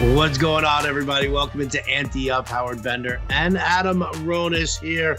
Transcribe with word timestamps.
What's 0.00 0.38
going 0.38 0.64
on, 0.64 0.86
everybody? 0.86 1.28
Welcome 1.28 1.60
into 1.60 1.86
Ante 1.86 2.30
Up. 2.30 2.48
Howard 2.48 2.82
Bender 2.82 3.20
and 3.28 3.58
Adam 3.58 4.00
Ronis 4.24 4.80
here. 4.80 5.18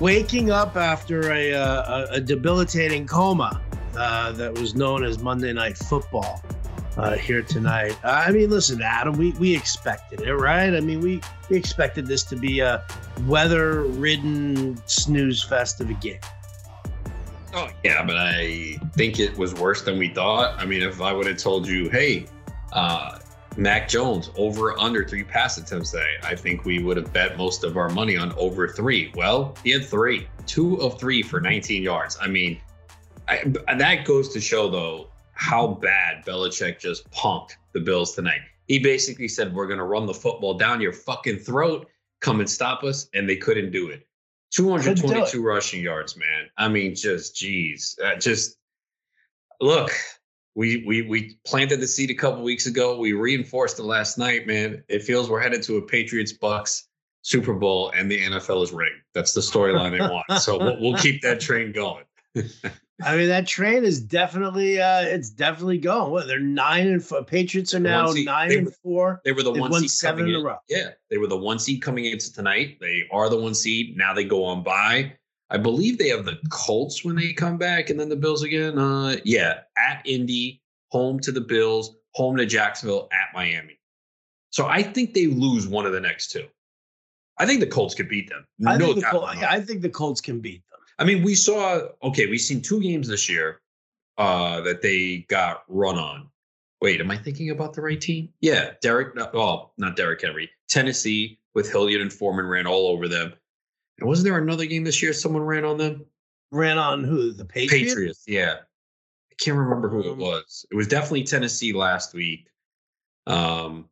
Waking 0.00 0.50
up 0.50 0.76
after 0.76 1.30
a, 1.30 1.52
uh, 1.52 2.06
a 2.10 2.18
debilitating 2.18 3.06
coma 3.06 3.60
uh, 3.94 4.32
that 4.32 4.54
was 4.54 4.74
known 4.74 5.04
as 5.04 5.18
Monday 5.18 5.52
Night 5.52 5.76
Football 5.76 6.42
uh, 6.96 7.16
here 7.16 7.42
tonight. 7.42 7.98
I 8.02 8.30
mean, 8.30 8.48
listen, 8.48 8.80
Adam, 8.80 9.14
we, 9.18 9.32
we 9.32 9.54
expected 9.54 10.22
it, 10.22 10.34
right? 10.34 10.74
I 10.74 10.80
mean, 10.80 11.00
we, 11.00 11.20
we 11.50 11.58
expected 11.58 12.06
this 12.06 12.22
to 12.24 12.36
be 12.36 12.60
a 12.60 12.82
weather 13.26 13.82
ridden 13.82 14.80
snooze 14.86 15.42
fest 15.42 15.82
of 15.82 15.90
a 15.90 15.94
game. 15.94 16.20
Oh, 17.52 17.68
yeah, 17.84 18.02
but 18.06 18.16
I 18.16 18.78
think 18.94 19.20
it 19.20 19.36
was 19.36 19.54
worse 19.54 19.82
than 19.82 19.98
we 19.98 20.08
thought. 20.08 20.58
I 20.58 20.64
mean, 20.64 20.80
if 20.80 21.02
I 21.02 21.12
would 21.12 21.26
have 21.26 21.36
told 21.36 21.68
you, 21.68 21.90
hey, 21.90 22.24
uh, 22.72 23.18
Mac 23.56 23.88
Jones 23.88 24.30
over 24.36 24.78
under 24.78 25.04
three 25.08 25.24
pass 25.24 25.56
attempts 25.56 25.90
today. 25.90 26.16
I 26.22 26.34
think 26.34 26.64
we 26.64 26.82
would 26.82 26.96
have 26.98 27.12
bet 27.12 27.38
most 27.38 27.64
of 27.64 27.76
our 27.76 27.88
money 27.88 28.16
on 28.16 28.32
over 28.32 28.68
three. 28.68 29.10
Well, 29.14 29.56
he 29.64 29.70
had 29.70 29.84
three, 29.84 30.28
two 30.46 30.76
of 30.82 31.00
three 31.00 31.22
for 31.22 31.40
19 31.40 31.82
yards. 31.82 32.18
I 32.20 32.28
mean, 32.28 32.60
I, 33.28 33.42
that 33.78 34.04
goes 34.04 34.32
to 34.34 34.40
show 34.40 34.68
though 34.68 35.08
how 35.32 35.68
bad 35.68 36.24
Belichick 36.24 36.78
just 36.78 37.10
punked 37.10 37.52
the 37.72 37.80
Bills 37.80 38.14
tonight. 38.14 38.40
He 38.66 38.78
basically 38.78 39.28
said, 39.28 39.54
"We're 39.54 39.66
going 39.66 39.78
to 39.78 39.84
run 39.84 40.06
the 40.06 40.14
football 40.14 40.54
down 40.54 40.80
your 40.80 40.92
fucking 40.92 41.38
throat. 41.38 41.88
Come 42.20 42.40
and 42.40 42.50
stop 42.50 42.84
us," 42.84 43.08
and 43.14 43.28
they 43.28 43.36
couldn't 43.36 43.70
do 43.70 43.88
it. 43.88 44.06
222 44.50 45.42
rushing 45.42 45.82
yards, 45.82 46.16
man. 46.16 46.48
I 46.56 46.68
mean, 46.68 46.94
just 46.94 47.36
geez, 47.36 47.98
uh, 48.04 48.16
just 48.16 48.56
look 49.60 49.90
we 50.56 50.82
we 50.86 51.02
we 51.02 51.38
planted 51.44 51.80
the 51.80 51.86
seed 51.86 52.10
a 52.10 52.14
couple 52.14 52.42
weeks 52.42 52.66
ago. 52.66 52.98
We 52.98 53.12
reinforced 53.12 53.78
it 53.78 53.84
last 53.84 54.18
night, 54.18 54.46
man. 54.46 54.82
It 54.88 55.02
feels 55.02 55.28
we're 55.28 55.40
headed 55.40 55.62
to 55.64 55.76
a 55.76 55.82
Patriots 55.82 56.32
Bucks 56.32 56.88
Super 57.22 57.52
Bowl, 57.52 57.92
and 57.94 58.10
the 58.10 58.18
NFL 58.18 58.64
is 58.64 58.72
rigged. 58.72 59.02
That's 59.14 59.34
the 59.34 59.42
storyline 59.42 59.92
they 59.92 60.00
want. 60.00 60.42
So 60.42 60.58
we'll, 60.58 60.80
we'll 60.80 60.96
keep 60.96 61.20
that 61.22 61.40
train 61.40 61.72
going. 61.72 62.04
I 63.04 63.16
mean, 63.16 63.28
that 63.28 63.46
train 63.46 63.84
is 63.84 64.00
definitely 64.00 64.80
uh 64.80 65.02
it's 65.02 65.28
definitely 65.28 65.76
going. 65.76 66.10
What 66.10 66.26
they're 66.26 66.40
nine 66.40 66.86
and 66.86 67.04
four. 67.04 67.22
Patriots 67.22 67.74
are 67.74 67.80
now 67.80 68.06
seed, 68.06 68.24
nine 68.24 68.50
and 68.50 68.74
four. 68.76 69.20
They 69.26 69.32
were 69.32 69.42
the 69.42 69.52
one 69.52 69.70
seed 69.74 69.90
seven 69.90 70.26
in 70.26 70.36
a 70.36 70.40
row. 70.40 70.56
Yeah, 70.70 70.90
they 71.10 71.18
were 71.18 71.26
the 71.26 71.36
one 71.36 71.58
seed 71.58 71.82
coming 71.82 72.06
into 72.06 72.32
tonight. 72.32 72.78
They 72.80 73.02
are 73.12 73.28
the 73.28 73.38
one 73.38 73.54
seed. 73.54 73.98
Now 73.98 74.14
they 74.14 74.24
go 74.24 74.44
on 74.44 74.62
by. 74.62 75.12
I 75.50 75.58
believe 75.58 75.98
they 75.98 76.08
have 76.08 76.24
the 76.24 76.38
Colts 76.50 77.04
when 77.04 77.16
they 77.16 77.32
come 77.32 77.56
back, 77.56 77.90
and 77.90 77.98
then 77.98 78.08
the 78.08 78.16
Bills 78.16 78.42
again. 78.42 78.78
Uh, 78.78 79.16
yeah, 79.24 79.60
at 79.78 80.02
Indy, 80.04 80.60
home 80.88 81.20
to 81.20 81.32
the 81.32 81.40
Bills, 81.40 81.96
home 82.14 82.36
to 82.36 82.46
Jacksonville, 82.46 83.08
at 83.12 83.34
Miami. 83.34 83.78
So 84.50 84.66
I 84.66 84.82
think 84.82 85.14
they 85.14 85.26
lose 85.26 85.68
one 85.68 85.86
of 85.86 85.92
the 85.92 86.00
next 86.00 86.32
two. 86.32 86.46
I 87.38 87.46
think 87.46 87.60
the 87.60 87.66
Colts 87.66 87.94
could 87.94 88.08
beat 88.08 88.28
them. 88.28 88.46
I, 88.66 88.76
no 88.76 88.86
think, 88.86 89.00
the 89.00 89.10
Col- 89.10 89.26
I 89.26 89.60
think 89.60 89.82
the 89.82 89.90
Colts 89.90 90.20
can 90.20 90.40
beat 90.40 90.62
them. 90.70 90.80
I 90.98 91.04
mean, 91.04 91.22
we 91.22 91.34
saw 91.34 91.82
okay, 92.02 92.26
we've 92.26 92.40
seen 92.40 92.62
two 92.62 92.80
games 92.80 93.08
this 93.08 93.28
year 93.28 93.60
uh, 94.18 94.62
that 94.62 94.82
they 94.82 95.26
got 95.28 95.64
run 95.68 95.98
on. 95.98 96.28
Wait, 96.80 97.00
am 97.00 97.10
I 97.10 97.16
thinking 97.16 97.50
about 97.50 97.74
the 97.74 97.82
right 97.82 98.00
team? 98.00 98.30
Yeah, 98.40 98.72
Derrick. 98.82 99.14
Oh, 99.34 99.70
not 99.78 99.96
Derrick 99.96 100.22
Henry. 100.22 100.50
Tennessee 100.68 101.38
with 101.54 101.70
Hilliard 101.70 102.02
and 102.02 102.12
Foreman 102.12 102.46
ran 102.46 102.66
all 102.66 102.88
over 102.88 103.08
them. 103.08 103.32
And 103.98 104.08
wasn't 104.08 104.26
there 104.26 104.38
another 104.38 104.66
game 104.66 104.84
this 104.84 105.02
year 105.02 105.12
someone 105.12 105.42
ran 105.42 105.64
on 105.64 105.78
them? 105.78 106.04
Ran 106.50 106.78
on 106.78 107.04
who? 107.04 107.32
The 107.32 107.44
Patriots? 107.44 107.90
Patriots, 107.90 108.24
yeah. 108.26 108.56
I 109.30 109.34
can't 109.38 109.56
remember 109.56 109.88
who 109.88 110.00
it 110.00 110.12
um 110.12 110.18
was. 110.18 110.66
It 110.70 110.74
was 110.74 110.88
definitely 110.88 111.24
Tennessee 111.24 111.72
last 111.72 112.14
week. 112.14 112.48
Um 113.26 113.88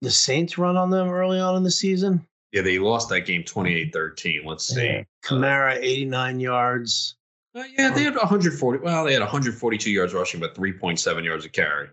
the 0.00 0.10
Saints 0.10 0.58
run 0.58 0.76
on 0.76 0.90
them 0.90 1.08
early 1.08 1.38
on 1.38 1.56
in 1.56 1.62
the 1.62 1.70
season? 1.70 2.26
Yeah, 2.50 2.62
they 2.62 2.78
lost 2.78 3.08
that 3.10 3.20
game 3.20 3.44
28-13. 3.44 4.44
Let's 4.44 4.66
see. 4.66 5.04
Kamara 5.24 5.76
89 5.76 6.40
yards. 6.40 7.14
Uh, 7.54 7.62
yeah, 7.78 7.90
they 7.90 8.02
had 8.02 8.16
140. 8.16 8.78
Well, 8.82 9.04
they 9.04 9.12
had 9.12 9.20
142 9.20 9.90
yards 9.90 10.12
rushing, 10.12 10.40
but 10.40 10.54
3.7 10.54 11.24
yards 11.24 11.44
of 11.44 11.52
carry. 11.52 11.88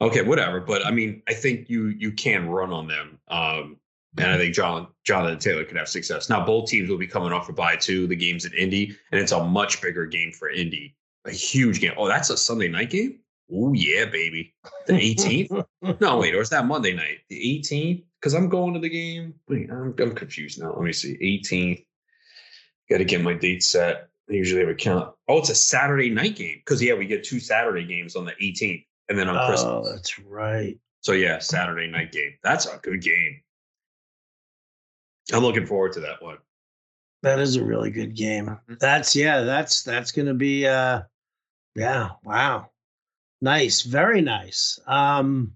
Okay, 0.00 0.22
whatever. 0.22 0.60
But 0.60 0.86
I 0.86 0.90
mean, 0.90 1.22
I 1.28 1.34
think 1.34 1.68
you 1.70 1.86
you 1.86 2.12
can 2.12 2.48
run 2.48 2.72
on 2.72 2.88
them. 2.88 3.18
Um, 3.28 3.76
and 4.18 4.30
I 4.30 4.36
think 4.36 4.54
John 4.54 4.88
Jonathan 5.04 5.38
Taylor 5.38 5.64
could 5.64 5.76
have 5.76 5.88
success. 5.88 6.28
Now 6.28 6.44
both 6.44 6.68
teams 6.68 6.90
will 6.90 6.98
be 6.98 7.06
coming 7.06 7.32
off 7.32 7.48
a 7.48 7.52
bye 7.52 7.76
too. 7.76 8.06
The 8.06 8.16
game's 8.16 8.44
at 8.44 8.54
Indy, 8.54 8.96
and 9.10 9.20
it's 9.20 9.32
a 9.32 9.42
much 9.42 9.80
bigger 9.80 10.06
game 10.06 10.32
for 10.32 10.50
Indy. 10.50 10.96
A 11.24 11.30
huge 11.30 11.80
game. 11.80 11.92
Oh, 11.96 12.08
that's 12.08 12.30
a 12.30 12.36
Sunday 12.36 12.68
night 12.68 12.90
game. 12.90 13.20
Oh 13.52 13.72
yeah, 13.72 14.06
baby. 14.06 14.54
The 14.86 14.94
18th? 14.94 15.64
no, 16.00 16.16
wait, 16.18 16.34
or 16.34 16.40
is 16.40 16.50
that 16.50 16.66
Monday 16.66 16.94
night? 16.94 17.18
The 17.28 17.60
18th? 17.60 18.04
Because 18.20 18.34
I'm 18.34 18.48
going 18.48 18.74
to 18.74 18.80
the 18.80 18.88
game. 18.88 19.34
Wait, 19.48 19.70
I'm, 19.70 19.94
I'm 19.98 20.14
confused 20.14 20.60
now. 20.60 20.72
Let 20.72 20.82
me 20.82 20.92
see. 20.92 21.16
18th. 21.44 21.84
Got 22.88 22.98
to 22.98 23.04
get 23.04 23.20
my 23.20 23.34
date 23.34 23.62
set. 23.62 24.08
I 24.30 24.34
usually 24.34 24.60
have 24.60 24.70
a 24.70 24.74
count. 24.74 25.14
Oh, 25.28 25.38
it's 25.38 25.50
a 25.50 25.54
Saturday 25.54 26.08
night 26.08 26.36
game. 26.36 26.60
Because 26.64 26.82
yeah, 26.82 26.94
we 26.94 27.06
get 27.06 27.24
two 27.24 27.40
Saturday 27.40 27.84
games 27.84 28.16
on 28.16 28.24
the 28.24 28.32
18th, 28.32 28.86
and 29.08 29.18
then 29.18 29.28
on 29.28 29.36
oh, 29.36 29.46
Christmas. 29.46 29.86
Oh, 29.86 29.92
that's 29.92 30.18
right. 30.20 30.78
So 31.00 31.12
yeah, 31.12 31.38
Saturday 31.38 31.88
night 31.88 32.12
game. 32.12 32.34
That's 32.42 32.66
a 32.66 32.78
good 32.78 33.02
game. 33.02 33.40
I'm 35.32 35.42
looking 35.42 35.66
forward 35.66 35.92
to 35.92 36.00
that 36.00 36.22
one. 36.22 36.38
That 37.22 37.38
is 37.38 37.56
a 37.56 37.64
really 37.64 37.90
good 37.90 38.16
game. 38.16 38.46
Mm-hmm. 38.46 38.74
That's 38.80 39.14
yeah, 39.14 39.42
that's 39.42 39.82
that's 39.82 40.10
gonna 40.10 40.34
be 40.34 40.66
uh 40.66 41.02
yeah, 41.76 42.10
wow. 42.24 42.70
Nice, 43.40 43.82
very 43.82 44.20
nice. 44.20 44.78
Um 44.86 45.52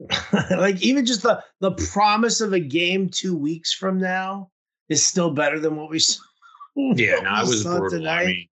like 0.50 0.82
even 0.82 1.06
just 1.06 1.22
the 1.22 1.42
the 1.60 1.72
promise 1.92 2.40
of 2.40 2.52
a 2.52 2.60
game 2.60 3.08
two 3.08 3.36
weeks 3.36 3.72
from 3.72 4.00
now 4.00 4.50
is 4.88 5.04
still 5.04 5.30
better 5.30 5.60
than 5.60 5.76
what 5.76 5.90
we 5.90 5.98
saw. 6.00 6.22
Yeah, 6.76 7.20
no, 7.22 7.42
it 7.42 7.46
was 7.46 7.62
brutal. 7.62 7.90
Tonight. 7.90 8.22
I 8.22 8.26
mean, 8.26 8.48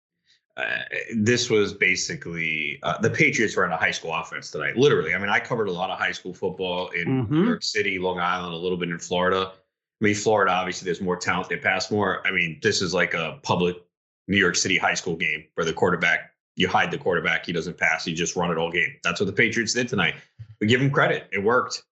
uh, 0.56 0.82
this 1.14 1.48
was 1.48 1.72
basically 1.72 2.80
uh, 2.82 2.98
the 3.00 3.10
Patriots 3.10 3.54
were 3.56 3.64
in 3.64 3.70
a 3.70 3.76
high 3.76 3.92
school 3.92 4.12
offense 4.12 4.50
tonight. 4.50 4.76
Literally, 4.76 5.14
I 5.14 5.18
mean, 5.18 5.28
I 5.28 5.38
covered 5.38 5.68
a 5.68 5.72
lot 5.72 5.88
of 5.88 5.98
high 5.98 6.10
school 6.10 6.34
football 6.34 6.88
in 6.88 7.06
mm-hmm. 7.06 7.32
New 7.32 7.46
York 7.46 7.62
City, 7.62 7.96
Long 8.00 8.18
Island, 8.18 8.54
a 8.54 8.56
little 8.56 8.76
bit 8.76 8.88
in 8.88 8.98
Florida. 8.98 9.52
I 10.00 10.04
mean, 10.04 10.14
Florida, 10.14 10.52
obviously, 10.52 10.84
there's 10.84 11.00
more 11.00 11.16
talent. 11.16 11.48
They 11.48 11.56
pass 11.56 11.90
more. 11.90 12.24
I 12.26 12.30
mean, 12.30 12.58
this 12.62 12.82
is 12.82 12.94
like 12.94 13.14
a 13.14 13.38
public 13.42 13.76
New 14.28 14.36
York 14.36 14.54
City 14.54 14.78
high 14.78 14.94
school 14.94 15.16
game 15.16 15.44
where 15.54 15.64
the 15.64 15.72
quarterback, 15.72 16.32
you 16.54 16.68
hide 16.68 16.90
the 16.90 16.98
quarterback, 16.98 17.46
he 17.46 17.52
doesn't 17.52 17.78
pass, 17.78 18.06
you 18.06 18.14
just 18.14 18.36
run 18.36 18.50
it 18.50 18.58
all 18.58 18.70
game. 18.70 18.94
That's 19.02 19.20
what 19.20 19.26
the 19.26 19.32
Patriots 19.32 19.72
did 19.72 19.88
tonight. 19.88 20.14
We 20.60 20.66
give 20.68 20.80
them 20.80 20.90
credit. 20.90 21.28
It 21.32 21.42
worked. 21.42 21.82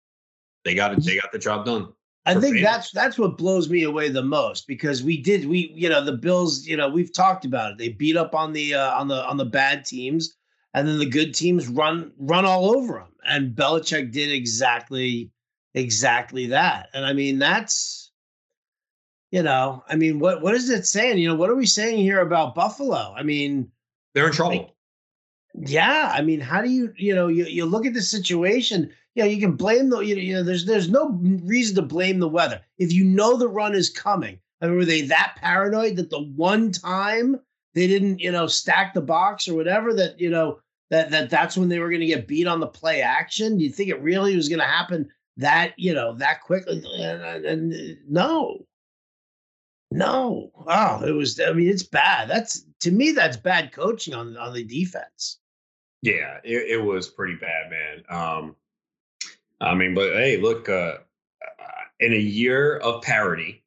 They 0.65 0.75
got 0.75 0.93
it. 0.93 1.05
They 1.05 1.17
got 1.17 1.33
the 1.33 1.39
job 1.39 1.65
done. 1.65 1.93
I 2.27 2.35
think 2.35 2.57
fans. 2.57 2.65
that's 2.65 2.91
that's 2.91 3.19
what 3.19 3.39
blows 3.39 3.71
me 3.71 3.85
away 3.85 4.09
the 4.09 4.23
most 4.23 4.67
because 4.67 5.03
we 5.05 5.17
did 5.23 5.47
we 5.47 5.71
you 5.73 5.89
know 5.89 6.05
the 6.05 6.13
Bills 6.13 6.67
you 6.67 6.77
know 6.77 6.89
we've 6.89 7.13
talked 7.13 7.45
about 7.45 7.73
it 7.73 7.79
they 7.79 7.89
beat 7.89 8.17
up 8.17 8.35
on 8.35 8.53
the 8.53 8.75
uh, 8.75 8.99
on 8.99 9.07
the 9.07 9.25
on 9.25 9.37
the 9.37 9.45
bad 9.45 9.85
teams 9.85 10.35
and 10.75 10.89
then 10.89 10.99
the 10.99 11.07
good 11.07 11.35
teams 11.35 11.69
run 11.69 12.13
run 12.19 12.45
all 12.45 12.77
over 12.77 12.95
them 12.95 13.13
and 13.29 13.55
Belichick 13.55 14.11
did 14.11 14.33
exactly 14.33 15.31
exactly 15.77 16.47
that. 16.47 16.89
And 16.93 17.05
I 17.07 17.13
mean, 17.13 17.39
that's, 17.39 18.11
you 19.31 19.43
know, 19.43 19.85
I 19.89 19.95
mean, 19.95 20.19
what 20.19 20.43
what 20.43 20.55
is 20.55 20.71
it 20.71 20.87
saying? 20.87 21.19
You 21.19 21.29
know, 21.29 21.37
what 21.37 21.51
are 21.51 21.55
we 21.55 21.67
saying 21.67 21.99
here 21.99 22.21
about 22.21 22.55
Buffalo? 22.55 23.15
I 23.17 23.23
mean, 23.23 23.71
they're 24.15 24.27
in 24.27 24.33
trouble. 24.33 24.57
Like, 24.57 24.73
yeah, 25.55 26.13
I 26.13 26.23
mean, 26.23 26.41
how 26.41 26.61
do 26.61 26.71
you, 26.71 26.93
you 26.97 27.15
know, 27.15 27.29
you, 27.29 27.45
you 27.45 27.65
look 27.65 27.87
at 27.87 27.95
the 27.95 28.03
situation. 28.03 28.91
You 29.15 29.23
know, 29.23 29.31
you 29.31 29.41
can 29.41 29.57
blame 29.57 29.89
the, 29.89 30.01
you 30.01 30.35
know, 30.35 30.43
there's 30.43 30.67
there's 30.67 30.91
no 30.91 31.19
reason 31.45 31.77
to 31.77 31.83
blame 31.83 32.19
the 32.19 32.29
weather 32.29 32.61
if 32.77 32.93
you 32.93 33.05
know 33.05 33.37
the 33.37 33.49
run 33.49 33.75
is 33.75 33.89
coming. 33.89 34.39
I 34.61 34.67
mean, 34.67 34.77
were 34.77 34.85
they 34.85 35.03
that 35.03 35.37
paranoid 35.37 35.97
that 35.97 36.11
the 36.11 36.21
one 36.21 36.73
time 36.73 37.41
they 37.75 37.87
didn't, 37.87 38.21
you 38.21 38.31
know, 38.33 38.47
stack 38.47 38.93
the 38.93 39.01
box 39.01 39.49
or 39.49 39.55
whatever 39.55 39.95
that 39.95 40.21
you 40.21 40.29
know 40.29 40.59
that 40.91 41.11
that 41.11 41.31
that's 41.31 41.57
when 41.57 41.69
they 41.71 41.79
were 41.79 41.89
going 41.89 42.01
to 42.01 42.07
get 42.07 42.29
beat 42.29 42.47
on 42.47 42.61
the 42.61 42.67
play 42.67 43.01
action? 43.01 43.57
Do 43.57 43.65
you 43.65 43.71
think 43.71 43.89
it 43.89 44.03
really 44.03 44.37
was 44.37 44.49
going 44.49 44.61
to 44.61 44.67
happen 44.67 45.09
that 45.37 45.75
you 45.77 45.93
know 45.93 46.15
that 46.15 46.43
quickly 46.43 46.83
and, 46.99 47.45
and, 47.45 47.99
no. 48.09 48.67
No. 49.91 50.51
Oh 50.67 51.05
it 51.07 51.13
was 51.13 51.41
i 51.41 51.53
mean 51.53 51.69
it's 51.69 51.83
bad. 51.83 52.29
That's 52.29 52.65
to 52.81 52.91
me 52.91 53.13
that's 53.13 53.37
bad 53.37 53.73
coaching 53.73 54.15
on 54.15 54.37
on 54.37 54.53
the 54.53 54.65
defense. 54.65 55.39
Yeah 56.03 56.39
it, 56.45 56.79
it 56.79 56.85
was 56.85 57.09
pretty 57.09 57.35
bad 57.35 57.71
man. 57.71 58.03
Um 58.09 58.57
i 59.61 59.75
mean 59.75 59.95
but 59.95 60.13
hey 60.13 60.37
look 60.37 60.69
uh, 60.69 60.97
in 62.01 62.13
a 62.13 62.17
year 62.17 62.77
of 62.79 63.03
parity 63.03 63.65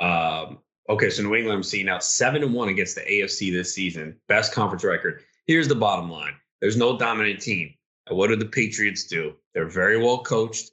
um 0.00 0.58
okay 0.88 1.08
so 1.10 1.22
new 1.22 1.36
england 1.36 1.56
i'm 1.56 1.62
seeing 1.62 1.86
now 1.86 2.00
seven 2.00 2.42
and 2.42 2.52
one 2.52 2.68
against 2.68 2.96
the 2.96 3.02
afc 3.02 3.52
this 3.52 3.72
season 3.72 4.16
best 4.26 4.52
conference 4.52 4.82
record. 4.82 5.22
Here's 5.46 5.68
the 5.68 5.76
bottom 5.76 6.10
line. 6.10 6.34
There's 6.60 6.76
no 6.76 6.98
dominant 6.98 7.40
team. 7.40 7.74
What 8.08 8.28
do 8.28 8.36
the 8.36 8.46
patriots 8.46 9.04
do? 9.04 9.34
They're 9.54 9.68
very 9.68 9.96
well 9.96 10.22
coached 10.22 10.71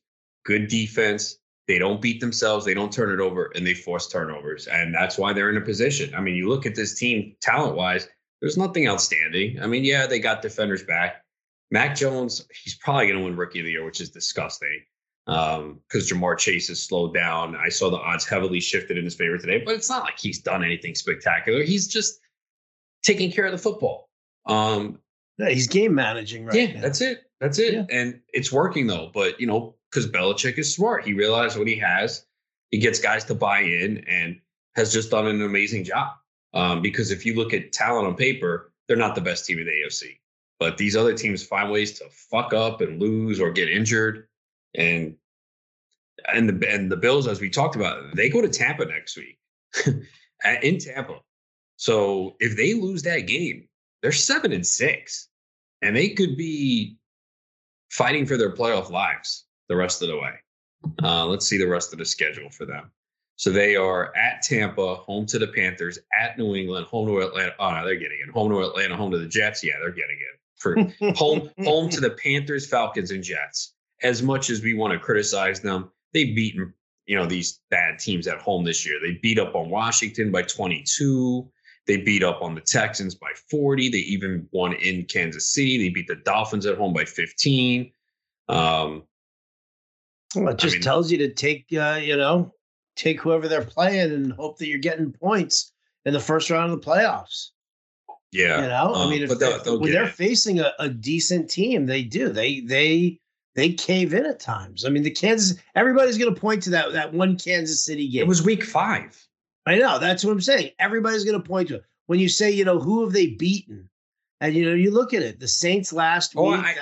good 0.50 0.68
defense. 0.68 1.38
They 1.68 1.78
don't 1.78 2.01
beat 2.01 2.19
themselves. 2.19 2.66
They 2.66 2.74
don't 2.74 2.92
turn 2.92 3.12
it 3.12 3.22
over, 3.22 3.51
and 3.56 3.66
they 3.66 3.75
force 3.75 4.07
turnovers, 4.07 4.66
and 4.66 4.94
that's 4.94 5.19
why 5.19 5.31
they're 5.31 5.51
in 5.51 5.57
a 5.57 5.62
position. 5.62 6.13
I 6.16 6.22
mean, 6.22 6.34
you 6.34 6.50
look 6.50 6.66
at 6.66 6.74
this 6.74 6.96
team 6.98 7.36
talent 7.42 7.75
wise. 7.75 8.10
There's 8.42 8.57
nothing 8.57 8.88
outstanding. 8.88 9.62
I 9.62 9.68
mean, 9.68 9.84
yeah, 9.84 10.07
they 10.07 10.18
got 10.19 10.42
defenders 10.42 10.81
back. 10.81 11.24
Mac 11.69 11.96
Jones, 11.96 12.48
he's 12.63 12.75
probably 12.75 13.06
going 13.06 13.19
to 13.19 13.24
win 13.25 13.36
Rookie 13.36 13.60
of 13.60 13.66
the 13.66 13.72
Year, 13.72 13.86
which 13.86 14.01
is 14.01 14.10
disgusting 14.10 14.81
because 15.28 15.60
um, 15.60 16.18
Ja'Marr 16.19 16.40
Chase 16.40 16.69
has 16.69 16.81
slowed 16.81 17.13
down. 17.13 17.56
I 17.56 17.69
saw 17.69 17.92
the 17.92 17.98
odds 17.98 18.25
heavily 18.25 18.60
shifted 18.60 18.98
in 18.98 19.04
his 19.04 19.13
favor 19.13 19.38
today, 19.38 19.62
but 19.63 19.75
it's 19.75 19.90
not 19.90 20.04
like 20.04 20.18
he's 20.18 20.42
done 20.42 20.63
anything 20.63 20.96
spectacular. 20.96 21.62
He's 21.62 21.88
just 21.88 22.19
taking 23.04 23.31
care 23.31 23.46
of 23.46 23.51
the 23.51 23.60
football. 23.60 24.10
Um, 24.48 24.98
yeah, 25.38 25.50
he's 25.50 25.68
game 25.68 25.94
managing 25.94 26.46
right 26.46 26.56
Yeah, 26.56 26.74
now. 26.74 26.81
that's 26.81 27.01
it. 27.01 27.30
That's 27.40 27.60
it. 27.60 27.74
Yeah. 27.75 27.86
And 27.92 28.22
it's 28.34 28.51
working 28.51 28.88
though. 28.88 29.12
But 29.13 29.40
you 29.40 29.46
know, 29.46 29.75
because 29.89 30.07
Belichick 30.09 30.57
is 30.57 30.74
smart, 30.74 31.06
he 31.06 31.13
realized 31.13 31.57
what 31.57 31.68
he 31.68 31.77
has. 31.77 32.25
He 32.71 32.77
gets 32.77 33.00
guys 33.00 33.25
to 33.25 33.36
buy 33.36 33.62
in 33.62 34.03
and 34.07 34.39
has 34.75 34.94
just 34.94 35.12
done 35.12 35.27
an 35.27 35.41
amazing 35.41 35.83
job. 35.83 36.13
Um, 36.53 36.81
because 36.81 37.12
if 37.12 37.25
you 37.25 37.36
look 37.36 37.53
at 37.53 37.71
talent 37.71 38.07
on 38.07 38.15
paper, 38.15 38.71
they're 38.88 38.97
not 38.97 39.15
the 39.15 39.21
best 39.21 39.45
team 39.45 39.59
in 39.59 39.65
the 39.65 39.71
AFC. 39.71 40.18
But 40.59 40.77
these 40.77 40.95
other 40.95 41.13
teams 41.13 41.44
find 41.44 41.71
ways 41.71 41.97
to 42.00 42.06
fuck 42.09 42.53
up 42.53 42.81
and 42.81 43.01
lose 43.01 43.39
or 43.39 43.51
get 43.51 43.69
injured. 43.69 44.27
And 44.75 45.15
and 46.31 46.50
the 46.50 46.69
and 46.69 46.91
the 46.91 46.97
Bills, 46.97 47.27
as 47.27 47.39
we 47.39 47.50
talked 47.50 47.75
about, 47.75 48.15
they 48.15 48.30
go 48.30 48.41
to 48.41 48.50
Tampa 48.50 48.86
next 48.86 49.18
week 49.18 49.39
in 50.62 50.77
Tampa. 50.77 51.19
So 51.77 52.36
if 52.39 52.57
they 52.57 52.74
lose 52.74 53.03
that 53.03 53.21
game, 53.21 53.68
they're 54.01 54.12
seven 54.12 54.51
and 54.51 54.65
six, 54.65 55.30
and 55.81 55.95
they 55.95 56.09
could 56.09 56.36
be 56.36 56.97
fighting 57.89 58.25
for 58.25 58.38
their 58.38 58.53
playoff 58.53 58.89
lives 58.89 59.45
the 59.69 59.75
rest 59.75 60.01
of 60.01 60.10
the 60.10 60.18
way. 60.18 60.33
Uh, 61.04 61.25
let's 61.25 61.48
see 61.48 61.57
the 61.57 61.68
rest 61.68 61.94
of 61.94 62.00
the 62.00 62.06
schedule 62.06 62.50
for 62.50 62.66
them. 62.66 62.92
So 63.36 63.51
they 63.51 63.77
are 63.77 64.13
at 64.18 64.42
Tampa, 64.42 64.95
home 64.95 65.25
to 65.27 65.39
the 65.39 65.48
Panthers, 65.48 65.98
at 66.19 66.38
New 66.38 66.56
England, 66.56 66.88
home 66.88 67.07
to 67.07 67.19
Atlanta. 67.19 67.54
Oh 67.57 67.71
no, 67.71 67.86
they're 67.86 67.95
getting 67.95 68.19
it. 68.21 68.33
Home 68.33 68.51
to 68.51 68.60
Atlanta, 68.63 68.98
home 68.98 69.12
to 69.12 69.18
the 69.18 69.27
Jets. 69.27 69.63
Yeah, 69.63 69.75
they're 69.80 69.92
getting 69.92 70.18
it. 70.18 70.39
For 70.57 71.13
home, 71.16 71.50
home 71.63 71.89
to 71.89 72.01
the 72.01 72.10
Panthers, 72.10 72.68
Falcons, 72.68 73.12
and 73.12 73.24
Jets. 73.24 73.75
As 74.04 74.21
much 74.21 74.50
as 74.50 74.62
we 74.62 74.74
want 74.74 74.92
to 74.92 75.00
criticize 75.00 75.62
them, 75.62 75.89
they've 76.13 76.36
beaten 76.36 76.74
you 77.06 77.15
know 77.15 77.25
these 77.25 77.62
bad 77.72 77.98
teams 77.98 78.27
at 78.27 78.39
home 78.39 78.65
this 78.65 78.86
year. 78.86 79.00
They 79.01 79.13
beat 79.22 79.39
up 79.39 79.56
on 79.56 79.69
Washington 79.69 80.31
by 80.31 80.42
22. 80.42 81.50
They 81.88 81.98
beat 81.98 82.24
up 82.24 82.42
on 82.42 82.56
the 82.56 82.62
Texans 82.62 83.15
by 83.15 83.31
40. 83.50 83.89
They 83.89 83.98
even 84.00 84.48
won 84.51 84.74
in 84.74 85.06
Kansas 85.06 85.54
City. 85.54 85.77
They 85.77 85.89
beat 85.89 86.07
the 86.07 86.18
Dolphins 86.18 86.65
at 86.65 86.77
home 86.77 86.94
by 86.94 87.06
15. 87.06 87.92
Um, 88.48 89.04
well, 90.36 90.50
it 90.50 90.58
just 90.58 90.76
I 90.76 90.78
mean, 90.78 90.84
tells 90.84 91.12
you 91.12 91.18
to 91.20 91.34
take, 91.34 91.66
uh, 91.74 92.00
you 92.02 92.18
know, 92.18 92.54
take 92.96 93.22
whoever 93.22 93.48
they're 93.48 93.64
playing 93.64 94.12
and 94.12 94.34
hope 94.34 94.58
that 94.58 94.68
you're 94.68 94.80
getting 94.80 95.12
points 95.12 95.72
in 96.06 96.14
the 96.14 96.20
first 96.20 96.50
round 96.50 96.72
of 96.72 96.81
the 96.81 96.86
playoffs. 96.86 97.50
Yeah, 98.31 98.62
you 98.62 98.68
know, 98.68 98.94
um, 98.94 99.08
I 99.08 99.10
mean, 99.10 99.24
if 99.24 99.40
they'll, 99.40 99.64
they'll 99.64 99.80
when 99.80 99.92
they're 99.92 100.04
it. 100.04 100.14
facing 100.14 100.60
a, 100.60 100.72
a 100.78 100.88
decent 100.88 101.50
team, 101.50 101.88
they 101.88 102.04
do. 102.04 102.30
They 102.30 102.60
they 102.60 103.20
they 103.56 103.74
cave 103.74 104.14
in 104.14 104.26
at 104.26 104.40
times. 104.40 104.86
I 104.86 104.90
mean, 104.90 105.04
the 105.04 105.10
Kansas. 105.10 105.60
Everybody's 105.76 106.18
going 106.18 106.34
to 106.34 106.40
point 106.40 106.62
to 106.64 106.70
that 106.72 106.94
that 106.94 107.14
one 107.14 107.38
Kansas 107.38 107.84
City 107.84 108.08
game. 108.08 108.22
It 108.22 108.28
was 108.28 108.44
Week 108.44 108.64
Five. 108.64 109.20
I 109.66 109.78
know. 109.78 110.00
That's 110.00 110.24
what 110.24 110.32
I'm 110.32 110.42
saying. 110.42 110.72
Everybody's 110.80 111.24
going 111.24 111.42
to 111.42 111.48
point 111.48 111.68
to 111.68 111.75
it. 111.75 111.84
When 112.08 112.20
you 112.20 112.30
say, 112.30 112.50
you 112.50 112.66
know, 112.66 112.80
who 112.80 113.04
have 113.04 113.14
they 113.14 113.28
beaten? 113.28 113.90
And, 114.42 114.56
you 114.56 114.66
know, 114.66 114.74
you 114.74 114.90
look 114.90 115.14
at 115.14 115.22
it, 115.22 115.40
the 115.40 115.48
Saints 115.48 115.94
last 115.94 116.34
oh, 116.36 116.52
week. 116.52 116.66
I, 116.66 116.75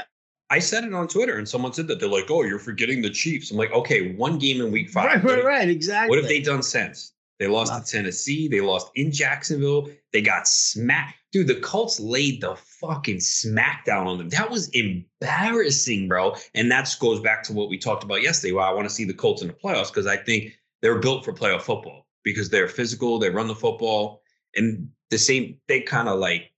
I 0.50 0.60
said 0.60 0.86
it 0.86 0.94
on 0.94 1.08
Twitter 1.08 1.38
and 1.38 1.48
someone 1.48 1.74
said 1.74 1.88
that 1.88 2.00
they're 2.00 2.08
like, 2.08 2.30
oh, 2.30 2.44
you're 2.44 2.60
forgetting 2.60 3.02
the 3.02 3.10
Chiefs. 3.10 3.52
I'm 3.52 3.58
like, 3.58 3.72
okay, 3.72 4.14
one 4.16 4.40
game 4.40 4.62
in 4.62 4.72
week 4.72 4.90
five. 4.90 5.24
Right, 5.24 5.38
right, 5.38 5.46
right. 5.46 5.70
Exactly. 5.70 6.10
What 6.10 6.20
have 6.20 6.30
they 6.30 6.42
done 6.42 6.64
since? 6.64 7.14
They 7.40 7.48
lost 7.48 7.72
Nothing. 7.72 7.86
to 7.86 7.92
Tennessee. 7.92 8.48
They 8.48 8.62
lost 8.62 8.90
in 8.96 9.12
Jacksonville. 9.12 9.90
They 10.12 10.22
got 10.22 10.48
smacked. 10.48 11.18
Dude, 11.32 11.48
the 11.48 11.60
Colts 11.60 12.00
laid 12.00 12.42
the 12.42 12.56
fucking 12.56 13.18
smackdown 13.18 14.08
on 14.08 14.18
them. 14.18 14.30
That 14.30 14.50
was 14.50 14.70
embarrassing, 14.70 16.08
bro. 16.08 16.36
And 16.56 16.72
that 16.72 16.96
goes 17.00 17.20
back 17.20 17.44
to 17.44 17.54
what 17.54 17.70
we 17.70 17.78
talked 17.78 18.04
about 18.04 18.24
yesterday. 18.24 18.54
Why 18.54 18.68
I 18.68 18.74
want 18.74 18.88
to 18.88 18.94
see 18.94 19.04
the 19.04 19.14
Colts 19.14 19.42
in 19.42 19.50
the 19.50 19.54
playoffs 19.54 19.90
because 19.90 20.08
I 20.08 20.18
think 20.18 20.58
they're 20.82 21.00
built 21.00 21.26
for 21.26 21.34
playoff 21.34 21.62
football 21.62 22.08
because 22.24 22.50
they're 22.50 22.68
physical, 22.68 23.20
they 23.20 23.30
run 23.30 23.48
the 23.48 23.56
football, 23.56 24.22
and 24.56 24.90
the 25.12 25.18
same. 25.18 25.60
They 25.68 25.82
kind 25.82 26.10
of 26.10 26.20
like 26.20 26.52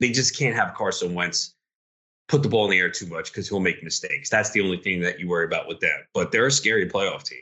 they 0.00 0.10
just 0.10 0.38
can't 0.38 0.56
have 0.56 0.74
Carson 0.74 1.14
Wentz 1.14 1.54
put 2.28 2.42
the 2.42 2.48
ball 2.48 2.64
in 2.64 2.70
the 2.70 2.78
air 2.78 2.90
too 2.90 3.06
much 3.06 3.30
because 3.30 3.48
he'll 3.48 3.60
make 3.60 3.82
mistakes. 3.82 4.30
That's 4.30 4.50
the 4.50 4.60
only 4.60 4.78
thing 4.78 5.00
that 5.00 5.20
you 5.20 5.28
worry 5.28 5.44
about 5.44 5.68
with 5.68 5.80
them. 5.80 5.98
But 6.12 6.32
they're 6.32 6.46
a 6.46 6.52
scary 6.52 6.88
playoff 6.88 7.24
team. 7.24 7.40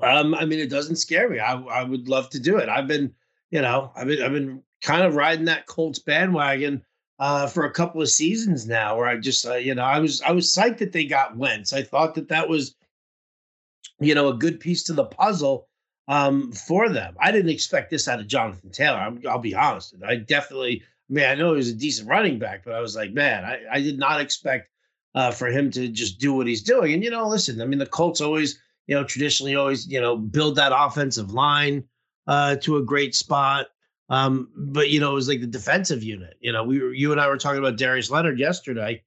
Um, 0.00 0.34
I 0.34 0.44
mean, 0.44 0.58
it 0.58 0.70
doesn't 0.70 0.96
scare 0.96 1.28
me. 1.28 1.38
I 1.38 1.54
I 1.54 1.82
would 1.84 2.08
love 2.08 2.30
to 2.30 2.40
do 2.40 2.56
it. 2.56 2.68
I've 2.68 2.88
been, 2.88 3.14
you 3.50 3.62
know, 3.62 3.92
I've 3.94 4.06
been 4.06 4.22
I've 4.22 4.32
been 4.32 4.62
kind 4.82 5.02
of 5.02 5.14
riding 5.14 5.44
that 5.46 5.66
Colts 5.66 5.98
bandwagon 5.98 6.82
uh, 7.18 7.46
for 7.46 7.64
a 7.64 7.70
couple 7.70 8.02
of 8.02 8.08
seasons 8.08 8.66
now. 8.66 8.96
Where 8.96 9.06
I 9.06 9.16
just, 9.16 9.46
uh, 9.46 9.54
you 9.54 9.74
know, 9.74 9.84
I 9.84 10.00
was 10.00 10.20
I 10.22 10.32
was 10.32 10.52
psyched 10.52 10.78
that 10.78 10.92
they 10.92 11.04
got 11.04 11.36
Wentz. 11.36 11.72
I 11.72 11.82
thought 11.82 12.14
that 12.16 12.28
that 12.28 12.48
was 12.48 12.74
you 14.00 14.14
know, 14.14 14.28
a 14.28 14.34
good 14.34 14.60
piece 14.60 14.82
to 14.84 14.92
the 14.92 15.04
puzzle 15.04 15.68
um, 16.08 16.52
for 16.52 16.88
them. 16.88 17.16
I 17.20 17.30
didn't 17.30 17.50
expect 17.50 17.90
this 17.90 18.08
out 18.08 18.20
of 18.20 18.26
Jonathan 18.26 18.70
Taylor. 18.70 18.98
i 18.98 19.08
will 19.08 19.38
be 19.38 19.54
honest. 19.54 19.94
I 20.06 20.16
definitely, 20.16 20.82
I 21.10 21.12
mean, 21.12 21.24
I 21.24 21.34
know 21.34 21.50
he 21.50 21.56
was 21.56 21.68
a 21.68 21.74
decent 21.74 22.08
running 22.08 22.38
back, 22.38 22.64
but 22.64 22.74
I 22.74 22.80
was 22.80 22.96
like, 22.96 23.12
man, 23.12 23.44
I, 23.44 23.60
I 23.70 23.80
did 23.80 23.98
not 23.98 24.20
expect 24.20 24.70
uh, 25.14 25.30
for 25.30 25.48
him 25.48 25.70
to 25.72 25.88
just 25.88 26.18
do 26.18 26.34
what 26.34 26.46
he's 26.46 26.62
doing. 26.62 26.94
And, 26.94 27.04
you 27.04 27.10
know, 27.10 27.28
listen, 27.28 27.60
I 27.60 27.66
mean, 27.66 27.78
the 27.78 27.86
Colts 27.86 28.20
always, 28.20 28.58
you 28.86 28.94
know, 28.94 29.04
traditionally 29.04 29.54
always, 29.54 29.86
you 29.86 30.00
know, 30.00 30.16
build 30.16 30.56
that 30.56 30.72
offensive 30.74 31.32
line 31.32 31.84
uh, 32.26 32.56
to 32.56 32.78
a 32.78 32.82
great 32.82 33.14
spot. 33.14 33.66
Um, 34.08 34.48
but, 34.56 34.90
you 34.90 35.00
know, 35.00 35.12
it 35.12 35.14
was 35.14 35.28
like 35.28 35.40
the 35.40 35.46
defensive 35.46 36.02
unit. 36.02 36.36
You 36.40 36.52
know, 36.52 36.64
we 36.64 36.80
were, 36.82 36.92
you 36.92 37.12
and 37.12 37.20
I 37.20 37.28
were 37.28 37.38
talking 37.38 37.58
about 37.58 37.76
Darius 37.76 38.10
Leonard 38.10 38.38
yesterday 38.38 39.02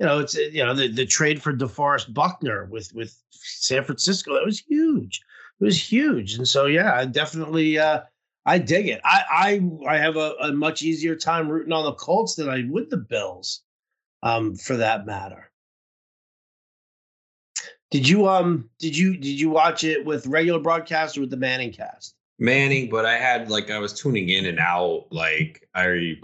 you 0.00 0.06
know, 0.06 0.18
it's 0.18 0.34
you 0.34 0.64
know 0.64 0.74
the, 0.74 0.88
the 0.88 1.06
trade 1.06 1.42
for 1.42 1.52
DeForest 1.52 2.12
Buckner 2.12 2.66
with 2.66 2.92
with 2.94 3.16
San 3.30 3.84
Francisco 3.84 4.34
that 4.34 4.44
was 4.44 4.60
huge. 4.60 5.22
It 5.60 5.64
was 5.64 5.80
huge, 5.80 6.34
and 6.34 6.48
so 6.48 6.66
yeah, 6.66 6.94
I 6.94 7.04
definitely 7.04 7.78
uh, 7.78 8.00
I 8.46 8.58
dig 8.58 8.88
it. 8.88 9.00
I 9.04 9.22
I 9.86 9.94
I 9.94 9.98
have 9.98 10.16
a, 10.16 10.34
a, 10.40 10.52
much 10.52 10.82
easier 10.82 11.16
time 11.16 11.48
rooting 11.48 11.72
on 11.72 11.84
the 11.84 11.92
Colts 11.92 12.34
than 12.34 12.48
I 12.48 12.64
would 12.68 12.90
the 12.90 12.98
Bills, 12.98 13.62
um, 14.22 14.54
for 14.54 14.76
that 14.76 15.06
matter. 15.06 15.50
Did 17.90 18.08
you 18.08 18.28
um 18.28 18.68
did 18.78 18.96
you 18.96 19.16
did 19.16 19.40
you 19.40 19.50
watch 19.50 19.84
it 19.84 20.04
with 20.04 20.26
regular 20.26 20.58
broadcast 20.58 21.16
or 21.16 21.22
with 21.22 21.30
the 21.30 21.36
Manning 21.36 21.72
cast? 21.72 22.14
Manning, 22.38 22.90
but 22.90 23.06
I 23.06 23.16
had 23.16 23.50
like 23.50 23.70
I 23.70 23.78
was 23.78 23.92
tuning 23.92 24.28
in 24.28 24.46
and 24.46 24.58
out. 24.58 25.06
Like 25.10 25.68
I 25.74 26.16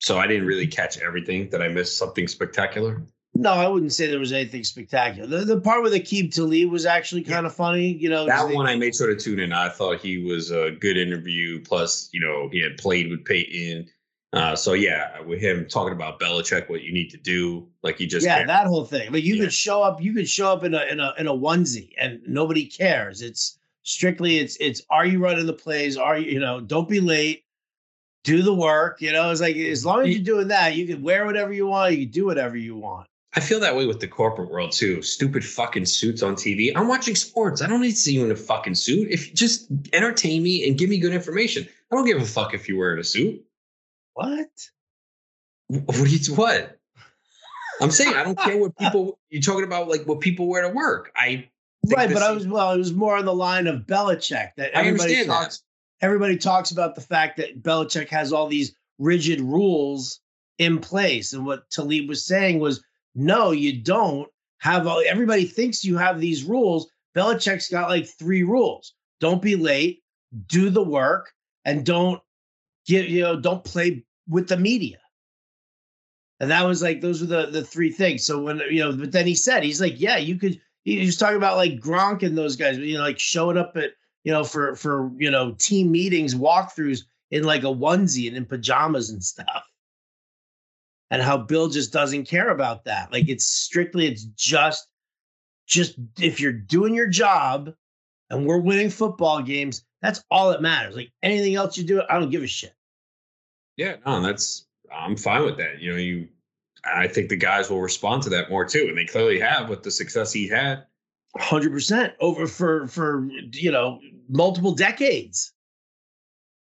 so 0.00 0.18
I 0.18 0.26
didn't 0.26 0.46
really 0.46 0.68
catch 0.68 0.98
everything. 0.98 1.48
Did 1.48 1.60
I 1.60 1.68
miss 1.68 1.96
something 1.96 2.28
spectacular? 2.28 3.02
No, 3.38 3.52
I 3.52 3.68
wouldn't 3.68 3.92
say 3.92 4.08
there 4.08 4.18
was 4.18 4.32
anything 4.32 4.64
spectacular. 4.64 5.28
The, 5.28 5.44
the 5.44 5.60
part 5.60 5.84
with 5.84 5.92
Aqib 5.92 6.34
Talib 6.34 6.70
was 6.70 6.84
actually 6.84 7.22
kind 7.22 7.46
of 7.46 7.54
funny. 7.54 7.92
You 7.92 8.10
know, 8.10 8.26
that 8.26 8.52
one 8.52 8.66
they, 8.66 8.72
I 8.72 8.76
made 8.76 8.96
sure 8.96 9.06
to 9.06 9.16
tune 9.16 9.38
in. 9.38 9.52
I 9.52 9.68
thought 9.68 10.00
he 10.00 10.18
was 10.18 10.50
a 10.50 10.72
good 10.72 10.96
interview. 10.96 11.62
Plus, 11.62 12.08
you 12.12 12.18
know, 12.18 12.48
he 12.50 12.60
had 12.60 12.76
played 12.78 13.10
with 13.10 13.24
Peyton. 13.24 13.88
Uh, 14.32 14.56
so 14.56 14.72
yeah, 14.72 15.20
with 15.20 15.40
him 15.40 15.66
talking 15.68 15.92
about 15.92 16.18
Belichick, 16.18 16.68
what 16.68 16.82
you 16.82 16.92
need 16.92 17.10
to 17.10 17.16
do, 17.16 17.66
like 17.82 17.96
he 17.96 18.06
just 18.08 18.26
yeah, 18.26 18.44
that 18.44 18.66
whole 18.66 18.84
thing. 18.84 19.12
Like 19.12 19.22
you 19.22 19.36
yeah. 19.36 19.44
could 19.44 19.52
show 19.52 19.82
up, 19.84 20.02
you 20.02 20.12
could 20.12 20.28
show 20.28 20.52
up 20.52 20.64
in 20.64 20.74
a 20.74 20.82
in 20.86 20.98
a 20.98 21.14
in 21.16 21.28
a 21.28 21.32
onesie, 21.32 21.92
and 21.96 22.20
nobody 22.26 22.66
cares. 22.66 23.22
It's 23.22 23.58
strictly 23.84 24.38
it's 24.38 24.56
it's 24.56 24.82
are 24.90 25.06
you 25.06 25.20
running 25.20 25.46
the 25.46 25.52
plays? 25.52 25.96
Are 25.96 26.18
you 26.18 26.32
you 26.32 26.40
know 26.40 26.60
don't 26.60 26.88
be 26.88 27.00
late 27.00 27.44
do 28.24 28.42
the 28.42 28.54
work. 28.54 29.00
You 29.00 29.12
know, 29.12 29.30
it's 29.30 29.40
like 29.40 29.56
as 29.56 29.86
long 29.86 30.02
as 30.02 30.08
you're 30.08 30.24
doing 30.24 30.48
that, 30.48 30.74
you 30.74 30.86
can 30.86 31.02
wear 31.02 31.24
whatever 31.24 31.52
you 31.52 31.66
want, 31.66 31.94
you 31.94 32.04
can 32.04 32.12
do 32.12 32.26
whatever 32.26 32.56
you 32.56 32.76
want. 32.76 33.06
I 33.34 33.40
feel 33.40 33.60
that 33.60 33.76
way 33.76 33.86
with 33.86 34.00
the 34.00 34.08
corporate 34.08 34.50
world 34.50 34.72
too. 34.72 35.02
Stupid 35.02 35.44
fucking 35.44 35.84
suits 35.84 36.22
on 36.22 36.34
TV. 36.34 36.72
I'm 36.74 36.88
watching 36.88 37.14
sports. 37.14 37.60
I 37.60 37.66
don't 37.66 37.82
need 37.82 37.90
to 37.90 37.96
see 37.96 38.14
you 38.14 38.24
in 38.24 38.30
a 38.30 38.36
fucking 38.36 38.74
suit. 38.74 39.08
If 39.10 39.28
you 39.28 39.34
just 39.34 39.68
entertain 39.92 40.42
me 40.42 40.66
and 40.66 40.78
give 40.78 40.88
me 40.88 40.98
good 40.98 41.12
information, 41.12 41.68
I 41.92 41.96
don't 41.96 42.06
give 42.06 42.20
a 42.20 42.24
fuck 42.24 42.54
if 42.54 42.68
you're 42.68 42.78
wearing 42.78 43.00
a 43.00 43.04
suit. 43.04 43.44
What? 44.14 44.48
What 45.68 45.94
do 45.94 46.06
you 46.06 46.34
what? 46.34 46.78
I'm 47.80 47.90
saying 47.90 48.14
I 48.14 48.24
don't 48.24 48.38
care 48.38 48.56
what 48.56 48.76
people 48.78 49.18
you're 49.28 49.42
talking 49.42 49.64
about, 49.64 49.88
like 49.88 50.04
what 50.04 50.20
people 50.20 50.48
wear 50.48 50.62
to 50.62 50.74
work. 50.74 51.12
I 51.14 51.48
right, 51.86 52.12
but 52.12 52.22
I 52.22 52.32
was 52.32 52.46
well, 52.46 52.72
it 52.72 52.78
was 52.78 52.92
more 52.92 53.16
on 53.16 53.26
the 53.26 53.34
line 53.34 53.66
of 53.66 53.82
Belichick 53.82 54.50
that 54.56 54.70
everybody 54.72 55.24
talks. 55.26 55.58
That 55.58 56.06
everybody 56.06 56.38
talks 56.38 56.70
about 56.70 56.94
the 56.94 57.00
fact 57.02 57.36
that 57.36 57.62
Belichick 57.62 58.08
has 58.08 58.32
all 58.32 58.48
these 58.48 58.74
rigid 58.98 59.40
rules 59.40 60.20
in 60.58 60.78
place. 60.78 61.32
And 61.32 61.46
what 61.46 61.70
Talib 61.70 62.08
was 62.08 62.24
saying 62.24 62.58
was, 62.58 62.82
no, 63.18 63.50
you 63.50 63.82
don't 63.82 64.28
have 64.58 64.86
all, 64.86 65.02
everybody 65.04 65.44
thinks 65.44 65.84
you 65.84 65.96
have 65.96 66.20
these 66.20 66.44
rules. 66.44 66.90
Belichick's 67.16 67.68
got 67.68 67.90
like 67.90 68.06
three 68.06 68.44
rules. 68.44 68.94
Don't 69.18 69.42
be 69.42 69.56
late, 69.56 70.02
do 70.46 70.70
the 70.70 70.82
work, 70.82 71.32
and 71.64 71.84
don't 71.84 72.20
get, 72.86 73.08
you 73.08 73.22
know, 73.22 73.40
don't 73.40 73.64
play 73.64 74.04
with 74.28 74.48
the 74.48 74.56
media. 74.56 74.98
And 76.38 76.50
that 76.52 76.64
was 76.64 76.80
like 76.80 77.00
those 77.00 77.20
were 77.20 77.26
the 77.26 77.46
the 77.46 77.64
three 77.64 77.90
things. 77.90 78.24
So 78.24 78.40
when 78.40 78.60
you 78.70 78.78
know, 78.84 78.92
but 78.92 79.10
then 79.10 79.26
he 79.26 79.34
said, 79.34 79.64
he's 79.64 79.80
like, 79.80 80.00
yeah, 80.00 80.18
you 80.18 80.36
could 80.36 80.60
he 80.84 81.04
was 81.04 81.16
talking 81.16 81.36
about 81.36 81.56
like 81.56 81.80
Gronk 81.80 82.22
and 82.22 82.38
those 82.38 82.54
guys, 82.54 82.78
you 82.78 82.96
know, 82.96 83.02
like 83.02 83.18
showing 83.18 83.58
up 83.58 83.76
at 83.76 83.90
you 84.22 84.32
know, 84.32 84.44
for 84.44 84.76
for 84.76 85.10
you 85.18 85.30
know 85.30 85.56
team 85.58 85.90
meetings, 85.90 86.36
walkthroughs 86.36 87.00
in 87.32 87.42
like 87.42 87.62
a 87.62 87.66
onesie 87.66 88.28
and 88.28 88.36
in 88.36 88.46
pajamas 88.46 89.10
and 89.10 89.24
stuff. 89.24 89.64
And 91.10 91.22
how 91.22 91.38
Bill 91.38 91.68
just 91.68 91.92
doesn't 91.92 92.24
care 92.24 92.50
about 92.50 92.84
that. 92.84 93.12
Like 93.12 93.28
it's 93.28 93.46
strictly, 93.46 94.06
it's 94.06 94.24
just, 94.24 94.88
just 95.66 95.94
if 96.18 96.40
you're 96.40 96.52
doing 96.52 96.94
your 96.94 97.06
job 97.06 97.74
and 98.30 98.46
we're 98.46 98.58
winning 98.58 98.90
football 98.90 99.42
games, 99.42 99.84
that's 100.02 100.22
all 100.30 100.50
that 100.50 100.62
matters. 100.62 100.96
Like 100.96 101.12
anything 101.22 101.54
else 101.54 101.76
you 101.76 101.84
do, 101.84 102.02
I 102.08 102.18
don't 102.18 102.30
give 102.30 102.42
a 102.42 102.46
shit. 102.46 102.74
Yeah, 103.76 103.96
no, 104.06 104.20
that's 104.22 104.66
I'm 104.92 105.16
fine 105.16 105.44
with 105.44 105.56
that. 105.58 105.80
You 105.80 105.92
know, 105.92 105.98
you 105.98 106.28
I 106.84 107.08
think 107.08 107.28
the 107.28 107.36
guys 107.36 107.70
will 107.70 107.80
respond 107.80 108.22
to 108.24 108.30
that 108.30 108.50
more 108.50 108.64
too, 108.64 108.86
and 108.88 108.96
they 108.96 109.04
clearly 109.04 109.38
have 109.40 109.68
with 109.68 109.82
the 109.82 109.90
success 109.90 110.32
he 110.32 110.48
had. 110.48 110.84
Hundred 111.36 111.72
percent 111.72 112.14
over 112.20 112.46
for 112.46 112.88
for 112.88 113.28
you 113.52 113.70
know 113.70 114.00
multiple 114.28 114.72
decades. 114.74 115.52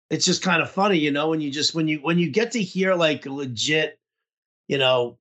It's 0.10 0.25
just 0.25 0.41
kind 0.41 0.62
of 0.62 0.69
funny, 0.69 0.98
you 0.98 1.12
know, 1.12 1.29
when 1.29 1.39
you 1.39 1.51
just 1.51 1.75
when 1.75 1.88
you 1.88 2.00
when 2.00 2.17
you 2.19 2.29
get 2.29 2.51
to 2.51 2.62
hear 2.62 2.96
like 2.96 3.25
legit, 3.25 3.99
you 4.69 4.77
know, 4.77 5.17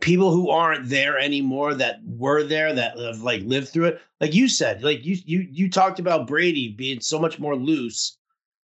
people 0.00 0.30
who 0.30 0.50
aren't 0.50 0.88
there 0.88 1.18
anymore 1.18 1.74
that 1.74 2.00
were 2.04 2.44
there 2.44 2.72
that 2.72 2.98
have 2.98 3.22
like 3.22 3.42
lived 3.42 3.70
through 3.70 3.86
it. 3.86 4.00
Like 4.20 4.34
you 4.34 4.46
said, 4.48 4.84
like 4.84 5.04
you 5.04 5.16
you 5.24 5.48
you 5.50 5.70
talked 5.70 5.98
about 5.98 6.28
Brady 6.28 6.68
being 6.68 7.00
so 7.00 7.18
much 7.18 7.40
more 7.40 7.56
loose 7.56 8.16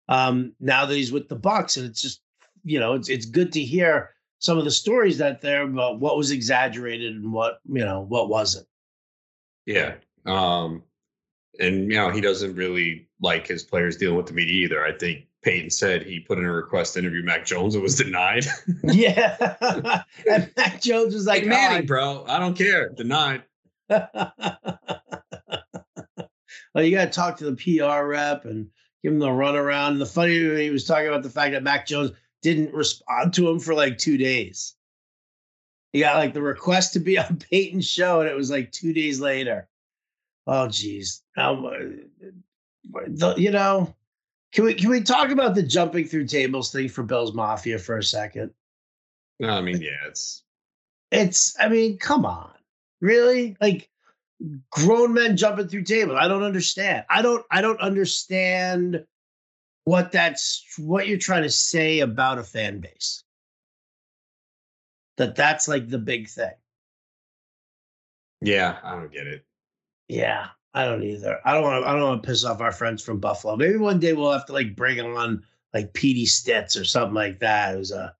um 0.09 0.53
now 0.59 0.85
that 0.85 0.95
he's 0.95 1.13
with 1.13 1.29
the 1.29 1.35
bucks 1.35 1.77
and 1.77 1.85
it's 1.85 2.01
just 2.01 2.21
you 2.65 2.77
know 2.77 2.93
it's 2.93 3.07
it's 3.07 3.25
good 3.25 3.53
to 3.53 3.61
hear 3.61 4.09
some 4.39 4.57
of 4.57 4.65
the 4.65 4.71
stories 4.71 5.17
that 5.17 5.39
there 5.39 5.61
about 5.61 6.01
what 6.01 6.17
was 6.17 6.31
exaggerated 6.31 7.15
and 7.15 7.31
what 7.31 7.59
you 7.65 7.83
know 7.83 8.01
what 8.01 8.29
wasn't. 8.29 8.67
Yeah. 9.65 9.95
Um 10.25 10.83
and 11.59 11.91
you 11.91 11.97
know, 11.97 12.09
he 12.09 12.21
doesn't 12.21 12.55
really 12.55 13.09
like 13.21 13.47
his 13.47 13.63
players 13.63 13.97
dealing 13.97 14.17
with 14.17 14.27
the 14.27 14.33
media 14.33 14.65
either. 14.65 14.85
I 14.85 14.93
think 14.93 15.27
Peyton 15.43 15.69
said 15.69 16.03
he 16.03 16.19
put 16.19 16.37
in 16.37 16.45
a 16.45 16.51
request 16.51 16.93
to 16.93 16.99
interview 16.99 17.23
Mac 17.23 17.45
Jones. 17.45 17.75
It 17.75 17.81
was 17.81 17.95
denied. 17.95 18.45
yeah. 18.83 20.03
and 20.29 20.51
Mac 20.57 20.81
Jones 20.81 21.13
was 21.13 21.27
like, 21.27 21.43
hey, 21.43 21.49
Manny, 21.49 21.83
oh, 21.83 21.87
bro, 21.87 22.25
I 22.27 22.39
don't 22.39 22.57
care. 22.57 22.89
Denied. 22.89 23.43
well, 23.89 24.07
you 26.77 26.91
got 26.91 27.05
to 27.05 27.11
talk 27.11 27.37
to 27.37 27.51
the 27.51 27.55
PR 27.55 28.05
rep 28.05 28.45
and 28.45 28.67
give 29.03 29.13
him 29.13 29.19
the 29.19 29.27
runaround. 29.27 29.89
And 29.89 30.01
the 30.01 30.05
funny, 30.05 30.39
thing 30.39 30.57
he 30.57 30.69
was 30.69 30.85
talking 30.85 31.07
about 31.07 31.23
the 31.23 31.29
fact 31.29 31.53
that 31.53 31.63
Mac 31.63 31.85
Jones 31.85 32.11
didn't 32.41 32.73
respond 32.73 33.33
to 33.33 33.49
him 33.49 33.59
for 33.59 33.73
like 33.73 33.97
two 33.97 34.17
days. 34.17 34.75
He 35.91 35.99
got 35.99 36.17
like 36.17 36.33
the 36.33 36.41
request 36.41 36.93
to 36.93 36.99
be 36.99 37.17
on 37.19 37.37
Peyton's 37.37 37.87
show, 37.87 38.21
and 38.21 38.29
it 38.29 38.35
was 38.35 38.49
like 38.49 38.71
two 38.71 38.93
days 38.93 39.19
later. 39.19 39.67
Oh, 40.47 40.67
geez. 40.67 41.21
Um, 41.37 41.63
you 43.37 43.51
know, 43.51 43.95
can 44.53 44.65
we 44.65 44.73
can 44.75 44.89
we 44.89 45.01
talk 45.01 45.29
about 45.29 45.55
the 45.55 45.63
jumping 45.63 46.05
through 46.05 46.27
tables 46.27 46.71
thing 46.71 46.87
for 46.87 47.03
Bill's 47.03 47.33
Mafia 47.33 47.79
for 47.79 47.97
a 47.97 48.03
second? 48.03 48.51
No, 49.39 49.49
I 49.49 49.61
mean, 49.61 49.81
yeah, 49.81 50.07
it's 50.07 50.43
it's. 51.11 51.55
I 51.59 51.69
mean, 51.69 51.97
come 51.97 52.25
on, 52.25 52.53
really? 53.01 53.57
Like 53.59 53.89
grown 54.69 55.13
men 55.13 55.37
jumping 55.37 55.67
through 55.67 55.83
tables. 55.83 56.17
I 56.19 56.27
don't 56.27 56.43
understand. 56.43 57.05
I 57.09 57.23
don't. 57.23 57.43
I 57.49 57.61
don't 57.61 57.79
understand 57.79 59.03
what 59.85 60.11
that's 60.11 60.63
what 60.77 61.07
you're 61.07 61.17
trying 61.17 61.43
to 61.43 61.49
say 61.49 61.99
about 61.99 62.37
a 62.37 62.43
fan 62.43 62.79
base. 62.79 63.23
That 65.17 65.35
that's 65.35 65.67
like 65.67 65.89
the 65.89 65.99
big 65.99 66.29
thing. 66.29 66.51
Yeah, 68.41 68.77
I 68.83 68.95
don't 68.95 69.11
get 69.11 69.25
it. 69.25 69.45
Yeah, 70.07 70.47
I 70.73 70.85
don't 70.85 71.03
either. 71.03 71.39
I 71.45 71.53
don't 71.53 71.63
want 71.63 71.83
to. 71.83 71.89
I 71.89 71.93
don't 71.93 72.03
want 72.03 72.23
to 72.23 72.27
piss 72.27 72.43
off 72.45 72.61
our 72.61 72.71
friends 72.71 73.03
from 73.03 73.19
Buffalo. 73.19 73.55
Maybe 73.55 73.77
one 73.77 73.99
day 73.99 74.13
we'll 74.13 74.31
have 74.31 74.45
to 74.47 74.53
like 74.53 74.75
bring 74.75 74.99
on 74.99 75.43
like 75.73 75.93
Petey 75.93 76.25
Stitz 76.25 76.75
or 76.75 76.83
something 76.83 77.13
like 77.13 77.39
that. 77.39 77.75
Who's 77.75 77.91
a 77.91 78.15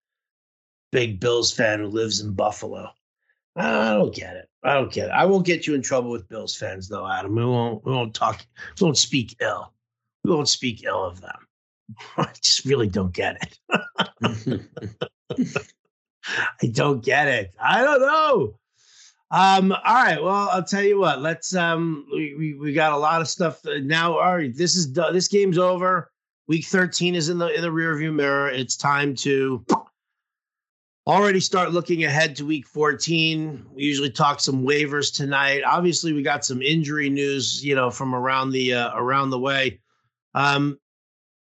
big 0.91 1.19
Bills 1.19 1.51
fan 1.51 1.79
who 1.79 1.87
lives 1.87 2.21
in 2.21 2.33
Buffalo. 2.33 2.89
I 3.55 3.93
don't 3.95 4.15
get 4.15 4.35
it. 4.35 4.49
I 4.63 4.75
don't 4.75 4.91
get 4.91 5.07
it. 5.07 5.11
I 5.11 5.25
won't 5.25 5.45
get 5.45 5.67
you 5.67 5.75
in 5.75 5.81
trouble 5.81 6.11
with 6.11 6.29
Bills 6.29 6.55
fans 6.55 6.87
though, 6.87 7.07
Adam. 7.07 7.35
We 7.35 7.45
won't. 7.45 7.83
We 7.85 7.91
won't 7.91 8.13
talk. 8.13 8.45
We 8.79 8.85
won't 8.85 8.97
speak 8.97 9.35
ill. 9.41 9.73
We 10.23 10.31
won't 10.31 10.47
speak 10.47 10.83
ill 10.83 11.03
of 11.03 11.21
them. 11.21 11.47
I 12.17 12.29
just 12.41 12.65
really 12.65 12.87
don't 12.87 13.13
get 13.13 13.37
it. 13.41 13.59
I 16.61 16.67
don't 16.67 17.03
get 17.03 17.27
it. 17.27 17.53
I 17.59 17.81
don't 17.81 18.01
know. 18.01 18.55
Um, 19.33 19.71
all 19.71 19.95
right. 19.95 20.21
Well, 20.21 20.47
I'll 20.51 20.63
tell 20.63 20.83
you 20.83 20.99
what. 20.99 21.19
Let's. 21.19 21.55
Um, 21.55 22.05
we, 22.13 22.35
we, 22.37 22.53
we 22.53 22.71
got 22.71 22.93
a 22.93 22.97
lot 22.97 23.19
of 23.19 23.27
stuff 23.27 23.61
now. 23.65 24.19
All 24.19 24.35
right. 24.35 24.55
This 24.55 24.75
is 24.75 24.93
this 24.93 25.27
game's 25.27 25.57
over. 25.57 26.11
Week 26.47 26.65
13 26.65 27.15
is 27.15 27.29
in 27.29 27.39
the 27.39 27.47
in 27.47 27.63
the 27.63 27.69
rearview 27.69 28.13
mirror. 28.13 28.49
It's 28.49 28.77
time 28.77 29.15
to 29.15 29.65
already 31.07 31.39
start 31.39 31.71
looking 31.71 32.03
ahead 32.03 32.35
to 32.35 32.45
week 32.45 32.67
14. 32.67 33.65
We 33.73 33.81
usually 33.81 34.11
talk 34.11 34.39
some 34.39 34.63
waivers 34.63 35.11
tonight. 35.11 35.63
Obviously, 35.65 36.13
we 36.13 36.21
got 36.21 36.45
some 36.45 36.61
injury 36.61 37.09
news, 37.09 37.65
you 37.65 37.73
know, 37.73 37.89
from 37.89 38.13
around 38.13 38.51
the 38.51 38.75
uh, 38.75 38.91
around 38.95 39.31
the 39.31 39.39
way. 39.39 39.79
Um, 40.35 40.77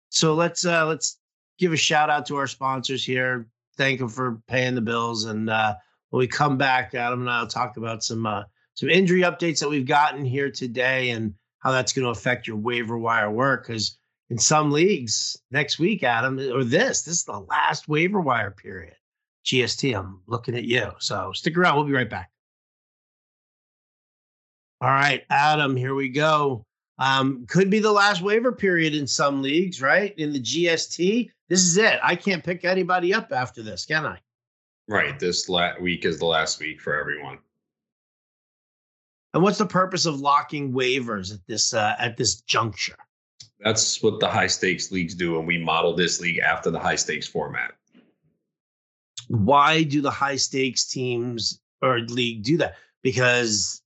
so 0.08 0.32
let's 0.32 0.64
uh, 0.64 0.87
let's 0.87 1.18
give 1.58 1.75
a 1.75 1.76
shout 1.76 2.08
out 2.08 2.25
to 2.26 2.37
our 2.37 2.46
sponsors 2.46 3.04
here. 3.04 3.49
Thank 3.76 3.99
them 3.99 4.08
for 4.08 4.40
paying 4.49 4.75
the 4.75 4.80
bills. 4.80 5.26
And 5.26 5.50
uh, 5.50 5.75
when 6.12 6.19
we 6.19 6.26
come 6.26 6.59
back, 6.59 6.95
Adam 6.95 7.23
and 7.23 7.31
I'll 7.31 7.47
talk 7.47 7.78
about 7.78 8.04
some 8.04 8.26
uh, 8.26 8.42
some 8.75 8.90
injury 8.90 9.23
updates 9.23 9.61
that 9.61 9.71
we've 9.71 9.87
gotten 9.87 10.26
here 10.26 10.50
today 10.50 11.09
and 11.11 11.33
how 11.61 11.73
that's 11.73 11.95
going 11.95 12.04
to 12.04 12.11
affect 12.11 12.47
your 12.47 12.59
waiver 12.59 12.99
wire 12.99 13.31
work. 13.31 13.66
Because 13.66 13.99
in 14.28 14.37
some 14.37 14.71
leagues 14.71 15.38
next 15.50 15.78
week, 15.78 16.02
Adam, 16.02 16.38
or 16.38 16.64
this, 16.64 17.02
this 17.02 17.14
is 17.14 17.25
the 17.25 17.38
last 17.38 17.88
waiver 17.88 18.21
wire 18.21 18.50
period. 18.50 18.95
GST, 19.47 19.99
I'm 19.99 20.21
looking 20.26 20.54
at 20.54 20.64
you. 20.64 20.90
So 20.99 21.33
stick 21.33 21.57
around. 21.57 21.76
We'll 21.76 21.87
be 21.87 21.92
right 21.92 22.11
back. 22.11 22.31
All 24.83 24.90
right, 24.90 25.23
Adam, 25.31 25.76
here 25.76 25.95
we 25.95 26.11
go. 26.11 26.66
Um, 26.99 27.47
could 27.47 27.71
be 27.71 27.78
the 27.78 27.90
last 27.90 28.21
waiver 28.21 28.52
period 28.52 28.95
in 28.95 29.07
some 29.07 29.40
leagues, 29.40 29.81
right? 29.81 30.14
In 30.19 30.35
the 30.35 30.40
GST, 30.40 31.31
this 31.49 31.62
is 31.62 31.78
it. 31.78 31.99
I 32.02 32.16
can't 32.16 32.45
pick 32.45 32.66
anybody 32.66 33.14
up 33.14 33.33
after 33.33 33.62
this, 33.62 33.87
can 33.87 34.04
I? 34.04 34.19
Right. 34.92 35.18
This 35.18 35.49
la- 35.49 35.78
week 35.80 36.04
is 36.04 36.18
the 36.18 36.26
last 36.26 36.61
week 36.61 36.80
for 36.80 36.99
everyone. 36.99 37.38
And 39.34 39.42
what's 39.42 39.58
the 39.58 39.66
purpose 39.66 40.04
of 40.04 40.20
locking 40.20 40.72
waivers 40.72 41.32
at 41.32 41.40
this 41.46 41.72
uh, 41.72 41.96
at 41.99 42.16
this 42.16 42.42
juncture? 42.42 42.99
That's 43.61 44.02
what 44.02 44.20
the 44.20 44.28
high 44.28 44.49
stakes 44.49 44.90
leagues 44.90 45.14
do, 45.14 45.38
and 45.38 45.46
we 45.46 45.56
model 45.56 45.94
this 45.94 46.20
league 46.20 46.38
after 46.38 46.70
the 46.70 46.78
high 46.78 46.96
stakes 46.96 47.26
format. 47.26 47.72
Why 49.28 49.84
do 49.84 50.02
the 50.02 50.11
high 50.11 50.37
stakes 50.37 50.84
teams 50.84 51.61
or 51.80 52.00
league 52.00 52.42
do 52.42 52.58
that? 52.58 52.76
Because 53.02 53.80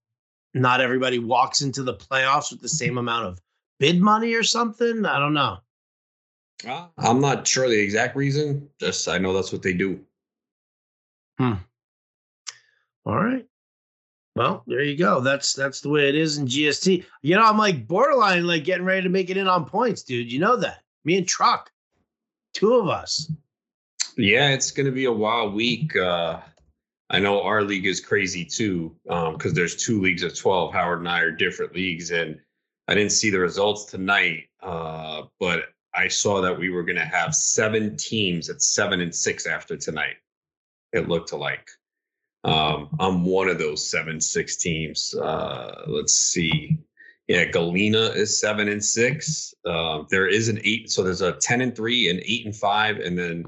not 0.55 0.81
everybody 0.81 1.19
walks 1.19 1.61
into 1.61 1.83
the 1.83 1.95
playoffs 1.95 2.51
with 2.51 2.63
the 2.63 2.69
same 2.69 2.99
amount 2.99 3.27
of 3.27 3.41
bid 3.79 4.01
money 4.01 4.35
or 4.35 4.43
something. 4.43 5.05
I 5.07 5.19
don't 5.19 5.35
know. 5.35 5.59
Uh, 6.67 6.87
I'm 6.99 7.21
not 7.21 7.47
sure 7.47 7.69
the 7.69 7.79
exact 7.79 8.17
reason. 8.17 8.69
Just 8.81 9.07
I 9.07 9.19
know 9.19 9.33
that's 9.33 9.53
what 9.53 9.63
they 9.63 9.75
do. 9.75 10.01
Hmm. 11.39 11.55
All 13.05 13.17
right. 13.17 13.47
Well, 14.35 14.65
there 14.67 14.83
you 14.83 14.97
go. 14.97 15.21
That's 15.21 15.55
that's 15.55 15.81
the 15.81 15.89
way 15.89 16.09
it 16.09 16.15
is 16.15 16.39
in 16.39 16.47
GST. 16.47 17.05
You 17.23 17.37
know, 17.37 17.43
I'm 17.43 17.59
like 17.59 17.89
borderline 17.89 18.47
like 18.47 18.65
getting 18.65 18.85
ready 18.85 19.03
to 19.03 19.09
make 19.09 19.31
it 19.31 19.37
in 19.37 19.49
on 19.49 19.65
points, 19.65 20.03
dude. 20.03 20.31
You 20.31 20.39
know 20.39 20.57
that. 20.57 20.83
Me 21.05 21.17
and 21.17 21.27
Truck, 21.27 21.71
two 22.53 22.75
of 22.75 22.89
us. 22.89 23.31
Yeah, 24.17 24.51
it's 24.51 24.71
gonna 24.71 24.93
be 24.93 25.07
a 25.07 25.13
wild 25.13 25.55
week. 25.55 25.97
Uh 25.97 26.41
I 27.09 27.21
know 27.21 27.43
our 27.43 27.63
league 27.63 27.87
is 27.87 28.01
crazy 28.01 28.45
too, 28.45 28.95
because 29.05 29.53
um, 29.53 29.55
there's 29.55 29.77
two 29.77 30.01
leagues 30.01 30.23
of 30.23 30.37
12. 30.37 30.73
Howard 30.73 30.99
and 31.01 31.09
I 31.09 31.21
are 31.21 31.31
different 31.31 31.75
leagues, 31.75 32.11
and 32.11 32.39
I 32.89 32.95
didn't 32.95 33.13
see 33.13 33.31
the 33.31 33.39
results 33.39 33.85
tonight, 33.85 34.49
uh, 34.61 35.23
but 35.39 35.67
I 35.95 36.09
saw 36.09 36.41
that 36.41 36.59
we 36.59 36.71
were 36.71 36.83
going 36.83 36.99
to 36.99 37.05
have 37.05 37.35
seven 37.35 37.97
teams 37.97 38.51
at 38.51 38.61
seven 38.61 39.01
and 39.01 39.15
six 39.15 39.47
after 39.47 39.77
tonight. 39.77 40.17
It 40.97 41.09
looked 41.09 41.29
to 41.29 41.37
like. 41.37 41.69
Um, 42.45 42.89
I'm 43.01 43.25
one 43.25 43.49
of 43.49 43.59
those 43.59 43.89
seven 43.89 44.21
six 44.21 44.57
teams. 44.57 45.15
Uh, 45.15 45.83
let's 45.87 46.15
see. 46.15 46.79
Yeah, 47.29 47.45
Galena 47.45 48.11
is 48.11 48.39
seven 48.39 48.69
and 48.69 48.85
six. 48.85 49.53
Uh, 49.65 50.05
there 50.11 50.29
is 50.29 50.49
an 50.49 50.61
eight, 50.65 50.91
so 50.91 51.03
there's 51.03 51.23
a 51.23 51.33
ten 51.33 51.61
and 51.61 51.75
three, 51.75 52.09
and 52.09 52.21
eight 52.21 52.47
and 52.47 52.55
five, 52.55 52.99
and 52.99 53.19
then 53.19 53.45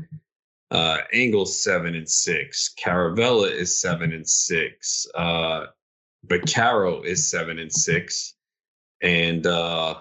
uh, 0.71 0.99
Angle's 1.13 1.63
seven 1.63 1.95
and 1.95 2.09
six. 2.09 2.75
Caravella 2.79 3.51
is 3.51 3.81
seven 3.81 4.13
and 4.13 4.29
six. 4.29 5.07
Uh, 5.15 5.67
Caro 6.53 7.03
is 7.03 7.31
seven 7.31 7.59
and 7.59 7.73
six. 7.73 8.35
And 9.01 9.47
uh, 9.47 10.01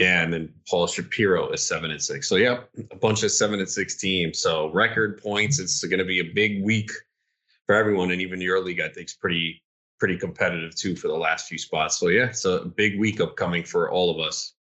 yeah, 0.00 0.22
and 0.22 0.32
then 0.32 0.50
Paul 0.66 0.86
Shapiro 0.86 1.50
is 1.50 1.64
seven 1.64 1.90
and 1.90 2.02
six. 2.02 2.26
So 2.26 2.36
yeah, 2.36 2.60
a 2.90 2.96
bunch 2.96 3.22
of 3.22 3.30
seven 3.30 3.60
and 3.60 3.68
six 3.68 3.96
teams. 3.96 4.38
So 4.38 4.72
record 4.72 5.22
points. 5.22 5.60
It's 5.60 5.84
going 5.84 5.98
to 5.98 6.06
be 6.06 6.20
a 6.20 6.32
big 6.34 6.64
week 6.64 6.90
for 7.66 7.74
everyone, 7.74 8.10
and 8.10 8.22
even 8.22 8.40
your 8.40 8.64
league, 8.64 8.80
I 8.80 8.88
think, 8.88 9.08
is 9.08 9.14
pretty 9.14 9.62
pretty 9.98 10.16
competitive 10.16 10.74
too 10.74 10.96
for 10.96 11.08
the 11.08 11.16
last 11.16 11.48
few 11.48 11.58
spots. 11.58 11.98
So 11.98 12.08
yeah, 12.08 12.24
it's 12.24 12.46
a 12.46 12.64
big 12.64 12.98
week 12.98 13.20
upcoming 13.20 13.62
for 13.62 13.90
all 13.90 14.10
of 14.10 14.26
us. 14.26 14.54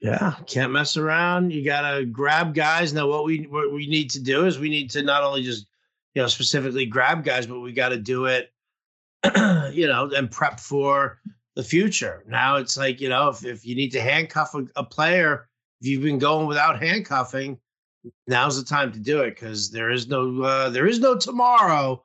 Yeah, 0.00 0.34
can't 0.46 0.70
mess 0.70 0.98
around. 0.98 1.50
You 1.54 1.64
gotta 1.64 2.04
grab 2.04 2.54
guys. 2.54 2.92
Now, 2.92 3.08
what 3.08 3.24
we 3.24 3.46
what 3.46 3.72
we 3.72 3.86
need 3.86 4.10
to 4.10 4.20
do 4.20 4.44
is 4.44 4.58
we 4.58 4.68
need 4.68 4.90
to 4.90 5.02
not 5.02 5.22
only 5.22 5.44
just 5.44 5.66
you 6.14 6.20
know 6.20 6.28
specifically 6.28 6.84
grab 6.84 7.24
guys, 7.24 7.46
but 7.46 7.60
we 7.60 7.72
got 7.72 7.88
to 7.88 7.96
do 7.96 8.26
it, 8.26 8.52
you 9.72 9.86
know, 9.86 10.10
and 10.14 10.30
prep 10.30 10.60
for 10.60 11.20
the 11.56 11.64
future. 11.64 12.22
Now 12.28 12.56
it's 12.56 12.76
like 12.76 13.00
you 13.00 13.08
know 13.08 13.28
if 13.28 13.44
if 13.44 13.66
you 13.66 13.74
need 13.74 13.90
to 13.92 14.00
handcuff 14.00 14.54
a, 14.54 14.66
a 14.76 14.84
player, 14.84 15.48
if 15.80 15.88
you've 15.88 16.02
been 16.02 16.18
going 16.18 16.46
without 16.46 16.80
handcuffing, 16.80 17.58
now's 18.28 18.62
the 18.62 18.68
time 18.68 18.92
to 18.92 19.00
do 19.00 19.22
it 19.22 19.30
because 19.30 19.70
there 19.70 19.90
is 19.90 20.06
no 20.06 20.42
uh, 20.42 20.70
there 20.70 20.86
is 20.86 21.00
no 21.00 21.16
tomorrow 21.16 22.04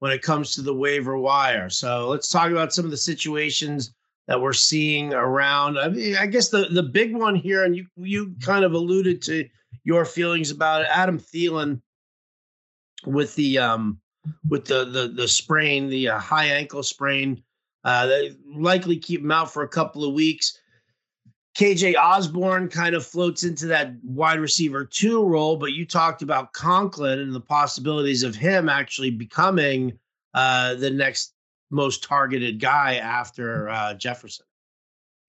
when 0.00 0.12
it 0.12 0.22
comes 0.22 0.54
to 0.54 0.62
the 0.62 0.74
waiver 0.74 1.16
wire. 1.16 1.70
So 1.70 2.08
let's 2.08 2.28
talk 2.28 2.50
about 2.50 2.74
some 2.74 2.84
of 2.84 2.90
the 2.90 2.96
situations 2.96 3.94
that 4.26 4.40
we're 4.40 4.52
seeing 4.52 5.14
around. 5.14 5.78
I 5.78 5.88
mean, 5.88 6.16
I 6.16 6.26
guess 6.26 6.48
the 6.50 6.66
the 6.66 6.82
big 6.82 7.14
one 7.14 7.36
here, 7.36 7.64
and 7.64 7.76
you 7.76 7.86
you 7.96 8.34
kind 8.42 8.64
of 8.64 8.72
alluded 8.72 9.22
to 9.22 9.48
your 9.84 10.04
feelings 10.04 10.50
about 10.50 10.82
it, 10.82 10.88
Adam 10.90 11.18
Thielen 11.18 11.80
with 13.06 13.34
the 13.36 13.58
um 13.58 14.00
with 14.48 14.64
the 14.64 14.84
the 14.84 15.08
the 15.08 15.28
sprain, 15.28 15.88
the 15.88 16.08
uh, 16.08 16.18
high 16.18 16.46
ankle 16.46 16.82
sprain. 16.82 17.42
Uh, 17.88 18.20
likely 18.54 18.98
keep 18.98 19.22
him 19.22 19.32
out 19.32 19.50
for 19.50 19.62
a 19.62 19.68
couple 19.68 20.04
of 20.04 20.12
weeks. 20.12 20.60
KJ 21.56 21.94
Osborn 21.96 22.68
kind 22.68 22.94
of 22.94 23.04
floats 23.04 23.44
into 23.44 23.64
that 23.68 23.94
wide 24.04 24.40
receiver 24.40 24.84
two 24.84 25.24
role, 25.24 25.56
but 25.56 25.72
you 25.72 25.86
talked 25.86 26.20
about 26.20 26.52
Conklin 26.52 27.18
and 27.18 27.34
the 27.34 27.40
possibilities 27.40 28.24
of 28.24 28.34
him 28.34 28.68
actually 28.68 29.10
becoming 29.10 29.98
uh, 30.34 30.74
the 30.74 30.90
next 30.90 31.32
most 31.70 32.04
targeted 32.04 32.60
guy 32.60 32.96
after 32.96 33.70
uh, 33.70 33.94
Jefferson. 33.94 34.44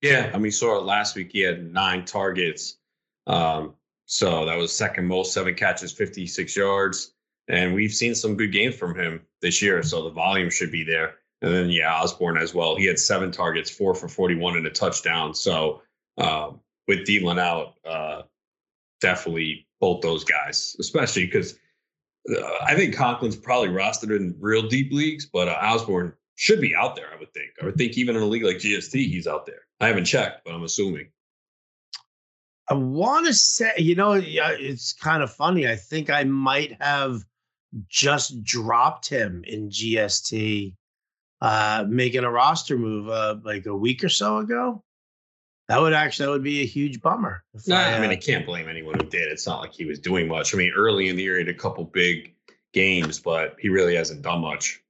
Yeah, 0.01 0.29
I 0.33 0.37
mean, 0.37 0.51
saw 0.51 0.79
it 0.79 0.83
last 0.83 1.15
week. 1.15 1.31
He 1.31 1.39
had 1.39 1.71
nine 1.71 2.03
targets. 2.03 2.77
Um, 3.25 3.73
so 4.05 4.45
that 4.47 4.57
was 4.57 4.75
second 4.75 5.05
most, 5.05 5.33
seven 5.33 5.55
catches, 5.55 5.93
56 5.93 6.57
yards. 6.57 7.13
And 7.47 7.73
we've 7.73 7.93
seen 7.93 8.13
some 8.13 8.35
good 8.35 8.51
games 8.51 8.75
from 8.75 8.99
him 8.99 9.21
this 9.41 9.61
year. 9.61 9.81
So 9.81 10.03
the 10.03 10.09
volume 10.09 10.49
should 10.49 10.73
be 10.73 10.83
there. 10.83 11.15
And 11.41 11.53
then, 11.53 11.69
yeah, 11.69 11.93
Osborn 11.93 12.38
as 12.38 12.53
well. 12.53 12.75
He 12.75 12.86
had 12.86 13.00
seven 13.00 13.31
targets, 13.31 13.69
four 13.69 13.96
for 13.96 14.08
41 14.08 14.58
and 14.58 14.67
a 14.67 14.69
touchdown. 14.69 15.34
So 15.34 15.81
uh, 16.17 16.51
with 16.88 17.08
Thielen 17.08 17.39
out, 17.39 17.75
uh, 17.86 18.24
definitely 19.00 19.67
both 19.79 20.01
those 20.01 20.24
guys, 20.25 20.75
especially 20.79 21.25
because 21.25 21.58
uh, 22.29 22.41
I 22.65 22.75
think 22.75 22.93
Conklin's 22.93 23.38
probably 23.38 23.69
rostered 23.69 24.15
in 24.15 24.36
real 24.39 24.67
deep 24.67 24.91
leagues, 24.91 25.25
but 25.25 25.48
uh, 25.48 25.58
Osborn 25.62 26.13
should 26.36 26.60
be 26.60 26.75
out 26.75 26.96
there. 26.96 27.08
I 27.13 27.17
would 27.17 27.34
think. 27.34 27.51
I 27.62 27.65
would 27.65 27.75
think 27.75 27.98
even 27.98 28.15
in 28.15 28.22
a 28.22 28.25
league 28.25 28.43
like 28.43 28.58
GST, 28.58 28.93
he's 28.93 29.27
out 29.27 29.46
there. 29.46 29.62
I 29.79 29.88
haven't 29.88 30.05
checked, 30.05 30.43
but 30.46 30.53
I'm 30.53 30.63
assuming. 30.63 31.10
I 32.69 32.75
want 32.75 33.25
to 33.25 33.34
say, 33.34 33.72
you 33.77 33.96
know, 33.96 34.13
it's 34.13 34.93
kind 34.93 35.24
of 35.24 35.34
funny. 35.34 35.67
I 35.67 35.75
think 35.75 36.10
I 36.10 36.24
might 36.24 36.79
have 36.81 37.24
just 37.88 38.43
dropped 38.43 39.10
him 39.10 39.43
in 39.48 39.69
GST, 39.69 40.75
uh, 41.41 41.86
making 41.88 42.24
a 42.24 42.31
roster 42.31 42.77
move 42.77 43.10
uh, 43.10 43.38
like 43.43 43.65
a 43.65 43.75
week 43.75 44.03
or 44.03 44.10
so 44.10 44.38
ago. 44.38 44.84
That 45.67 45.79
would 45.81 45.93
actually 45.93 46.25
that 46.25 46.31
would 46.31 46.43
be 46.43 46.62
a 46.62 46.65
huge 46.65 47.00
bummer. 47.00 47.43
No, 47.67 47.75
I, 47.75 47.96
I, 47.96 48.00
mean 48.00 48.10
I 48.10 48.15
uh, 48.15 48.19
can't 48.19 48.46
blame 48.46 48.67
anyone 48.67 48.96
who 48.96 49.05
did. 49.05 49.31
It's 49.31 49.46
not 49.46 49.62
like 49.62 49.72
he 49.72 49.86
was 49.86 50.00
doing 50.00 50.27
much. 50.27 50.53
I 50.53 50.58
mean, 50.58 50.74
early 50.75 51.10
in 51.10 51.15
the 51.15 51.24
year 51.24 51.36
he 51.38 51.46
had 51.46 51.55
a 51.55 51.58
couple 51.58 51.84
big 51.84 52.34
games, 52.74 53.19
but 53.19 53.55
he 53.60 53.69
really 53.69 53.96
hasn't 53.96 54.24
done 54.24 54.41
much. 54.41 54.81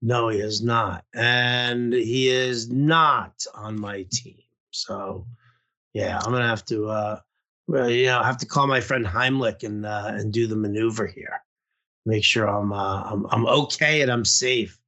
No, 0.00 0.28
he 0.28 0.38
has 0.40 0.62
not, 0.62 1.04
and 1.14 1.92
he 1.92 2.28
is 2.28 2.70
not 2.70 3.44
on 3.54 3.78
my 3.78 4.06
team. 4.10 4.38
So, 4.70 5.26
yeah, 5.92 6.18
I'm 6.18 6.32
gonna 6.32 6.46
have 6.46 6.64
to, 6.66 6.88
uh, 6.88 7.20
you 7.68 8.06
know, 8.06 8.22
have 8.22 8.38
to 8.38 8.46
call 8.46 8.66
my 8.66 8.80
friend 8.80 9.04
Heimlich 9.04 9.64
and 9.64 9.84
uh, 9.84 10.12
and 10.14 10.32
do 10.32 10.46
the 10.46 10.56
maneuver 10.56 11.06
here. 11.06 11.42
Make 12.06 12.24
sure 12.24 12.46
I'm 12.46 12.72
uh, 12.72 13.02
I'm 13.02 13.26
I'm 13.30 13.46
okay 13.46 14.00
and 14.02 14.10
I'm 14.10 14.24
safe. 14.24 14.78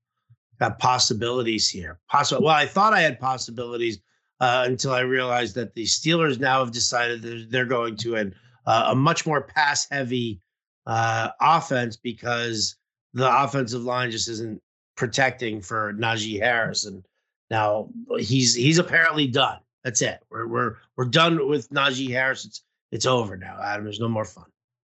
Got 0.61 0.79
possibilities 0.79 1.69
here. 1.69 1.99
Possible. 2.09 2.45
Well, 2.45 2.55
I 2.55 2.67
thought 2.67 2.93
I 2.93 3.01
had 3.01 3.19
possibilities 3.19 3.99
uh, 4.41 4.65
until 4.67 4.93
I 4.93 5.01
realized 5.01 5.55
that 5.55 5.75
the 5.75 5.85
Steelers 5.85 6.39
now 6.39 6.63
have 6.63 6.73
decided 6.73 7.23
that 7.23 7.47
they're 7.51 7.65
going 7.65 7.97
to 7.97 8.17
an, 8.17 8.35
uh, 8.67 8.89
a 8.89 8.95
much 8.95 9.27
more 9.27 9.41
pass 9.41 9.89
heavy 9.91 10.41
uh, 10.87 11.31
offense 11.41 11.97
because 11.97 12.77
the 13.15 13.43
offensive 13.43 13.83
line 13.83 14.11
just 14.11 14.29
isn't 14.29 14.61
protecting 14.97 15.63
for 15.63 15.95
Najee 15.95 16.41
Harris. 16.41 16.85
And 16.85 17.07
now 17.51 17.89
he's 18.19 18.55
he's 18.55 18.79
apparently 18.79 19.27
done. 19.27 19.59
That's 19.83 20.03
it. 20.03 20.21
We're 20.31 20.47
we're 20.47 20.77
we're 20.97 21.07
done 21.07 21.49
with 21.49 21.71
Najee 21.71 22.11
Harris. 22.11 22.45
It's 22.45 22.63
it's 22.93 23.07
over 23.07 23.37
now, 23.37 23.59
Adam. 23.63 23.85
There's 23.85 24.01
no 24.01 24.09
more 24.09 24.25
fun. 24.25 24.45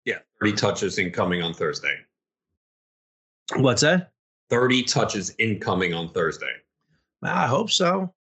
Yeah, 0.04 0.18
30 0.40 0.52
touches 0.52 0.98
incoming 0.98 1.42
on 1.42 1.54
Thursday. 1.54 1.96
What's 3.56 3.82
that? 3.82 4.12
30 4.50 4.82
touches 4.84 5.34
incoming 5.38 5.94
on 5.94 6.08
Thursday. 6.10 6.52
I 7.22 7.46
hope 7.46 7.70
so. 7.70 8.12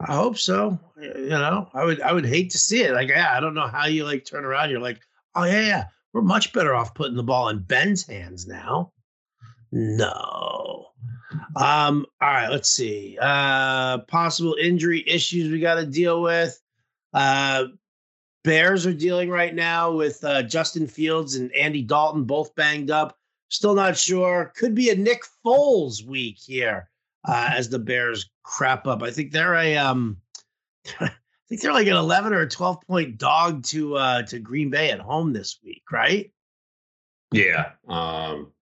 I 0.00 0.14
hope 0.14 0.36
so. 0.36 0.78
You 1.00 1.28
know, 1.28 1.68
I 1.72 1.84
would 1.84 2.00
I 2.02 2.12
would 2.12 2.26
hate 2.26 2.50
to 2.50 2.58
see 2.58 2.82
it. 2.82 2.92
Like, 2.92 3.08
yeah, 3.08 3.34
I 3.34 3.40
don't 3.40 3.54
know 3.54 3.66
how 3.66 3.86
you 3.86 4.04
like 4.04 4.24
turn 4.24 4.44
around. 4.44 4.70
You're 4.70 4.80
like, 4.80 5.00
oh 5.34 5.44
yeah, 5.44 5.60
yeah, 5.62 5.84
we're 6.12 6.22
much 6.22 6.52
better 6.52 6.74
off 6.74 6.94
putting 6.94 7.16
the 7.16 7.22
ball 7.22 7.48
in 7.48 7.60
Ben's 7.60 8.06
hands 8.06 8.46
now. 8.46 8.92
No. 9.72 10.88
Um, 11.56 12.06
all 12.20 12.28
right, 12.28 12.50
let's 12.50 12.68
see. 12.68 13.18
Uh 13.20 13.98
possible 14.00 14.56
injury 14.60 15.02
issues 15.06 15.50
we 15.50 15.60
got 15.60 15.76
to 15.76 15.86
deal 15.86 16.20
with. 16.22 16.60
Uh 17.14 17.64
Bears 18.44 18.86
are 18.86 18.94
dealing 18.94 19.28
right 19.28 19.52
now 19.52 19.90
with 19.90 20.22
uh, 20.22 20.40
Justin 20.44 20.86
Fields 20.86 21.34
and 21.34 21.52
Andy 21.52 21.82
Dalton 21.82 22.22
both 22.22 22.54
banged 22.54 22.92
up. 22.92 23.18
Still 23.48 23.74
not 23.74 23.96
sure. 23.96 24.52
Could 24.56 24.74
be 24.74 24.90
a 24.90 24.96
Nick 24.96 25.22
Foles 25.44 26.04
week 26.04 26.36
here 26.38 26.88
uh, 27.26 27.50
as 27.52 27.68
the 27.68 27.78
Bears 27.78 28.30
crap 28.42 28.86
up. 28.86 29.02
I 29.02 29.10
think 29.10 29.32
they're 29.32 29.54
a 29.54 29.76
um, 29.76 30.18
I 31.00 31.10
think 31.48 31.60
they're 31.60 31.72
like 31.72 31.86
an 31.86 31.96
eleven 31.96 32.32
or 32.32 32.40
a 32.40 32.48
twelve 32.48 32.80
point 32.86 33.18
dog 33.18 33.62
to 33.66 33.96
uh, 33.96 34.22
to 34.22 34.38
Green 34.38 34.70
Bay 34.70 34.90
at 34.90 35.00
home 35.00 35.32
this 35.32 35.58
week, 35.64 35.82
right? 35.92 36.32
Yeah, 37.32 37.70
um, 37.88 38.52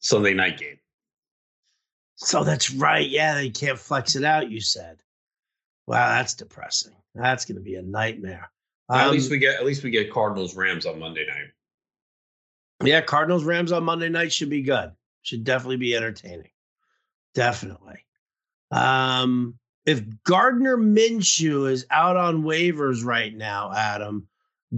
Sunday 0.00 0.34
night 0.34 0.58
game. 0.58 0.78
So 2.16 2.44
that's 2.44 2.72
right. 2.72 3.08
Yeah, 3.08 3.34
they 3.34 3.50
can't 3.50 3.78
flex 3.78 4.16
it 4.16 4.24
out. 4.24 4.50
You 4.50 4.60
said. 4.60 4.98
Wow, 5.86 6.08
that's 6.08 6.34
depressing. 6.34 6.94
That's 7.14 7.44
going 7.44 7.56
to 7.56 7.62
be 7.62 7.74
a 7.74 7.82
nightmare. 7.82 8.50
Um, 8.88 9.00
at 9.00 9.10
least 9.10 9.26
um 9.26 9.32
we 9.32 9.38
get 9.38 9.56
at 9.56 9.66
least 9.66 9.82
we 9.82 9.90
get 9.90 10.12
Cardinals 10.12 10.56
Rams 10.56 10.86
on 10.86 10.98
Monday 10.98 11.26
night. 11.26 11.50
Yeah, 12.82 13.00
Cardinals 13.00 13.44
Rams 13.44 13.72
on 13.72 13.84
Monday 13.84 14.08
night 14.08 14.32
should 14.32 14.50
be 14.50 14.62
good. 14.62 14.92
Should 15.22 15.44
definitely 15.44 15.76
be 15.76 15.94
entertaining. 15.94 16.50
Definitely. 17.34 18.04
Um, 18.70 19.58
if 19.86 20.02
Gardner 20.24 20.76
Minshew 20.76 21.70
is 21.70 21.86
out 21.90 22.16
on 22.16 22.42
waivers 22.42 23.04
right 23.04 23.34
now, 23.34 23.72
Adam, 23.72 24.26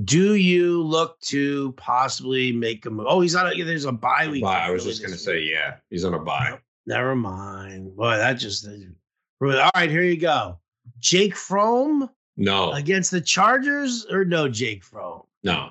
do 0.04 0.34
you 0.34 0.82
look 0.82 1.18
to 1.20 1.72
possibly 1.72 2.52
make 2.52 2.84
a 2.86 2.90
move? 2.90 3.06
Oh, 3.08 3.20
he's 3.20 3.34
on. 3.34 3.46
A, 3.46 3.62
there's 3.62 3.84
a 3.84 3.92
bye 3.92 4.28
week. 4.28 4.42
Bye. 4.42 4.60
I 4.60 4.70
was 4.70 4.84
just 4.84 5.02
gonna 5.02 5.16
say, 5.16 5.40
yeah, 5.40 5.76
he's 5.90 6.04
on 6.04 6.14
a 6.14 6.18
bye. 6.18 6.58
never 6.86 7.16
mind. 7.16 7.96
Boy, 7.96 8.16
that 8.16 8.34
just. 8.34 8.66
All 8.66 9.70
right, 9.74 9.90
here 9.90 10.02
you 10.02 10.18
go. 10.18 10.58
Jake 10.98 11.36
Fromm. 11.36 12.10
No. 12.36 12.72
Against 12.72 13.10
the 13.10 13.20
Chargers 13.20 14.04
or 14.10 14.24
no 14.24 14.48
Jake 14.48 14.84
Fromm. 14.84 15.22
No. 15.42 15.70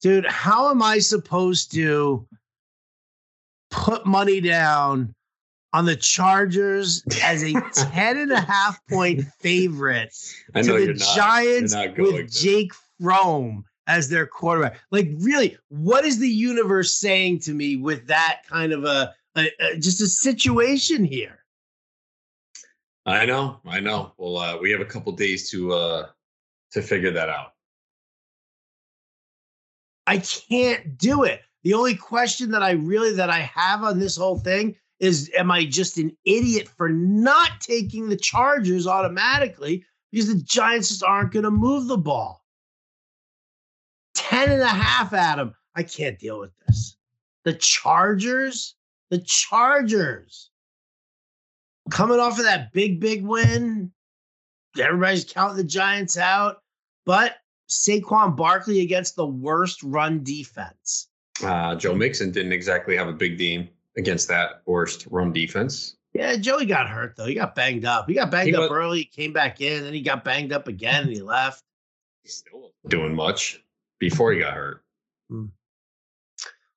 Dude, 0.00 0.26
how 0.26 0.70
am 0.70 0.82
I 0.82 0.98
supposed 0.98 1.72
to 1.72 2.26
put 3.70 4.06
money 4.06 4.40
down 4.40 5.14
on 5.72 5.84
the 5.84 5.96
Chargers 5.96 7.02
as 7.22 7.42
a 7.42 7.52
10 7.74 8.18
and 8.18 8.32
a 8.32 8.40
half 8.40 8.84
point 8.88 9.24
favorite 9.40 10.12
to 10.54 10.62
the 10.62 10.94
Giants 11.14 11.74
with 11.96 12.32
Jake 12.32 12.72
Fromm 13.00 13.64
as 13.86 14.08
their 14.08 14.26
quarterback. 14.26 14.80
Like, 14.90 15.10
really, 15.18 15.56
what 15.68 16.04
is 16.04 16.18
the 16.18 16.28
universe 16.28 16.94
saying 16.94 17.40
to 17.40 17.54
me 17.54 17.76
with 17.76 18.06
that 18.06 18.42
kind 18.48 18.72
of 18.72 18.84
a, 18.84 19.14
a, 19.36 19.50
a 19.60 19.76
just 19.78 20.00
a 20.00 20.06
situation 20.06 21.04
here? 21.04 21.38
I 23.06 23.26
know, 23.26 23.60
I 23.66 23.80
know. 23.80 24.12
Well, 24.18 24.36
uh, 24.36 24.58
we 24.58 24.70
have 24.70 24.80
a 24.80 24.84
couple 24.84 25.12
days 25.12 25.50
to 25.50 25.72
uh, 25.72 26.06
to 26.72 26.82
figure 26.82 27.10
that 27.10 27.28
out. 27.28 27.54
I 30.10 30.18
can't 30.18 30.98
do 30.98 31.22
it. 31.22 31.42
The 31.62 31.72
only 31.72 31.94
question 31.94 32.50
that 32.50 32.64
I 32.64 32.72
really 32.72 33.12
that 33.12 33.30
I 33.30 33.48
have 33.54 33.84
on 33.84 34.00
this 34.00 34.16
whole 34.16 34.40
thing 34.40 34.74
is 34.98 35.30
am 35.38 35.52
I 35.52 35.64
just 35.64 35.98
an 35.98 36.10
idiot 36.24 36.68
for 36.68 36.88
not 36.88 37.60
taking 37.60 38.08
the 38.08 38.16
Chargers 38.16 38.88
automatically 38.88 39.84
because 40.10 40.26
the 40.26 40.42
Giants 40.42 40.88
just 40.88 41.04
aren't 41.04 41.30
going 41.30 41.44
to 41.44 41.50
move 41.52 41.86
the 41.86 41.96
ball? 41.96 42.44
10 44.16 44.50
and 44.50 44.62
a 44.62 44.66
half, 44.66 45.12
Adam. 45.12 45.54
I 45.76 45.84
can't 45.84 46.18
deal 46.18 46.40
with 46.40 46.50
this. 46.66 46.96
The 47.44 47.54
Chargers, 47.54 48.74
the 49.10 49.18
Chargers 49.18 50.50
coming 51.92 52.18
off 52.18 52.36
of 52.36 52.46
that 52.46 52.72
big, 52.72 52.98
big 52.98 53.24
win. 53.24 53.92
everybody's 54.76 55.24
counting 55.24 55.56
the 55.56 55.62
Giants 55.62 56.18
out, 56.18 56.62
but 57.06 57.36
Saquon 57.70 58.36
Barkley 58.36 58.80
against 58.80 59.16
the 59.16 59.26
worst 59.26 59.82
run 59.82 60.22
defense. 60.24 61.08
Uh, 61.42 61.74
Joe 61.76 61.94
Mixon 61.94 62.32
didn't 62.32 62.52
exactly 62.52 62.96
have 62.96 63.08
a 63.08 63.12
big 63.12 63.38
game 63.38 63.68
against 63.96 64.28
that 64.28 64.62
worst 64.66 65.06
run 65.10 65.32
defense. 65.32 65.96
Yeah, 66.12 66.36
Joey 66.36 66.66
got 66.66 66.88
hurt 66.88 67.14
though. 67.16 67.26
He 67.26 67.34
got 67.34 67.54
banged 67.54 67.84
up. 67.84 68.08
He 68.08 68.14
got 68.14 68.30
banged 68.30 68.48
he 68.48 68.54
up 68.54 68.62
was, 68.62 68.70
early, 68.70 69.04
came 69.04 69.32
back 69.32 69.60
in, 69.60 69.84
then 69.84 69.94
he 69.94 70.00
got 70.00 70.24
banged 70.24 70.52
up 70.52 70.66
again 70.66 71.04
and 71.04 71.12
he 71.12 71.22
left. 71.22 71.62
He's 72.24 72.34
still 72.34 72.72
doing 72.88 73.14
much 73.14 73.62
before 74.00 74.32
he 74.32 74.40
got 74.40 74.54
hurt. 74.54 74.82
Hmm. 75.28 75.46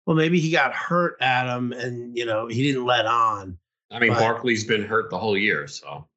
Well, 0.06 0.15
maybe 0.15 0.39
he 0.39 0.51
got 0.51 0.73
hurt, 0.73 1.17
Adam, 1.21 1.71
and 1.71 2.15
you 2.15 2.25
know, 2.25 2.47
he 2.47 2.62
didn't 2.62 2.86
let 2.86 3.06
on. 3.06 3.58
I 3.89 3.99
mean, 3.99 4.12
but, 4.12 4.19
Barkley's 4.19 4.65
been 4.65 4.84
hurt 4.84 5.10
the 5.10 5.17
whole 5.17 5.38
year, 5.38 5.67
so 5.67 6.08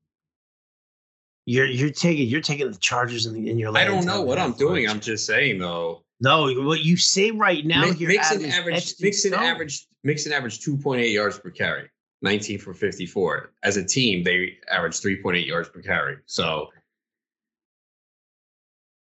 you're 1.47 1.67
you're 1.67 1.91
taking 1.91 2.29
you're 2.29 2.41
taking 2.41 2.71
the 2.71 2.77
Chargers 2.79 3.25
in, 3.27 3.33
the, 3.33 3.49
in 3.49 3.59
your. 3.59 3.77
I 3.77 3.85
don't 3.85 4.05
know 4.05 4.21
what 4.21 4.39
I'm 4.39 4.53
doing. 4.53 4.89
I'm 4.89 5.01
just 5.01 5.25
saying 5.25 5.59
though. 5.59 6.03
No, 6.21 6.53
what 6.65 6.81
you 6.81 6.97
say 6.97 7.31
right 7.31 7.65
now, 7.65 7.83
Mi- 7.83 8.07
Mixon 8.07 8.47
average, 8.47 8.95
Mixon 9.01 9.35
average, 9.35 9.87
Mixon 10.03 10.33
average 10.33 10.61
2.8 10.61 11.13
yards 11.13 11.39
per 11.39 11.51
carry, 11.51 11.91
19 12.23 12.59
for 12.59 12.73
54. 12.73 13.53
As 13.63 13.77
a 13.77 13.85
team, 13.85 14.25
they 14.25 14.57
average 14.71 14.95
3.8 14.95 15.47
yards 15.47 15.69
per 15.69 15.83
carry. 15.83 16.17
So 16.25 16.69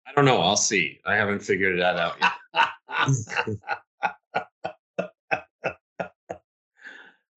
I 0.06 0.12
don't 0.12 0.24
know. 0.24 0.40
I'll 0.40 0.56
see. 0.56 1.00
I 1.04 1.16
haven't 1.16 1.40
figured 1.40 1.80
that 1.80 1.96
out 1.96 2.16
yet. 2.20 2.68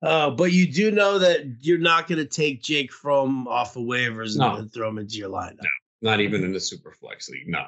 Uh, 0.03 0.29
but 0.29 0.51
you 0.51 0.69
do 0.69 0.91
know 0.91 1.17
that 1.17 1.45
you're 1.61 1.77
not 1.77 2.07
going 2.07 2.19
to 2.19 2.25
take 2.25 2.61
Jake 2.61 2.91
Fromm 2.91 3.47
off 3.47 3.73
the 3.73 3.79
waivers 3.79 4.35
no. 4.35 4.55
and 4.55 4.71
throw 4.71 4.89
him 4.89 4.97
into 4.97 5.15
your 5.15 5.29
lineup. 5.29 5.63
No, 6.01 6.11
not 6.11 6.19
even 6.19 6.43
in 6.43 6.51
the 6.51 6.59
super 6.59 6.91
flex 6.91 7.29
league. 7.29 7.47
No. 7.47 7.67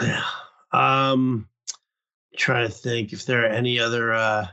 Yeah. 0.00 0.22
Um, 0.72 1.48
trying 2.36 2.66
to 2.66 2.72
think 2.72 3.12
if 3.12 3.24
there 3.24 3.44
are 3.44 3.48
any 3.48 3.78
other 3.78 4.12
uh, 4.12 4.48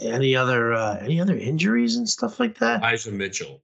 any 0.00 0.36
other 0.36 0.74
uh, 0.74 0.98
any 0.98 1.20
other 1.20 1.36
injuries 1.36 1.96
and 1.96 2.08
stuff 2.08 2.38
like 2.38 2.58
that. 2.58 2.82
Elijah 2.82 3.10
Mitchell 3.10 3.62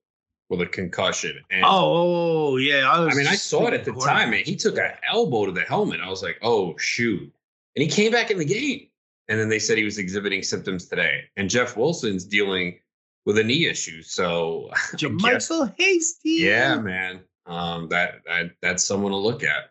with 0.48 0.62
a 0.62 0.66
concussion. 0.66 1.38
And 1.50 1.64
oh, 1.64 1.68
oh, 1.68 2.52
oh 2.52 2.56
yeah. 2.56 2.90
I, 2.90 3.04
I 3.04 3.14
mean, 3.14 3.26
I 3.26 3.34
saw 3.34 3.68
it 3.68 3.74
at 3.74 3.84
the 3.84 3.92
time, 3.92 4.32
and 4.32 4.44
he 4.44 4.56
took 4.56 4.78
an 4.78 4.90
elbow 5.08 5.46
to 5.46 5.52
the 5.52 5.60
helmet. 5.60 6.00
I 6.02 6.08
was 6.08 6.22
like, 6.22 6.38
oh 6.42 6.76
shoot, 6.78 7.30
and 7.76 7.82
he 7.82 7.86
came 7.86 8.10
back 8.10 8.30
in 8.30 8.38
the 8.38 8.44
game 8.44 8.87
and 9.28 9.38
then 9.38 9.48
they 9.48 9.58
said 9.58 9.78
he 9.78 9.84
was 9.84 9.98
exhibiting 9.98 10.42
symptoms 10.42 10.86
today. 10.86 11.24
And 11.36 11.50
Jeff 11.50 11.76
Wilson's 11.76 12.24
dealing 12.24 12.78
with 13.26 13.38
a 13.38 13.44
knee 13.44 13.66
issue. 13.66 14.02
So 14.02 14.70
Michael 15.02 15.72
Hasty. 15.76 16.30
Yeah, 16.30 16.78
man. 16.78 17.20
Um, 17.46 17.88
that, 17.88 18.20
that 18.26 18.50
that's 18.62 18.84
someone 18.84 19.12
to 19.12 19.18
look 19.18 19.42
at. 19.42 19.70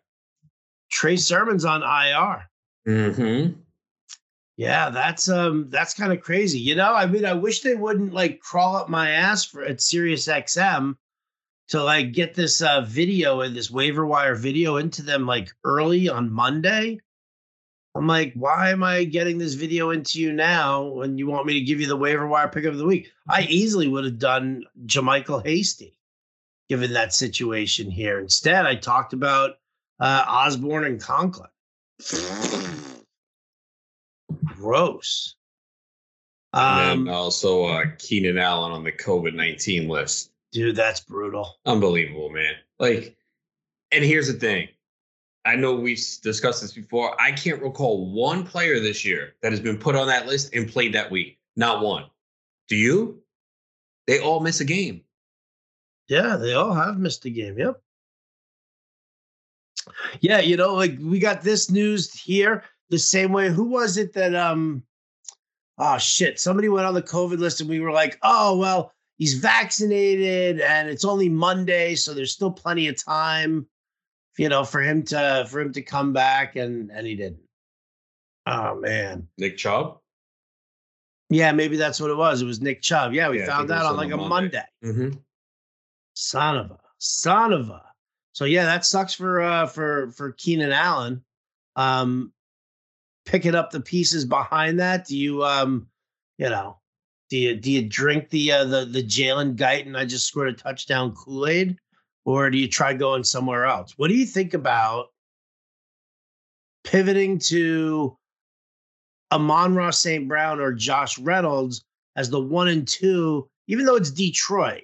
Trey 0.91 1.17
Sermon's 1.17 1.65
on 1.65 1.81
IR. 1.81 2.49
Mm-hmm. 2.87 3.59
Yeah, 4.57 4.89
that's 4.89 5.29
um 5.29 5.69
that's 5.69 5.93
kind 5.93 6.11
of 6.11 6.21
crazy. 6.21 6.59
You 6.59 6.75
know, 6.75 6.93
I 6.93 7.05
mean, 7.05 7.25
I 7.25 7.33
wish 7.33 7.61
they 7.61 7.75
wouldn't 7.75 8.13
like 8.13 8.39
crawl 8.39 8.75
up 8.75 8.89
my 8.89 9.11
ass 9.11 9.45
for 9.45 9.63
at 9.63 9.81
Sirius 9.81 10.27
XM 10.27 10.95
to 11.69 11.83
like 11.83 12.13
get 12.13 12.33
this 12.33 12.61
uh 12.61 12.81
video 12.81 13.41
and 13.41 13.55
this 13.55 13.69
waiver 13.69 14.05
wire 14.05 14.35
video 14.35 14.77
into 14.77 15.03
them 15.03 15.27
like 15.27 15.51
early 15.63 16.09
on 16.09 16.31
Monday 16.31 16.99
I'm 17.97 18.05
like, 18.05 18.33
why 18.36 18.69
am 18.69 18.83
I 18.83 19.05
getting 19.05 19.39
this 19.39 19.55
video 19.55 19.89
into 19.89 20.21
you 20.21 20.31
now 20.31 20.83
when 20.83 21.17
you 21.17 21.25
want 21.25 21.47
me 21.47 21.53
to 21.53 21.62
give 21.62 21.81
you 21.81 21.88
the 21.88 21.95
waiver 21.95 22.27
wire 22.27 22.47
pickup 22.47 22.73
of 22.73 22.77
the 22.77 22.86
week? 22.86 23.12
I 23.27 23.41
easily 23.49 23.88
would 23.88 24.05
have 24.05 24.19
done 24.19 24.65
JaMycal 24.86 25.43
Hasty, 25.43 25.95
given 26.69 26.93
that 26.93 27.15
situation 27.15 27.89
here. 27.89 28.19
Instead, 28.19 28.67
I 28.67 28.75
talked 28.75 29.13
about 29.13 29.57
uh, 29.99 30.23
Osborn 30.27 30.86
and 30.86 31.01
Conklin. 31.01 31.49
Gross. 34.45 35.36
And 36.53 37.10
um, 37.10 37.10
also 37.10 37.65
uh, 37.65 37.86
Keenan 37.97 38.38
Allen 38.38 38.73
on 38.73 38.83
the 38.83 38.91
COVID 38.91 39.33
19 39.33 39.89
list. 39.89 40.31
Dude, 40.51 40.75
that's 40.75 40.99
brutal. 40.99 41.57
Unbelievable, 41.65 42.29
man. 42.29 42.53
Like, 42.77 43.17
and 43.91 44.03
here's 44.03 44.31
the 44.31 44.39
thing 44.39 44.67
I 45.47 45.55
know 45.55 45.73
we've 45.73 46.05
discussed 46.21 46.62
this 46.62 46.73
before. 46.73 47.19
I 47.21 47.31
can't 47.31 47.62
recall 47.62 48.12
one 48.12 48.43
player 48.43 48.81
this 48.81 49.05
year 49.05 49.36
that 49.41 49.53
has 49.53 49.62
been 49.62 49.77
put 49.77 49.95
on 49.95 50.07
that 50.07 50.27
list 50.27 50.53
and 50.53 50.69
played 50.69 50.93
that 50.93 51.10
week. 51.10 51.39
Not 51.55 51.81
one. 51.81 52.05
Do 52.67 52.75
you? 52.75 53.21
They 54.07 54.19
all 54.19 54.41
miss 54.41 54.60
a 54.60 54.65
game. 54.65 55.03
Yeah, 56.10 56.36
they 56.36 56.53
all 56.53 56.73
have 56.73 56.97
missed 56.97 57.23
a 57.23 57.29
game. 57.29 57.57
Yep. 57.57 57.81
Yeah, 60.19 60.39
you 60.39 60.57
know, 60.57 60.73
like 60.73 60.97
we 61.01 61.17
got 61.17 61.41
this 61.41 61.71
news 61.71 62.13
here 62.13 62.65
the 62.89 62.99
same 62.99 63.31
way. 63.31 63.49
Who 63.49 63.63
was 63.63 63.95
it 63.95 64.13
that 64.13 64.36
um 64.36 64.83
oh 65.77 65.97
shit, 65.97 66.41
somebody 66.41 66.67
went 66.67 66.88
on 66.88 66.93
the 66.93 67.01
COVID 67.01 67.39
list 67.39 67.62
and 67.62 67.69
we 67.69 67.79
were 67.79 67.93
like, 67.93 68.19
"Oh, 68.21 68.57
well, 68.57 68.91
he's 69.17 69.36
vaccinated 69.36 70.60
and 70.60 70.89
it's 70.89 71.05
only 71.05 71.29
Monday, 71.29 71.95
so 71.95 72.13
there's 72.13 72.33
still 72.33 72.51
plenty 72.51 72.89
of 72.89 73.01
time." 73.01 73.65
You 74.38 74.50
know, 74.50 74.63
for 74.63 74.82
him 74.82 75.04
to 75.04 75.47
for 75.50 75.60
him 75.60 75.73
to 75.73 75.82
come 75.82 76.13
back 76.13 76.56
and 76.56 76.91
and 76.91 77.06
he 77.06 77.15
didn't. 77.15 77.41
Oh 78.45 78.76
man. 78.76 79.28
Nick 79.38 79.58
Chubb? 79.58 80.00
Yeah, 81.30 81.52
maybe 81.52 81.76
that's 81.76 82.00
what 82.00 82.10
it 82.10 82.17
was. 82.17 82.41
It 82.41 82.45
was 82.45 82.62
Nick 82.62 82.82
Chubb. 82.82 83.13
Yeah, 83.13 83.30
we 83.30 83.39
yeah, 83.39 83.47
found 83.47 83.69
that 83.69 83.86
on 83.86 83.97
like 83.97 84.12
a 84.12 84.17
Monday. 84.17 84.63
Monday. 84.82 85.00
Mm-hmm. 85.02 85.17
Son 86.13 86.58
of 86.58 86.71
a 86.71 86.80
son 87.00 87.54
of 87.54 87.69
a. 87.69 87.84
So 88.34 88.45
yeah, 88.45 88.65
that 88.65 88.86
sucks 88.86 89.13
for 89.13 89.41
uh 89.41 89.67
for 89.67 90.12
for 90.12 90.32
Keenan 90.34 90.71
Allen. 90.71 91.23
Um 91.76 92.32
picking 93.28 93.56
up 93.56 93.69
the 93.69 93.82
pieces 93.82 94.26
behind 94.26 94.80
that. 94.80 95.06
Do 95.06 95.15
you 95.15 95.43
um, 95.43 95.88
you 96.38 96.50
know, 96.50 96.80
do 97.30 97.38
you 97.38 97.56
do 97.56 97.71
you 97.71 97.88
drink 97.88 98.30
the 98.30 98.52
uh 98.52 98.63
the 98.65 98.86
the 98.86 99.04
Jalen 99.04 99.56
Guyton 99.56 99.95
I 99.95 100.06
just 100.06 100.28
scored 100.28 100.50
a 100.50 100.54
touchdown 100.54 101.13
Kool-Aid? 101.13 101.78
Or 102.27 102.49
do 102.49 102.57
you 102.57 102.67
try 102.67 102.93
going 102.93 103.23
somewhere 103.23 103.65
else? 103.65 103.93
What 103.95 104.09
do 104.09 104.13
you 104.13 104.25
think 104.25 104.53
about 104.53 105.13
pivoting 106.83 107.39
to 107.39 108.17
Amon-Ra 109.31 109.91
St. 109.91 110.27
Brown 110.27 110.59
or 110.59 110.73
Josh 110.73 111.17
Reynolds 111.17 111.85
as 112.17 112.29
the 112.29 112.41
one 112.41 112.67
and 112.67 112.85
two, 112.85 113.47
even 113.67 113.85
though 113.85 113.95
it's 113.95 114.11
Detroit? 114.11 114.83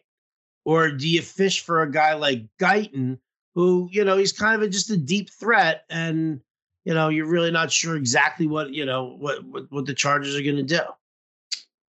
Or 0.64 0.90
do 0.90 1.06
you 1.06 1.22
fish 1.22 1.60
for 1.60 1.82
a 1.82 1.92
guy 1.92 2.14
like 2.14 2.46
Guyton, 2.62 3.20
who, 3.56 3.90
you 3.92 4.06
know, 4.06 4.16
he's 4.16 4.32
kind 4.32 4.56
of 4.56 4.62
a, 4.62 4.70
just 4.70 4.90
a 4.90 4.96
deep 4.96 5.30
threat 5.30 5.84
and, 5.90 6.40
you 6.86 6.94
know, 6.94 7.10
you're 7.10 7.26
really 7.26 7.52
not 7.52 7.74
sure 7.74 7.98
exactly 7.98 8.48
what, 8.48 8.74
you 8.74 8.86
know, 8.86 9.18
what, 9.20 9.44
what, 9.44 9.70
what 9.70 9.86
the 9.86 9.94
Chargers 9.94 10.34
are 10.38 10.42
going 10.42 10.56
to 10.56 10.64
do? 10.64 10.80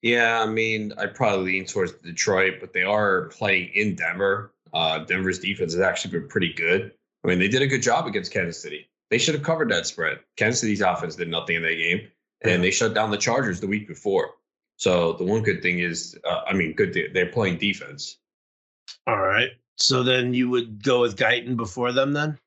Yeah, 0.01 0.41
I 0.41 0.47
mean, 0.47 0.93
I 0.97 1.05
probably 1.05 1.53
lean 1.53 1.65
towards 1.65 1.91
Detroit, 1.91 2.55
but 2.59 2.73
they 2.73 2.81
are 2.81 3.25
playing 3.25 3.69
in 3.75 3.93
Denver. 3.93 4.51
Uh, 4.73 4.99
Denver's 4.99 5.39
defense 5.39 5.73
has 5.73 5.81
actually 5.81 6.12
been 6.19 6.27
pretty 6.27 6.53
good. 6.53 6.91
I 7.23 7.27
mean, 7.27 7.39
they 7.39 7.47
did 7.47 7.62
a 7.62 7.67
good 7.67 7.81
job 7.81 8.07
against 8.07 8.31
Kansas 8.31 8.62
City. 8.62 8.89
They 9.09 9.17
should 9.17 9.36
have 9.36 9.43
covered 9.43 9.69
that 9.69 9.86
spread. 9.86 10.19
Kansas 10.36 10.62
City's 10.62 10.81
offense 10.81 11.15
did 11.15 11.27
nothing 11.27 11.55
in 11.55 11.62
that 11.62 11.75
game, 11.75 12.07
and 12.41 12.63
they 12.63 12.71
shut 12.71 12.93
down 12.93 13.12
the 13.12 13.17
Chargers 13.17 13.59
the 13.59 13.67
week 13.67 13.88
before. 13.88 14.31
So 14.77 15.13
the 15.13 15.23
one 15.23 15.43
good 15.43 15.62
thing 15.62 15.79
is, 15.79 16.17
uh, 16.25 16.41
I 16.47 16.53
mean, 16.53 16.73
good 16.73 16.97
they're 17.13 17.27
playing 17.27 17.59
defense. 17.59 18.17
All 19.05 19.19
right. 19.19 19.51
So 19.77 20.03
then 20.03 20.33
you 20.33 20.49
would 20.49 20.83
go 20.83 21.01
with 21.01 21.15
Guyton 21.15 21.55
before 21.55 21.91
them 21.91 22.13
then? 22.13 22.39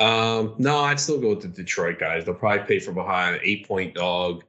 Um, 0.00 0.54
no, 0.58 0.78
I'd 0.78 0.98
still 0.98 1.20
go 1.20 1.30
with 1.30 1.42
the 1.42 1.48
Detroit 1.48 1.98
guys. 2.00 2.24
They'll 2.24 2.34
probably 2.34 2.66
pay 2.66 2.78
for 2.80 2.92
behind 2.92 3.36
an 3.36 3.42
eight 3.44 3.68
point 3.68 3.94
dog. 3.94 4.44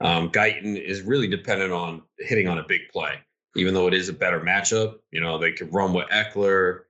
Um, 0.00 0.30
Guyton 0.30 0.80
is 0.80 1.02
really 1.02 1.26
dependent 1.26 1.72
on 1.72 2.02
hitting 2.18 2.48
on 2.48 2.58
a 2.58 2.64
big 2.68 2.82
play 2.92 3.14
even 3.56 3.74
though 3.74 3.86
it 3.86 3.94
is 3.94 4.08
a 4.08 4.12
better 4.12 4.40
matchup. 4.40 4.96
You 5.10 5.20
know, 5.20 5.38
they 5.38 5.52
could 5.52 5.72
run 5.72 5.92
with 5.92 6.08
Ekeler, 6.08 6.80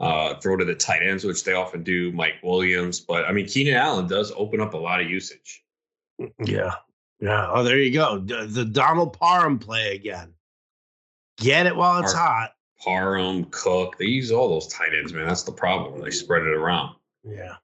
uh, 0.00 0.34
throw 0.36 0.56
to 0.56 0.64
the 0.64 0.74
tight 0.74 1.02
ends, 1.02 1.24
which 1.24 1.44
they 1.44 1.52
often 1.54 1.82
do, 1.82 2.12
Mike 2.12 2.36
Williams. 2.42 3.00
But 3.00 3.24
I 3.26 3.32
mean, 3.32 3.46
Keenan 3.46 3.74
Allen 3.74 4.06
does 4.06 4.32
open 4.36 4.60
up 4.60 4.74
a 4.74 4.78
lot 4.78 5.00
of 5.00 5.10
usage. 5.10 5.64
Yeah. 6.44 6.74
Yeah. 7.20 7.48
Oh, 7.50 7.62
there 7.64 7.78
you 7.78 7.92
go. 7.92 8.18
The 8.18 8.64
Donald 8.64 9.12
Parham 9.12 9.58
play 9.58 9.94
again. 9.94 10.34
Get 11.38 11.66
it 11.66 11.76
while 11.76 12.02
it's 12.02 12.12
Par- 12.12 12.22
hot. 12.22 12.50
Parham, 12.80 13.44
Cook, 13.50 13.98
they 13.98 14.06
use 14.06 14.30
all 14.30 14.48
those 14.48 14.68
tight 14.68 14.94
ends, 14.96 15.12
man. 15.12 15.26
That's 15.26 15.42
the 15.42 15.52
problem. 15.52 16.00
They 16.00 16.10
spread 16.10 16.42
it 16.42 16.54
around. 16.54 16.94
Yeah. 17.24 17.56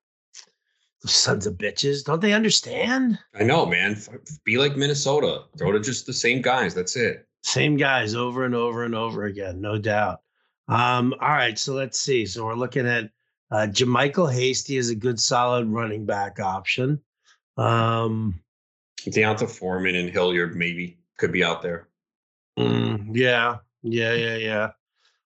The 1.02 1.08
sons 1.08 1.46
of 1.46 1.54
bitches. 1.54 2.04
Don't 2.04 2.20
they 2.20 2.32
understand? 2.32 3.18
I 3.38 3.44
know, 3.44 3.66
man. 3.66 3.96
Be 4.44 4.58
like 4.58 4.76
Minnesota. 4.76 5.44
Throw 5.56 5.70
to 5.72 5.80
just 5.80 6.06
the 6.06 6.12
same 6.12 6.42
guys. 6.42 6.74
That's 6.74 6.96
it. 6.96 7.28
Same 7.44 7.76
guys 7.76 8.14
over 8.14 8.44
and 8.44 8.54
over 8.54 8.84
and 8.84 8.94
over 8.94 9.24
again, 9.24 9.60
no 9.60 9.76
doubt. 9.76 10.22
Um, 10.66 11.14
all 11.20 11.28
right, 11.28 11.58
so 11.58 11.74
let's 11.74 11.98
see. 11.98 12.24
So 12.24 12.46
we're 12.46 12.54
looking 12.54 12.86
at 12.86 13.10
uh, 13.50 13.66
JaMycal 13.70 14.32
Hasty 14.32 14.78
is 14.78 14.88
a 14.88 14.94
good, 14.94 15.20
solid 15.20 15.68
running 15.68 16.06
back 16.06 16.40
option. 16.40 17.02
Um, 17.58 18.40
D'Onta 19.04 19.46
Foreman 19.46 19.94
and 19.94 20.08
Hilliard 20.08 20.56
maybe 20.56 20.96
could 21.18 21.32
be 21.32 21.44
out 21.44 21.60
there. 21.60 21.88
Mm, 22.58 23.10
yeah, 23.12 23.58
yeah, 23.82 24.14
yeah, 24.14 24.36
yeah. 24.36 24.70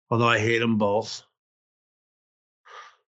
Although 0.10 0.27
I 0.27 0.39
hate 0.39 0.58
them 0.58 0.80
both. 0.80 1.21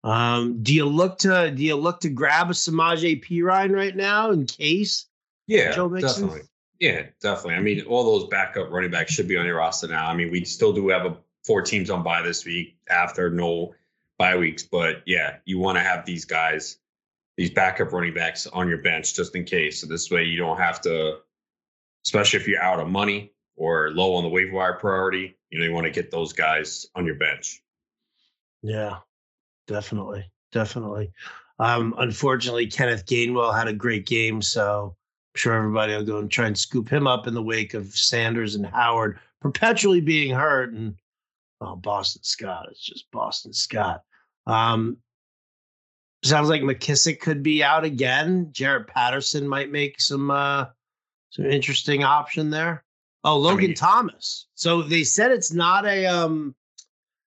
Um, 0.04 0.64
do 0.64 0.74
you 0.74 0.86
look 0.86 1.20
to 1.20 1.52
do 1.52 1.64
you 1.64 1.76
look 1.76 2.00
to 2.00 2.10
grab 2.10 2.50
a 2.50 2.54
Samaje 2.54 3.24
Perine 3.24 3.76
right 3.76 3.96
now 3.96 4.32
in 4.32 4.48
case? 4.48 5.06
Yeah, 5.46 5.76
definitely. 5.76 6.42
Yeah, 6.80 7.08
definitely. 7.22 7.56
I 7.56 7.62
mean, 7.62 7.86
all 7.86 8.04
those 8.04 8.30
backup 8.30 8.70
running 8.70 8.92
backs 8.92 9.14
should 9.14 9.28
be 9.28 9.38
on 9.38 9.46
your 9.46 9.58
roster 9.58 9.88
now. 9.88 10.08
I 10.08 10.16
mean, 10.16 10.32
we 10.32 10.46
still 10.46 10.74
do 10.74 10.90
have 10.90 11.06
a 11.06 11.18
four 11.46 11.62
teams 11.62 11.90
on 11.90 12.04
bye 12.04 12.22
this 12.22 12.46
week 12.46 12.78
after 12.90 13.30
no 13.30 13.74
bye 14.18 14.38
weeks, 14.38 14.64
but 14.64 15.02
yeah, 15.06 15.38
you 15.46 15.58
want 15.58 15.78
to 15.78 15.84
have 15.84 16.06
these 16.06 16.26
guys, 16.26 16.78
these 17.38 17.50
backup 17.50 17.92
running 17.94 18.14
backs 18.14 18.48
on 18.48 18.68
your 18.68 18.80
bench 18.80 19.16
just 19.16 19.36
in 19.36 19.44
case. 19.44 19.82
So 19.82 19.88
this 19.88 20.12
way 20.12 20.24
you 20.24 20.38
don't 20.38 20.58
have 20.58 20.82
to, 20.82 21.20
especially 22.06 22.40
if 22.40 22.48
you're 22.48 22.62
out 22.62 22.80
of 22.80 22.88
money 22.88 23.32
or 23.56 23.92
low 23.92 24.16
on 24.16 24.24
the 24.24 24.30
waiver 24.30 24.54
wire 24.54 24.74
priority, 24.74 25.38
you 25.50 25.60
know, 25.60 25.66
you 25.66 25.74
want 25.74 25.86
to 25.86 25.92
get 25.92 26.12
those 26.12 26.34
guys 26.34 26.88
on 26.96 27.06
your 27.06 27.16
bench. 27.16 27.64
Yeah, 28.62 28.98
definitely. 29.68 30.30
Definitely. 30.52 31.12
Um, 31.60 31.96
unfortunately, 31.98 32.68
Kenneth 32.68 33.06
Gainwell 33.06 33.56
had 33.56 33.68
a 33.68 33.74
great 33.74 34.06
game, 34.06 34.42
so 34.42 34.96
sure 35.38 35.54
everybody 35.54 35.94
will 35.96 36.04
go 36.04 36.20
and 36.20 36.32
try 36.32 36.48
and 36.48 36.58
scoop 36.58 36.90
him 36.90 37.08
up 37.08 37.28
in 37.28 37.34
the 37.34 37.44
wake 37.44 37.74
of 37.74 37.96
Sanders 37.96 38.56
and 38.56 38.66
Howard 38.66 39.20
perpetually 39.42 40.02
being 40.02 40.34
hurt. 40.34 40.74
And 40.74 40.96
oh, 41.62 41.76
Boston 41.76 42.24
Scott, 42.24 42.68
it's 42.72 42.84
just 42.84 43.10
Boston 43.12 43.54
Scott. 43.54 44.02
Um, 44.46 44.98
sounds 46.24 46.50
like 46.50 46.62
McKissic 46.62 47.20
could 47.20 47.44
be 47.44 47.64
out 47.64 47.84
again. 47.84 48.48
Jaret 48.52 48.88
Patterson 48.88 49.48
might 49.48 49.72
make 49.72 50.00
some 50.02 50.32
uh, 50.32 50.66
some 51.30 51.46
interesting 51.46 52.04
option 52.04 52.50
there. 52.50 52.84
Oh, 53.24 53.38
Logan 53.38 53.66
I 53.66 53.68
mean, 53.68 53.76
Thomas. 53.76 54.48
So 54.56 54.82
they 54.82 55.04
said 55.04 55.32
it's 55.32 55.52
not 55.52 55.86
a 55.86 56.06
um 56.06 56.56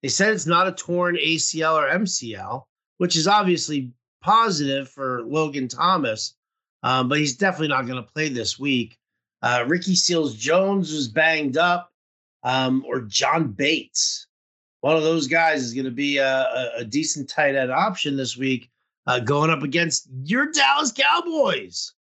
they 0.02 0.10
said 0.10 0.34
it's 0.34 0.48
not 0.48 0.68
a 0.68 0.72
torn 0.72 1.16
ACL 1.16 1.76
or 1.76 1.90
MCL, 2.00 2.64
which 2.98 3.16
is 3.16 3.28
obviously 3.28 3.92
positive 4.22 4.90
for 4.90 5.24
Logan 5.24 5.68
Thomas, 5.68 6.36
um, 6.84 7.08
but 7.08 7.18
he's 7.18 7.38
definitely 7.38 7.70
not 7.70 7.88
going 7.88 8.04
to 8.04 8.12
play 8.12 8.30
this 8.30 8.60
week. 8.60 9.00
Uh, 9.42 9.64
Ricky 9.68 9.96
Seals 9.96 10.36
Jones 10.36 10.94
was 10.94 11.08
banged 11.08 11.58
up, 11.58 11.92
um, 12.44 12.86
or 12.88 13.02
John 13.02 13.48
Bates. 13.48 14.28
One 14.82 14.98
of 14.98 15.04
those 15.04 15.28
guys 15.28 15.64
is 15.64 15.74
going 15.74 15.86
to 15.86 15.92
be 15.92 16.18
a, 16.18 16.72
a, 16.78 16.84
decent 16.84 17.30
tight 17.30 17.56
end 17.56 17.72
option 17.72 18.18
this 18.18 18.36
week, 18.36 18.70
uh, 19.08 19.20
going 19.20 19.50
up 19.50 19.64
against 19.64 20.10
your 20.24 20.52
Dallas 20.52 20.92
Cowboys. 20.92 21.94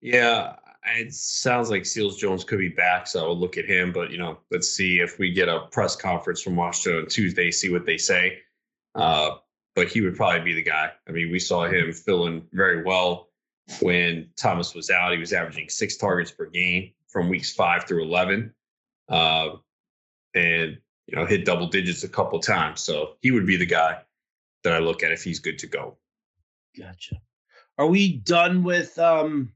Yeah, 0.00 0.56
it 0.84 1.14
sounds 1.14 1.70
like 1.70 1.86
Seals 1.86 2.16
Jones 2.16 2.42
could 2.42 2.58
be 2.58 2.68
back, 2.68 3.06
so 3.06 3.24
I'll 3.24 3.38
look 3.38 3.56
at 3.56 3.66
him. 3.66 3.92
But 3.92 4.10
you 4.10 4.18
know, 4.18 4.38
let's 4.50 4.68
see 4.68 4.98
if 4.98 5.18
we 5.18 5.32
get 5.32 5.48
a 5.48 5.66
press 5.70 5.94
conference 5.94 6.42
from 6.42 6.56
Washington 6.56 7.02
on 7.02 7.08
Tuesday, 7.08 7.52
see 7.52 7.70
what 7.70 7.86
they 7.86 7.98
say. 7.98 8.38
Uh, 8.96 9.36
but 9.76 9.88
he 9.88 10.00
would 10.00 10.16
probably 10.16 10.40
be 10.40 10.54
the 10.54 10.62
guy. 10.62 10.90
I 11.08 11.12
mean, 11.12 11.30
we 11.30 11.38
saw 11.38 11.66
him 11.66 11.92
filling 11.92 12.46
very 12.52 12.82
well 12.82 13.25
when 13.80 14.28
Thomas 14.36 14.74
was 14.74 14.90
out. 14.90 15.12
He 15.12 15.18
was 15.18 15.32
averaging 15.32 15.68
six 15.68 15.96
targets 15.96 16.30
per 16.30 16.46
game 16.46 16.92
from 17.08 17.28
weeks 17.28 17.52
five 17.52 17.84
through 17.84 18.02
eleven, 18.02 18.52
uh, 19.08 19.50
and 20.34 20.78
you 21.06 21.16
know, 21.16 21.26
hit 21.26 21.44
double 21.44 21.68
digits 21.68 22.04
a 22.04 22.08
couple 22.08 22.38
times. 22.40 22.80
So 22.80 23.16
he 23.20 23.30
would 23.30 23.46
be 23.46 23.56
the 23.56 23.66
guy 23.66 24.00
that 24.64 24.72
I 24.72 24.78
look 24.78 25.02
at 25.02 25.12
if 25.12 25.22
he's 25.22 25.38
good 25.38 25.58
to 25.60 25.66
go. 25.66 25.96
Gotcha. 26.76 27.16
Are 27.78 27.86
we 27.86 28.16
done 28.16 28.64
with 28.64 28.98
um 28.98 29.52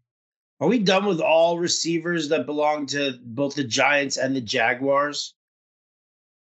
are 0.60 0.68
we 0.68 0.78
done 0.78 1.06
with 1.06 1.20
all 1.20 1.58
receivers 1.58 2.28
that 2.28 2.46
belong 2.46 2.86
to 2.86 3.18
both 3.22 3.54
the 3.54 3.64
Giants 3.64 4.18
and 4.18 4.36
the 4.36 4.42
Jaguars? 4.42 5.34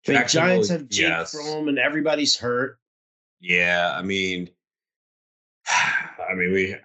The 0.07 0.25
Giants 0.27 0.71
have 0.71 0.89
Jake 0.89 1.09
yes. 1.09 1.33
Fromm 1.33 1.69
and 1.69 1.79
everybody's 1.79 2.35
hurt. 2.35 2.79
Yeah, 3.41 3.95
I 3.95 4.03
mean, 4.03 4.49
I 5.69 6.35
mean, 6.35 6.53
we. 6.53 6.77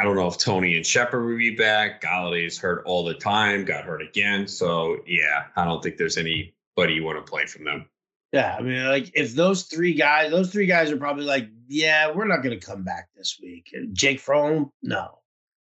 I 0.00 0.04
don't 0.04 0.16
know 0.16 0.28
if 0.28 0.38
Toney 0.38 0.76
and 0.76 0.86
Shepard 0.86 1.26
will 1.26 1.36
be 1.36 1.54
back. 1.54 2.00
Golladay's 2.00 2.58
hurt 2.58 2.82
all 2.86 3.04
the 3.04 3.14
time. 3.14 3.64
Got 3.64 3.84
hurt 3.84 4.00
again. 4.00 4.48
So 4.48 4.98
yeah, 5.06 5.44
I 5.56 5.64
don't 5.64 5.82
think 5.82 5.98
there's 5.98 6.16
anybody 6.16 6.94
you 6.94 7.04
want 7.04 7.24
to 7.24 7.30
play 7.30 7.44
from 7.46 7.64
them. 7.64 7.86
Yeah, 8.32 8.56
I 8.58 8.62
mean, 8.62 8.86
like 8.86 9.10
if 9.14 9.34
those 9.34 9.64
three 9.64 9.92
guys, 9.92 10.30
those 10.30 10.50
three 10.50 10.66
guys 10.66 10.90
are 10.90 10.96
probably 10.96 11.24
like, 11.24 11.48
yeah, 11.68 12.10
we're 12.10 12.28
not 12.28 12.42
going 12.42 12.58
to 12.58 12.64
come 12.64 12.82
back 12.82 13.08
this 13.16 13.38
week. 13.42 13.74
Jake 13.92 14.20
Fromm, 14.20 14.70
no, 14.82 15.18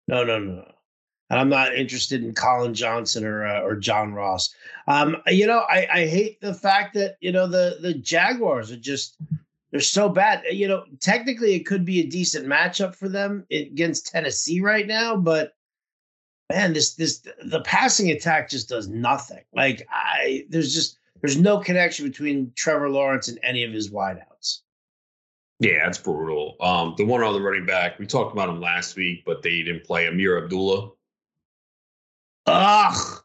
no, 0.07 0.25
no, 0.25 0.39
no 0.39 0.65
and 1.31 1.39
I'm 1.39 1.49
not 1.49 1.75
interested 1.75 2.25
in 2.25 2.35
Collin 2.35 2.75
Johnson 2.75 3.25
or 3.25 3.47
uh, 3.47 3.61
or 3.63 3.77
John 3.77 4.13
Ross. 4.13 4.53
Um, 4.89 5.17
you 5.29 5.47
know, 5.47 5.61
I, 5.61 5.87
I 5.93 6.07
hate 6.07 6.41
the 6.41 6.53
fact 6.53 6.95
that 6.95 7.17
you 7.21 7.33
know 7.33 7.47
the 7.47 7.79
the 7.81 7.95
Jaguars 7.95 8.71
are 8.73 8.77
just 8.77 9.17
they're 9.71 9.81
so 9.81 10.09
bad. 10.09 10.43
You 10.51 10.69
know, 10.69 10.85
technically 11.01 11.55
it 11.55 11.67
could 11.67 11.85
be 11.85 12.01
a 12.01 12.07
decent 12.07 12.47
matchup 12.47 12.95
for 12.95 13.09
them 13.09 13.47
against 13.51 14.07
Tennessee 14.07 14.61
right 14.61 14.87
now, 14.87 15.17
but 15.17 15.55
man, 16.51 16.73
this 16.73 16.95
this 16.95 17.23
the 17.45 17.61
passing 17.63 18.11
attack 18.11 18.51
just 18.51 18.69
does 18.69 18.89
nothing. 18.89 19.43
Like 19.55 19.87
I 19.91 20.47
there's 20.49 20.75
just 20.75 20.99
there's 21.21 21.39
no 21.39 21.59
connection 21.59 22.07
between 22.07 22.53
Trevor 22.57 22.91
Lawrence 22.91 23.29
and 23.29 23.39
any 23.43 23.63
of 23.63 23.73
his 23.73 23.91
wideouts. 23.91 24.61
Yeah, 25.61 25.87
it's 25.87 25.99
brutal. 25.99 26.57
Um, 26.61 26.95
the 26.97 27.05
one 27.05 27.23
other 27.23 27.43
running 27.43 27.67
back, 27.67 27.99
we 27.99 28.07
talked 28.07 28.33
about 28.33 28.49
him 28.49 28.61
last 28.61 28.97
week, 28.97 29.25
but 29.27 29.43
they 29.43 29.63
didn't 29.63 29.85
play 29.85 30.07
Ameer 30.07 30.43
Abdullah. 30.43 30.91
Ugh. 32.47 33.23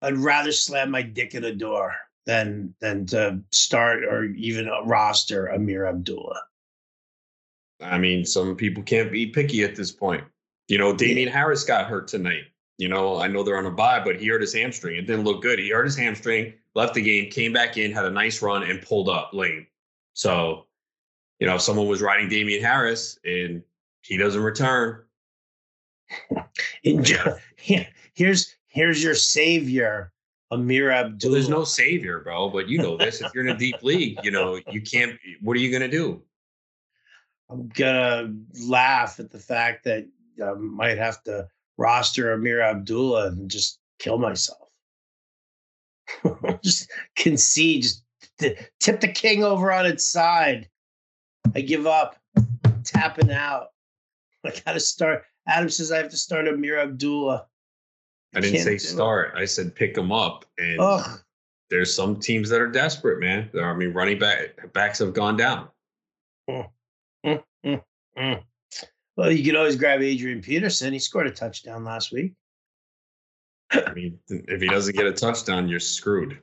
I'd 0.00 0.16
rather 0.16 0.52
slam 0.52 0.90
my 0.90 1.02
dick 1.02 1.34
in 1.34 1.44
a 1.44 1.54
door 1.54 1.94
than 2.26 2.74
than 2.80 3.06
to 3.06 3.40
start 3.50 4.04
or 4.04 4.24
even 4.24 4.68
roster 4.84 5.48
Ameer 5.48 5.86
Abdullah. 5.86 6.42
I 7.80 7.98
mean, 7.98 8.24
some 8.24 8.56
people 8.56 8.82
can't 8.82 9.12
be 9.12 9.26
picky 9.26 9.62
at 9.62 9.76
this 9.76 9.92
point. 9.92 10.24
You 10.68 10.78
know, 10.78 10.94
Damien 10.94 11.28
yeah. 11.28 11.34
Harris 11.34 11.64
got 11.64 11.86
hurt 11.86 12.08
tonight. 12.08 12.44
You 12.78 12.88
know, 12.88 13.20
I 13.20 13.28
know 13.28 13.42
they're 13.42 13.58
on 13.58 13.66
a 13.66 13.70
bye, 13.70 14.02
but 14.02 14.16
he 14.16 14.26
hurt 14.28 14.40
his 14.40 14.54
hamstring. 14.54 14.96
It 14.96 15.06
didn't 15.06 15.24
look 15.24 15.42
good. 15.42 15.58
He 15.58 15.70
hurt 15.70 15.84
his 15.84 15.96
hamstring, 15.96 16.54
left 16.74 16.94
the 16.94 17.02
game, 17.02 17.30
came 17.30 17.52
back 17.52 17.76
in, 17.76 17.92
had 17.92 18.06
a 18.06 18.10
nice 18.10 18.42
run, 18.42 18.62
and 18.62 18.82
pulled 18.82 19.08
up 19.08 19.32
lane. 19.32 19.66
So, 20.14 20.66
you 21.38 21.46
know, 21.46 21.56
if 21.56 21.60
someone 21.60 21.86
was 21.86 22.02
riding 22.02 22.28
Damien 22.28 22.62
Harris 22.62 23.18
and 23.24 23.62
he 24.02 24.16
doesn't 24.16 24.42
return, 24.42 25.04
Enjoy. 26.84 27.38
Here's 28.14 28.54
here's 28.68 29.02
your 29.02 29.14
savior, 29.14 30.12
Ameer 30.52 30.92
Abdul. 30.92 31.30
Well, 31.30 31.34
there's 31.34 31.48
no 31.48 31.64
savior, 31.64 32.20
bro. 32.20 32.48
But 32.48 32.68
you 32.68 32.78
know 32.78 32.96
this. 32.96 33.20
if 33.20 33.32
you're 33.34 33.46
in 33.46 33.54
a 33.54 33.58
deep 33.58 33.76
league, 33.82 34.18
you 34.22 34.30
know 34.30 34.60
you 34.70 34.80
can't. 34.80 35.18
What 35.40 35.56
are 35.56 35.60
you 35.60 35.72
gonna 35.72 35.88
do? 35.88 36.22
I'm 37.50 37.68
gonna 37.68 38.34
laugh 38.66 39.20
at 39.20 39.30
the 39.30 39.38
fact 39.38 39.84
that 39.84 40.06
I 40.42 40.52
might 40.54 40.98
have 40.98 41.22
to 41.24 41.48
roster 41.76 42.36
Ameer 42.36 42.62
Abdullah 42.62 43.28
and 43.28 43.50
just 43.50 43.78
kill 43.98 44.18
myself. 44.18 44.68
just 46.62 46.90
concede. 47.16 47.82
Just 47.82 48.02
tip 48.80 49.00
the 49.00 49.08
king 49.08 49.44
over 49.44 49.72
on 49.72 49.86
its 49.86 50.06
side. 50.06 50.68
I 51.54 51.60
give 51.60 51.86
up. 51.86 52.16
Tapping 52.84 53.30
out. 53.30 53.68
I 54.44 54.52
gotta 54.64 54.80
start. 54.80 55.24
Adam 55.46 55.68
says 55.68 55.92
I 55.92 55.98
have 55.98 56.10
to 56.10 56.16
start 56.16 56.46
Ameer 56.46 56.78
Abdullah. 56.78 57.46
I, 58.34 58.38
I 58.38 58.40
didn't 58.40 58.62
say 58.62 58.78
start. 58.78 59.34
It. 59.34 59.40
I 59.40 59.44
said 59.44 59.74
pick 59.74 59.94
them 59.94 60.12
up. 60.12 60.44
And 60.58 60.80
Ugh. 60.80 61.20
there's 61.70 61.94
some 61.94 62.18
teams 62.18 62.48
that 62.50 62.60
are 62.60 62.70
desperate, 62.70 63.20
man. 63.20 63.50
I 63.60 63.74
mean, 63.74 63.92
running 63.92 64.18
back 64.18 64.72
backs 64.72 64.98
have 64.98 65.14
gone 65.14 65.36
down. 65.36 65.68
Mm, 66.48 66.68
mm, 67.24 67.42
mm, 67.64 67.82
mm. 68.18 68.42
well, 69.16 69.30
you 69.30 69.44
can 69.44 69.56
always 69.56 69.76
grab 69.76 70.02
Adrian 70.02 70.42
Peterson. 70.42 70.92
He 70.92 70.98
scored 70.98 71.26
a 71.26 71.30
touchdown 71.30 71.84
last 71.84 72.12
week. 72.12 72.34
I 73.72 73.92
mean, 73.92 74.18
if 74.28 74.60
he 74.60 74.68
doesn't 74.68 74.94
get 74.94 75.06
a 75.06 75.12
touchdown, 75.12 75.68
you're 75.68 75.80
screwed. 75.80 76.38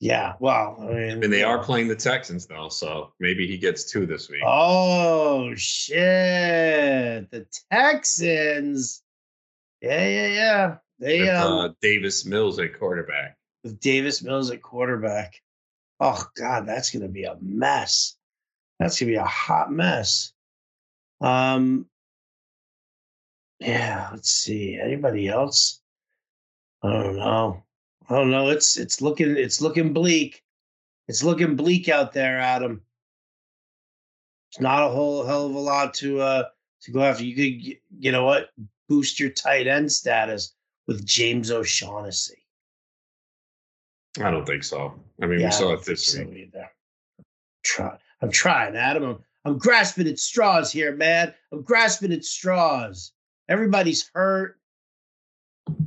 Yeah, 0.00 0.32
well, 0.40 0.76
I 0.80 0.86
mean, 0.86 1.10
I 1.10 1.14
mean, 1.16 1.30
they 1.30 1.42
are 1.42 1.62
playing 1.62 1.88
the 1.88 1.94
Texans 1.94 2.46
though, 2.46 2.70
so 2.70 3.12
maybe 3.20 3.46
he 3.46 3.58
gets 3.58 3.84
two 3.84 4.06
this 4.06 4.30
week. 4.30 4.40
Oh 4.46 5.54
shit, 5.56 7.30
the 7.30 7.46
Texans! 7.70 9.02
Yeah, 9.80 10.06
yeah, 10.06 10.26
yeah. 10.26 10.76
They 10.98 11.20
with, 11.20 11.28
um, 11.30 11.58
uh, 11.58 11.68
Davis 11.80 12.26
Mills 12.26 12.58
at 12.58 12.78
quarterback. 12.78 13.36
With 13.64 13.80
Davis 13.80 14.22
Mills 14.22 14.50
at 14.50 14.62
quarterback. 14.62 15.34
Oh 15.98 16.22
god, 16.36 16.66
that's 16.66 16.90
gonna 16.90 17.08
be 17.08 17.24
a 17.24 17.36
mess. 17.40 18.16
That's 18.78 18.98
gonna 19.00 19.12
be 19.12 19.16
a 19.16 19.24
hot 19.24 19.72
mess. 19.72 20.32
Um. 21.20 21.86
Yeah, 23.58 24.08
let's 24.12 24.30
see. 24.30 24.78
Anybody 24.82 25.28
else? 25.28 25.80
I 26.82 26.90
don't 26.90 27.16
know. 27.16 27.62
I 28.08 28.14
don't 28.14 28.30
know. 28.30 28.48
It's 28.48 28.78
it's 28.78 29.00
looking 29.00 29.36
it's 29.36 29.60
looking 29.60 29.92
bleak. 29.92 30.42
It's 31.08 31.22
looking 31.22 31.56
bleak 31.56 31.88
out 31.88 32.12
there, 32.12 32.38
Adam. 32.38 32.82
It's 34.50 34.60
not 34.60 34.84
a 34.84 34.90
whole 34.90 35.24
hell 35.24 35.46
of 35.46 35.54
a 35.54 35.58
lot 35.58 35.94
to 35.94 36.20
uh 36.20 36.44
to 36.82 36.92
go 36.92 37.02
after. 37.02 37.24
You 37.24 37.36
could 37.36 37.78
you 37.98 38.12
know 38.12 38.24
what 38.24 38.48
boost 38.90 39.20
your 39.20 39.30
tight 39.30 39.68
end 39.68 39.90
status 39.90 40.52
with 40.88 41.06
James 41.06 41.50
O'Shaughnessy. 41.50 42.44
I 44.20 44.30
don't 44.30 44.44
think 44.44 44.64
so. 44.64 44.92
I 45.22 45.26
mean, 45.26 45.38
yeah, 45.38 45.46
we 45.46 45.52
saw 45.52 45.72
it 45.72 45.84
this 45.84 46.18
week. 46.18 46.26
So 46.28 46.34
either. 46.34 46.70
Try. 47.62 47.96
I'm 48.20 48.32
trying, 48.32 48.76
Adam. 48.76 49.04
I'm, 49.04 49.18
I'm 49.44 49.58
grasping 49.58 50.08
at 50.08 50.18
straws 50.18 50.72
here, 50.72 50.94
man. 50.94 51.32
I'm 51.52 51.62
grasping 51.62 52.12
at 52.12 52.24
straws. 52.24 53.12
Everybody's 53.48 54.10
hurt. 54.12 54.56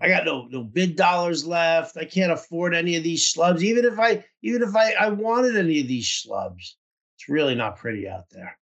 I 0.01 0.07
got 0.07 0.23
no 0.23 0.47
no 0.49 0.63
bid 0.63 0.95
dollars 0.95 1.45
left. 1.45 1.97
I 1.97 2.05
can't 2.05 2.31
afford 2.31 2.73
any 2.73 2.95
of 2.95 3.03
these 3.03 3.33
schlubs. 3.33 3.61
Even 3.61 3.83
if 3.83 3.99
I 3.99 4.23
even 4.41 4.63
if 4.63 4.73
I, 4.75 4.93
I 4.93 5.09
wanted 5.09 5.57
any 5.57 5.81
of 5.81 5.87
these 5.89 6.05
schlubs, 6.05 6.75
it's 7.17 7.27
really 7.27 7.55
not 7.55 7.75
pretty 7.75 8.07
out 8.07 8.29
there. 8.31 8.57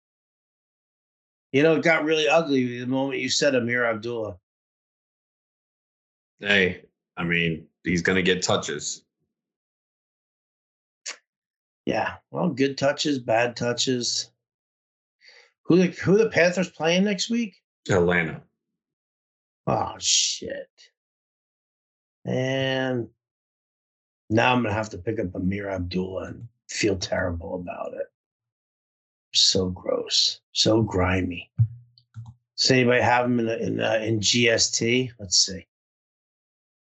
You 1.57 1.63
know, 1.63 1.77
it 1.77 1.83
got 1.83 2.05
really 2.05 2.29
ugly 2.29 2.81
the 2.81 2.87
moment 2.87 3.21
you 3.21 3.31
said 3.31 3.55
Ameer 3.55 3.87
Abdullah. 3.89 4.37
Hey, 6.39 6.83
I 7.17 7.25
mean, 7.25 7.67
he's 7.83 8.03
gonna 8.03 8.21
get 8.21 8.43
touches. 8.43 9.07
Yeah, 11.87 12.17
well, 12.31 12.51
good 12.51 12.77
touches, 12.77 13.19
bad 13.21 13.57
touches. 13.57 14.31
Who 15.63 15.79
the 15.79 15.87
who 15.87 16.19
the 16.19 16.29
Panthers 16.29 16.69
playing 16.69 17.05
next 17.05 17.31
week? 17.31 17.55
Atlanta. 17.89 18.43
Oh 19.67 19.95
shit. 19.99 20.69
And 22.27 23.09
now 24.29 24.53
I'm 24.53 24.63
gonna 24.63 24.75
have 24.75 24.91
to 24.91 24.99
pick 24.99 25.19
up 25.19 25.33
Ameer 25.33 25.71
Abdullah 25.71 26.25
and 26.25 26.49
feel 26.69 26.99
terrible 26.99 27.55
about 27.55 27.95
it. 27.95 28.13
So 29.37 29.69
gross, 29.69 30.41
so 30.53 30.83
grimy. 30.83 31.51
Does 32.57 32.71
anybody 32.71 33.03
have 33.03 33.25
them 33.25 33.39
in 33.39 33.49
in, 33.49 33.81
uh, 33.81 34.01
in 34.03 34.21
GST? 34.21 35.13
Let's 35.21 35.37
see. 35.37 35.67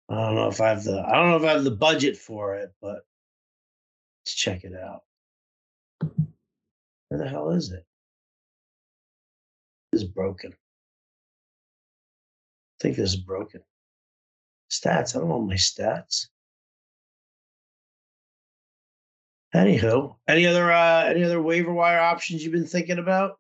I 0.09 0.15
don't 0.15 0.37
know 0.37 0.49
if 0.49 0.61
I 0.61 0.69
have 0.69 0.85
the 0.85 1.01
I 1.01 1.17
don't 1.17 1.31
know 1.31 1.37
if 1.37 1.43
I 1.43 1.53
have 1.53 1.65
the 1.65 1.73
budget 1.73 2.17
for 2.17 2.55
it, 2.55 2.73
but 2.81 3.05
let's 4.21 4.35
check 4.35 4.63
it 4.63 4.73
out. 4.73 5.03
Where 7.09 7.19
the 7.19 7.29
hell 7.29 7.51
is 7.51 7.73
it? 7.73 7.85
This 9.91 10.03
is 10.03 10.09
broken. 10.09 10.53
I 10.53 10.57
think 12.81 12.97
this 12.97 13.11
is 13.11 13.17
broken. 13.17 13.63
Stats. 14.71 15.17
I 15.17 15.19
don't 15.19 15.29
know 15.29 15.41
my 15.41 15.55
stats. 15.55 16.29
Anywho, 19.55 20.15
any 20.29 20.47
other 20.47 20.71
uh 20.71 21.05
any 21.05 21.25
other 21.25 21.41
waiver 21.41 21.73
wire 21.73 22.01
options 22.01 22.43
you've 22.43 22.53
been 22.53 22.67
thinking 22.67 22.99
about? 22.99 23.39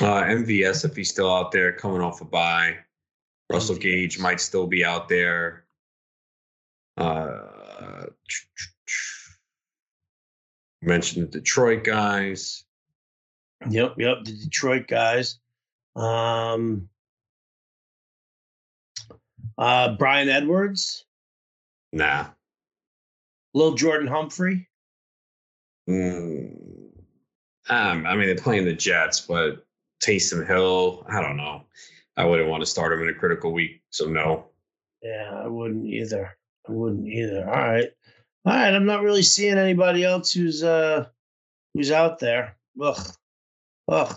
Uh, 0.00 0.22
MVS, 0.24 0.84
if 0.84 0.96
he's 0.96 1.10
still 1.10 1.32
out 1.32 1.52
there 1.52 1.72
coming 1.72 2.00
off 2.00 2.20
a 2.20 2.24
bye. 2.24 2.76
Russell 3.50 3.76
Gage 3.76 4.18
might 4.18 4.40
still 4.40 4.66
be 4.66 4.84
out 4.84 5.08
there. 5.08 5.64
Uh, 6.96 8.06
mentioned 10.82 11.30
the 11.30 11.38
Detroit 11.40 11.84
guys. 11.84 12.64
Yep, 13.68 13.94
yep, 13.98 14.24
the 14.24 14.32
Detroit 14.32 14.86
guys. 14.86 15.38
Um, 15.94 16.88
uh, 19.56 19.94
Bryan 19.96 20.28
Edwards. 20.28 21.04
Nah. 21.92 22.26
Little 23.56 23.74
Jordan 23.74 24.06
Humphrey. 24.06 24.68
Mm, 25.88 26.90
um, 27.70 28.06
I 28.06 28.14
mean, 28.14 28.26
they're 28.26 28.36
playing 28.36 28.66
the 28.66 28.74
Jets, 28.74 29.22
but 29.22 29.64
Taysom 30.04 30.46
Hill, 30.46 31.06
I 31.08 31.22
don't 31.22 31.38
know. 31.38 31.62
I 32.18 32.26
wouldn't 32.26 32.50
want 32.50 32.60
to 32.60 32.66
start 32.66 32.92
him 32.92 33.00
in 33.00 33.08
a 33.08 33.18
critical 33.18 33.54
week, 33.54 33.80
so 33.88 34.10
no. 34.10 34.48
Yeah, 35.02 35.40
I 35.42 35.46
wouldn't 35.46 35.86
either. 35.86 36.36
I 36.68 36.72
wouldn't 36.72 37.08
either. 37.08 37.48
All 37.48 37.54
right, 37.54 37.88
all 38.44 38.52
right. 38.52 38.74
I'm 38.74 38.84
not 38.84 39.02
really 39.02 39.22
seeing 39.22 39.56
anybody 39.56 40.04
else 40.04 40.32
who's 40.32 40.62
uh 40.62 41.06
who's 41.72 41.90
out 41.90 42.18
there. 42.18 42.58
Ugh, 42.78 43.10
ugh. 43.88 44.16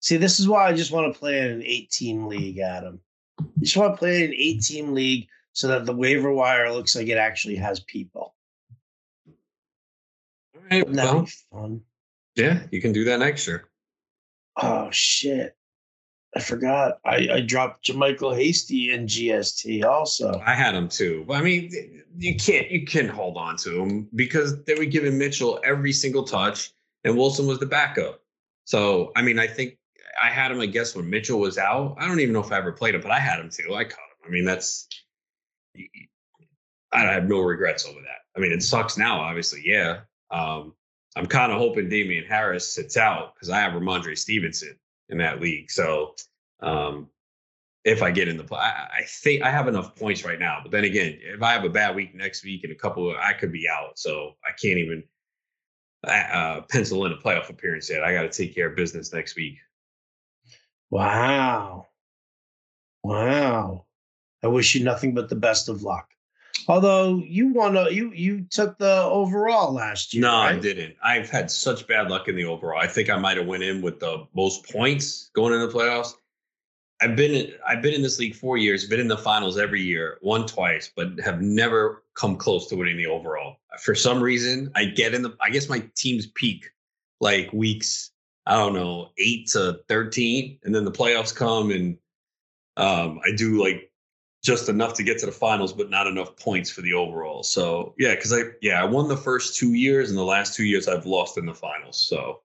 See, 0.00 0.18
this 0.18 0.40
is 0.40 0.46
why 0.46 0.68
I 0.68 0.74
just 0.74 0.92
want 0.92 1.10
to 1.10 1.18
play 1.18 1.38
in 1.38 1.52
an 1.52 1.62
18 1.62 2.28
league, 2.28 2.58
Adam. 2.58 3.00
You 3.40 3.62
just 3.62 3.78
want 3.78 3.94
to 3.94 3.98
play 3.98 4.24
in 4.24 4.30
an 4.30 4.36
18 4.36 4.94
league 4.94 5.28
so 5.56 5.68
that 5.68 5.86
the 5.86 5.96
waiver 5.96 6.30
wire 6.30 6.70
looks 6.70 6.94
like 6.94 7.08
it 7.08 7.16
actually 7.16 7.56
has 7.56 7.80
people. 7.80 8.34
All 10.54 10.62
right, 10.70 10.86
well, 10.86 11.22
be 11.22 11.30
fun? 11.50 11.80
yeah, 12.34 12.64
you 12.70 12.82
can 12.82 12.92
do 12.92 13.04
that 13.04 13.20
next 13.20 13.46
year. 13.46 13.64
Oh 14.60 14.90
shit. 14.90 15.56
I 16.36 16.40
forgot. 16.40 16.98
I, 17.06 17.28
I 17.32 17.40
dropped 17.40 17.86
JaMycal 17.86 18.36
Hasty 18.36 18.92
in 18.92 19.06
GST 19.06 19.82
also. 19.82 20.38
I 20.44 20.52
had 20.52 20.74
him 20.74 20.90
too. 20.90 21.24
But 21.26 21.38
I 21.38 21.40
mean, 21.40 22.02
you 22.18 22.36
can't 22.36 22.70
you 22.70 22.84
can 22.84 23.08
hold 23.08 23.38
on 23.38 23.56
to 23.58 23.82
him 23.82 24.08
because 24.14 24.62
they 24.64 24.74
were 24.74 24.84
giving 24.84 25.16
Mitchell 25.16 25.58
every 25.64 25.94
single 25.94 26.24
touch, 26.24 26.72
and 27.04 27.16
Wilson 27.16 27.46
was 27.46 27.60
the 27.60 27.66
backup. 27.66 28.20
So 28.66 29.10
I 29.16 29.22
mean, 29.22 29.38
I 29.38 29.46
think 29.46 29.78
I 30.22 30.28
had 30.28 30.52
him. 30.52 30.60
I 30.60 30.66
guess 30.66 30.94
when 30.94 31.08
Mitchell 31.08 31.40
was 31.40 31.56
out, 31.56 31.96
I 31.98 32.06
don't 32.06 32.20
even 32.20 32.34
know 32.34 32.40
if 32.40 32.52
I 32.52 32.58
ever 32.58 32.72
played 32.72 32.94
him, 32.94 33.00
but 33.00 33.10
I 33.10 33.20
had 33.20 33.40
him 33.40 33.48
too. 33.48 33.74
I 33.74 33.84
caught 33.84 34.00
him. 34.00 34.26
I 34.26 34.28
mean, 34.28 34.44
that's 34.44 34.86
I 36.92 37.02
have 37.02 37.28
no 37.28 37.40
regrets 37.40 37.86
over 37.86 38.00
that. 38.00 38.20
I 38.36 38.40
mean, 38.40 38.52
it 38.52 38.62
sucks 38.62 38.96
now, 38.96 39.20
obviously. 39.20 39.62
Yeah. 39.64 40.00
Um, 40.30 40.74
I'm 41.16 41.26
kind 41.26 41.50
of 41.50 41.58
hoping 41.58 41.88
Damien 41.88 42.24
Harris 42.24 42.72
sits 42.72 42.96
out 42.96 43.34
because 43.34 43.50
I 43.50 43.58
have 43.60 43.72
Rhamondre 43.72 44.18
Stevenson 44.18 44.76
in 45.08 45.18
that 45.18 45.40
league. 45.40 45.70
So 45.70 46.14
um, 46.60 47.08
if 47.84 48.02
I 48.02 48.10
get 48.10 48.28
in 48.28 48.36
the 48.36 48.44
play, 48.44 48.58
I, 48.58 49.02
think 49.06 49.42
I 49.42 49.50
have 49.50 49.68
enough 49.68 49.96
points 49.96 50.24
right 50.24 50.38
now. 50.38 50.58
But 50.62 50.72
then 50.72 50.84
again, 50.84 51.18
if 51.20 51.42
I 51.42 51.52
have 51.52 51.64
a 51.64 51.70
bad 51.70 51.96
week 51.96 52.14
next 52.14 52.44
week 52.44 52.64
and 52.64 52.72
a 52.72 52.76
couple, 52.76 53.14
I 53.18 53.32
could 53.32 53.52
be 53.52 53.68
out. 53.68 53.98
So 53.98 54.32
I 54.44 54.50
can't 54.50 54.78
even 54.78 55.04
uh, 56.06 56.10
uh 56.10 56.60
pencil 56.70 57.06
in 57.06 57.12
a 57.12 57.16
playoff 57.16 57.48
appearance 57.48 57.88
yet. 57.88 58.04
I 58.04 58.12
got 58.12 58.22
to 58.22 58.28
take 58.28 58.54
care 58.54 58.68
of 58.68 58.76
business 58.76 59.12
next 59.12 59.36
week. 59.36 59.56
Wow. 60.90 61.86
Wow. 63.02 63.85
I 64.42 64.48
wish 64.48 64.74
you 64.74 64.84
nothing 64.84 65.14
but 65.14 65.28
the 65.28 65.36
best 65.36 65.68
of 65.68 65.82
luck. 65.82 66.08
Although 66.68 67.22
you 67.24 67.52
won, 67.52 67.76
a, 67.76 67.90
you 67.90 68.10
you 68.12 68.44
took 68.50 68.78
the 68.78 69.02
overall 69.02 69.72
last 69.72 70.14
year. 70.14 70.22
No, 70.22 70.34
I 70.34 70.58
didn't. 70.58 70.96
I've 71.02 71.30
had 71.30 71.50
such 71.50 71.86
bad 71.86 72.10
luck 72.10 72.28
in 72.28 72.36
the 72.36 72.44
overall. 72.44 72.80
I 72.80 72.86
think 72.86 73.08
I 73.08 73.16
might 73.18 73.36
have 73.36 73.46
went 73.46 73.62
in 73.62 73.82
with 73.82 74.00
the 74.00 74.26
most 74.34 74.68
points 74.70 75.30
going 75.34 75.54
in 75.54 75.60
the 75.60 75.68
playoffs. 75.68 76.14
I've 77.00 77.14
been 77.14 77.34
in, 77.34 77.52
I've 77.66 77.82
been 77.82 77.92
in 77.92 78.02
this 78.02 78.18
league 78.18 78.34
four 78.34 78.56
years, 78.56 78.86
been 78.86 79.00
in 79.00 79.08
the 79.08 79.18
finals 79.18 79.58
every 79.58 79.82
year, 79.82 80.18
won 80.22 80.46
twice, 80.46 80.90
but 80.94 81.20
have 81.20 81.42
never 81.42 82.02
come 82.14 82.36
close 82.36 82.68
to 82.68 82.76
winning 82.76 82.96
the 82.96 83.06
overall. 83.06 83.58
For 83.82 83.94
some 83.94 84.22
reason, 84.22 84.72
I 84.74 84.86
get 84.86 85.14
in 85.14 85.22
the 85.22 85.36
I 85.40 85.50
guess 85.50 85.68
my 85.68 85.84
team's 85.94 86.26
peak 86.26 86.70
like 87.20 87.52
weeks, 87.52 88.10
I 88.46 88.56
don't 88.56 88.74
know, 88.74 89.10
eight 89.18 89.48
to 89.48 89.80
thirteen, 89.88 90.58
and 90.64 90.74
then 90.74 90.84
the 90.84 90.92
playoffs 90.92 91.34
come 91.34 91.70
and 91.70 91.98
um, 92.78 93.20
I 93.24 93.34
do 93.36 93.62
like 93.62 93.85
just 94.46 94.68
enough 94.68 94.94
to 94.94 95.02
get 95.02 95.18
to 95.18 95.26
the 95.26 95.32
finals, 95.32 95.72
but 95.72 95.90
not 95.90 96.06
enough 96.06 96.36
points 96.36 96.70
for 96.70 96.80
the 96.80 96.92
overall. 96.92 97.42
So 97.42 97.94
yeah, 97.98 98.14
because 98.14 98.32
I 98.32 98.42
yeah 98.62 98.80
I 98.80 98.84
won 98.84 99.08
the 99.08 99.16
first 99.16 99.56
two 99.56 99.74
years, 99.74 100.08
and 100.08 100.16
the 100.16 100.24
last 100.24 100.54
two 100.54 100.64
years 100.64 100.86
I've 100.86 101.04
lost 101.04 101.36
in 101.36 101.46
the 101.46 101.54
finals. 101.54 102.00
So 102.00 102.42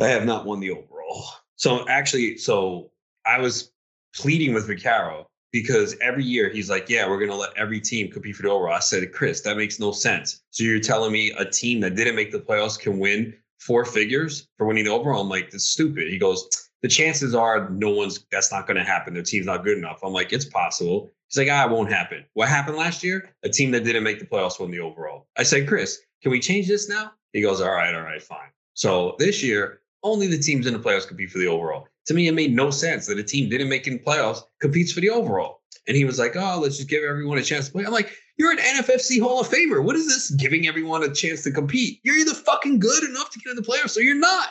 I 0.00 0.06
have 0.06 0.24
not 0.24 0.46
won 0.46 0.60
the 0.60 0.70
overall. 0.70 1.24
So 1.56 1.86
actually, 1.88 2.38
so 2.38 2.92
I 3.26 3.40
was 3.40 3.72
pleading 4.14 4.54
with 4.54 4.68
Vicaro 4.68 5.26
because 5.50 5.96
every 6.00 6.24
year 6.24 6.48
he's 6.48 6.70
like, 6.70 6.88
"Yeah, 6.88 7.08
we're 7.08 7.18
gonna 7.18 7.38
let 7.38 7.56
every 7.56 7.80
team 7.80 8.10
compete 8.12 8.36
for 8.36 8.42
the 8.42 8.50
overall." 8.50 8.74
I 8.74 8.80
said, 8.80 9.12
"Chris, 9.12 9.40
that 9.40 9.56
makes 9.56 9.80
no 9.80 9.90
sense." 9.90 10.42
So 10.50 10.62
you're 10.62 10.78
telling 10.78 11.12
me 11.12 11.32
a 11.32 11.44
team 11.44 11.80
that 11.80 11.96
didn't 11.96 12.14
make 12.14 12.30
the 12.30 12.38
playoffs 12.38 12.78
can 12.78 13.00
win 13.00 13.34
four 13.58 13.84
figures 13.84 14.48
for 14.58 14.66
winning 14.66 14.84
the 14.84 14.90
overall? 14.90 15.22
I'm 15.22 15.28
like, 15.28 15.50
"That's 15.50 15.64
stupid." 15.64 16.08
He 16.08 16.18
goes, 16.18 16.48
"The 16.82 16.88
chances 16.88 17.34
are 17.34 17.70
no 17.70 17.90
one's. 17.90 18.24
That's 18.30 18.52
not 18.52 18.66
going 18.66 18.76
to 18.76 18.84
happen. 18.84 19.14
Their 19.14 19.22
team's 19.22 19.46
not 19.46 19.64
good 19.64 19.78
enough." 19.78 20.00
I'm 20.02 20.12
like, 20.12 20.32
"It's 20.32 20.44
possible." 20.44 21.10
He's 21.28 21.38
like, 21.38 21.48
"Ah, 21.50 21.64
it 21.64 21.70
won't 21.70 21.90
happen." 21.90 22.24
What 22.34 22.48
happened 22.48 22.76
last 22.76 23.02
year? 23.02 23.30
A 23.42 23.48
team 23.48 23.70
that 23.70 23.84
didn't 23.84 24.02
make 24.02 24.18
the 24.18 24.26
playoffs 24.26 24.60
won 24.60 24.70
the 24.70 24.80
overall. 24.80 25.28
I 25.36 25.44
said, 25.44 25.68
"Chris, 25.68 26.00
can 26.22 26.30
we 26.30 26.40
change 26.40 26.68
this 26.68 26.88
now?" 26.88 27.12
He 27.32 27.40
goes, 27.40 27.60
"All 27.60 27.72
right, 27.72 27.94
all 27.94 28.02
right, 28.02 28.22
fine." 28.22 28.50
So 28.74 29.16
this 29.18 29.42
year, 29.42 29.80
only 30.02 30.26
the 30.26 30.38
teams 30.38 30.66
in 30.66 30.72
the 30.72 30.78
playoffs 30.78 31.06
compete 31.06 31.30
for 31.30 31.38
the 31.38 31.46
overall. 31.46 31.88
To 32.06 32.14
me, 32.14 32.26
it 32.26 32.32
made 32.32 32.54
no 32.54 32.70
sense 32.70 33.06
that 33.06 33.18
a 33.18 33.22
team 33.22 33.48
didn't 33.48 33.68
make 33.68 33.86
in 33.86 33.98
playoffs 33.98 34.42
competes 34.60 34.92
for 34.92 35.00
the 35.00 35.10
overall. 35.10 35.60
And 35.86 35.96
he 35.96 36.04
was 36.04 36.18
like, 36.18 36.36
"Oh, 36.36 36.58
let's 36.60 36.76
just 36.76 36.88
give 36.88 37.02
everyone 37.04 37.38
a 37.38 37.42
chance 37.42 37.66
to 37.66 37.72
play." 37.72 37.84
I'm 37.84 37.92
like, 37.92 38.12
"You're 38.36 38.52
an 38.52 38.58
NFFC 38.58 39.20
Hall 39.20 39.40
of 39.40 39.48
Famer. 39.48 39.82
What 39.82 39.96
is 39.96 40.06
this 40.06 40.30
giving 40.30 40.66
everyone 40.66 41.02
a 41.02 41.14
chance 41.14 41.42
to 41.44 41.50
compete? 41.50 42.00
You're 42.02 42.16
either 42.16 42.34
fucking 42.34 42.78
good 42.78 43.04
enough 43.04 43.30
to 43.30 43.38
get 43.38 43.50
in 43.50 43.56
the 43.56 43.62
playoffs, 43.62 43.96
or 43.96 44.00
you're 44.00 44.14
not." 44.14 44.48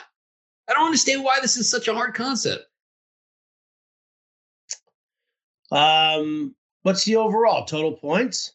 I 0.72 0.74
don't 0.74 0.86
understand 0.86 1.22
why 1.22 1.38
this 1.42 1.58
is 1.58 1.70
such 1.70 1.86
a 1.86 1.92
hard 1.92 2.14
concept. 2.14 2.64
Um, 5.70 6.54
what's 6.80 7.04
the 7.04 7.16
overall 7.16 7.66
total 7.66 7.92
points? 7.92 8.54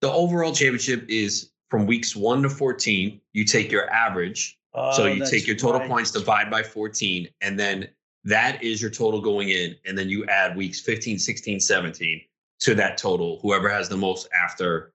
The 0.00 0.10
overall 0.10 0.52
championship 0.52 1.04
is 1.08 1.52
from 1.70 1.86
weeks 1.86 2.16
one 2.16 2.42
to 2.42 2.50
14. 2.50 3.20
You 3.32 3.44
take 3.44 3.70
your 3.70 3.88
average. 3.90 4.58
so 4.74 5.04
Oh, 5.04 5.06
you 5.06 5.24
take 5.24 5.46
your 5.46 5.54
total 5.54 5.80
right. 5.80 5.88
points, 5.88 6.10
divide 6.10 6.50
by 6.50 6.64
14, 6.64 7.28
and 7.42 7.58
then 7.58 7.88
that 8.24 8.60
is 8.62 8.82
your 8.82 8.90
total 8.90 9.20
going 9.20 9.50
in. 9.50 9.76
And 9.86 9.96
then 9.96 10.08
you 10.08 10.24
add 10.26 10.56
weeks 10.56 10.80
15, 10.80 11.16
16, 11.16 11.60
17 11.60 12.20
to 12.60 12.74
that 12.74 12.98
total, 12.98 13.38
whoever 13.40 13.68
has 13.68 13.88
the 13.88 13.96
most 13.96 14.28
after 14.34 14.92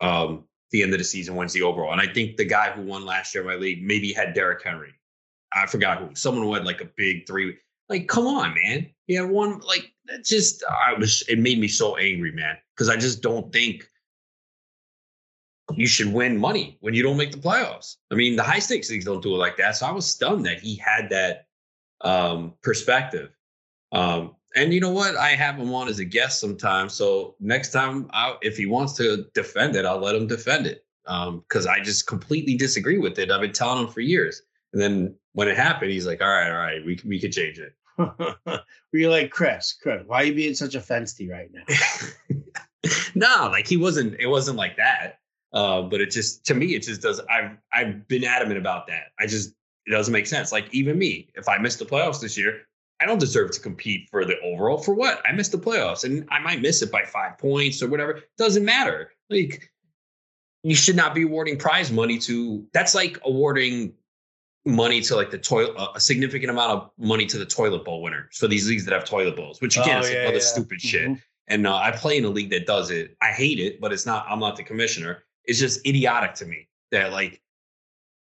um, 0.00 0.44
the 0.70 0.82
end 0.82 0.94
of 0.94 0.98
the 0.98 1.04
season 1.04 1.36
wins 1.36 1.52
the 1.52 1.62
overall. 1.62 1.92
And 1.92 2.00
I 2.00 2.10
think 2.10 2.38
the 2.38 2.46
guy 2.46 2.70
who 2.70 2.80
won 2.80 3.04
last 3.04 3.34
year 3.34 3.42
in 3.42 3.48
my 3.48 3.56
league 3.56 3.82
maybe 3.82 4.14
had 4.14 4.32
Derrick 4.32 4.62
Henry. 4.64 4.94
I 5.52 5.66
forgot 5.66 5.98
who. 5.98 6.14
Someone 6.14 6.44
who 6.44 6.54
had 6.54 6.64
like 6.64 6.80
a 6.80 6.88
big 6.96 7.26
three. 7.26 7.56
Like, 7.88 8.06
come 8.06 8.26
on, 8.26 8.54
man. 8.54 8.88
He 9.06 9.14
had 9.14 9.28
one. 9.28 9.60
Like, 9.60 9.92
that 10.06 10.24
just 10.24 10.62
I 10.64 10.94
was. 10.94 11.22
It 11.28 11.38
made 11.38 11.58
me 11.58 11.68
so 11.68 11.96
angry, 11.96 12.32
man, 12.32 12.56
because 12.74 12.88
I 12.88 12.96
just 12.96 13.22
don't 13.22 13.52
think 13.52 13.88
you 15.76 15.86
should 15.86 16.12
win 16.12 16.38
money 16.38 16.76
when 16.80 16.94
you 16.94 17.02
don't 17.02 17.16
make 17.16 17.32
the 17.32 17.38
playoffs. 17.38 17.96
I 18.10 18.14
mean, 18.14 18.36
the 18.36 18.42
high 18.42 18.58
stakes 18.58 18.90
leagues 18.90 19.04
don't 19.04 19.22
do 19.22 19.34
it 19.34 19.38
like 19.38 19.56
that. 19.58 19.76
So 19.76 19.86
I 19.86 19.92
was 19.92 20.06
stunned 20.06 20.46
that 20.46 20.60
he 20.60 20.76
had 20.76 21.10
that 21.10 21.46
um, 22.00 22.54
perspective. 22.62 23.30
Um, 23.92 24.36
and 24.56 24.74
you 24.74 24.80
know 24.80 24.90
what? 24.90 25.16
I 25.16 25.30
have 25.30 25.56
him 25.56 25.72
on 25.72 25.88
as 25.88 26.00
a 26.00 26.04
guest 26.04 26.40
sometimes. 26.40 26.94
So 26.94 27.36
next 27.38 27.70
time, 27.70 28.08
I, 28.12 28.36
if 28.42 28.56
he 28.56 28.66
wants 28.66 28.94
to 28.94 29.26
defend 29.34 29.76
it, 29.76 29.84
I'll 29.84 30.00
let 30.00 30.16
him 30.16 30.26
defend 30.26 30.66
it. 30.66 30.84
Because 31.04 31.66
um, 31.66 31.72
I 31.72 31.80
just 31.80 32.06
completely 32.06 32.56
disagree 32.56 32.98
with 32.98 33.18
it. 33.18 33.30
I've 33.30 33.40
been 33.40 33.52
telling 33.52 33.84
him 33.84 33.92
for 33.92 34.00
years. 34.00 34.42
And 34.72 34.80
then 34.80 35.14
when 35.32 35.48
it 35.48 35.56
happened, 35.56 35.90
he's 35.92 36.06
like, 36.06 36.20
"All 36.20 36.28
right, 36.28 36.50
all 36.50 36.56
right, 36.56 36.84
we 36.84 36.98
we 37.04 37.20
could 37.20 37.32
change 37.32 37.58
it." 37.58 37.74
Were 37.98 38.62
you 38.92 39.10
like 39.10 39.30
Chris? 39.30 39.74
Chris, 39.80 40.02
why 40.06 40.22
are 40.22 40.24
you 40.24 40.34
being 40.34 40.54
such 40.54 40.74
a 40.74 40.80
fencey 40.80 41.30
right 41.30 41.50
now? 41.52 42.38
no, 43.14 43.48
like 43.50 43.66
he 43.66 43.76
wasn't. 43.76 44.18
It 44.18 44.26
wasn't 44.26 44.56
like 44.56 44.76
that. 44.76 45.18
Uh, 45.52 45.82
but 45.82 46.00
it 46.00 46.10
just 46.10 46.44
to 46.46 46.54
me, 46.54 46.74
it 46.74 46.82
just 46.82 47.02
does. 47.02 47.20
I've 47.30 47.56
I've 47.72 48.06
been 48.08 48.24
adamant 48.24 48.58
about 48.58 48.86
that. 48.86 49.08
I 49.18 49.26
just 49.26 49.50
it 49.86 49.90
doesn't 49.90 50.12
make 50.12 50.26
sense. 50.26 50.52
Like 50.52 50.72
even 50.72 50.98
me, 50.98 51.30
if 51.34 51.48
I 51.48 51.58
miss 51.58 51.76
the 51.76 51.84
playoffs 51.84 52.20
this 52.20 52.38
year, 52.38 52.62
I 53.00 53.06
don't 53.06 53.18
deserve 53.18 53.50
to 53.52 53.60
compete 53.60 54.08
for 54.10 54.24
the 54.24 54.38
overall. 54.40 54.78
For 54.78 54.94
what? 54.94 55.22
I 55.26 55.32
missed 55.32 55.52
the 55.52 55.58
playoffs, 55.58 56.04
and 56.04 56.26
I 56.30 56.38
might 56.40 56.60
miss 56.60 56.82
it 56.82 56.92
by 56.92 57.04
five 57.04 57.38
points 57.38 57.82
or 57.82 57.88
whatever. 57.88 58.20
Doesn't 58.38 58.64
matter. 58.64 59.12
Like 59.28 59.70
you 60.62 60.74
should 60.74 60.96
not 60.96 61.14
be 61.14 61.22
awarding 61.22 61.58
prize 61.58 61.90
money 61.90 62.18
to. 62.18 62.66
That's 62.72 62.94
like 62.94 63.18
awarding 63.24 63.94
money 64.66 65.00
to 65.00 65.16
like 65.16 65.30
the 65.30 65.38
toilet, 65.38 65.74
a 65.94 66.00
significant 66.00 66.50
amount 66.50 66.70
of 66.72 66.90
money 66.98 67.26
to 67.26 67.38
the 67.38 67.46
toilet 67.46 67.84
bowl 67.84 68.02
winner 68.02 68.28
for 68.32 68.46
these 68.46 68.68
leagues 68.68 68.84
that 68.84 68.92
have 68.92 69.04
toilet 69.04 69.36
bowls, 69.36 69.60
which 69.60 69.76
again 69.76 69.98
oh, 69.98 70.00
is 70.00 70.10
yeah, 70.10 70.20
another 70.22 70.34
yeah. 70.36 70.42
stupid 70.42 70.78
mm-hmm. 70.78 70.88
shit. 70.88 71.18
And 71.48 71.66
uh, 71.66 71.76
I 71.76 71.90
play 71.90 72.16
in 72.16 72.24
a 72.24 72.28
league 72.28 72.50
that 72.50 72.66
does 72.66 72.90
it. 72.90 73.16
I 73.20 73.28
hate 73.28 73.58
it, 73.58 73.80
but 73.80 73.92
it's 73.92 74.06
not. 74.06 74.24
I'm 74.28 74.38
not 74.38 74.56
the 74.56 74.62
commissioner. 74.62 75.24
It's 75.44 75.58
just 75.58 75.84
idiotic 75.86 76.34
to 76.34 76.46
me 76.46 76.68
that 76.92 77.12
like 77.12 77.40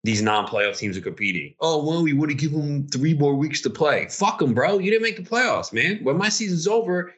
these 0.04 0.22
non-playoff 0.22 0.78
teams 0.78 0.96
are 0.96 1.02
competing. 1.02 1.54
Oh 1.60 1.84
well, 1.84 2.02
we 2.02 2.12
would 2.12 2.30
have 2.30 2.38
given 2.38 2.60
them 2.60 2.88
three 2.88 3.14
more 3.14 3.34
weeks 3.34 3.60
to 3.62 3.70
play. 3.70 4.06
Fuck 4.08 4.38
them, 4.38 4.54
bro. 4.54 4.78
You 4.78 4.90
didn't 4.90 5.02
make 5.02 5.16
the 5.16 5.22
playoffs, 5.22 5.72
man. 5.72 5.98
When 6.04 6.16
my 6.16 6.28
season's 6.28 6.68
over, 6.68 7.12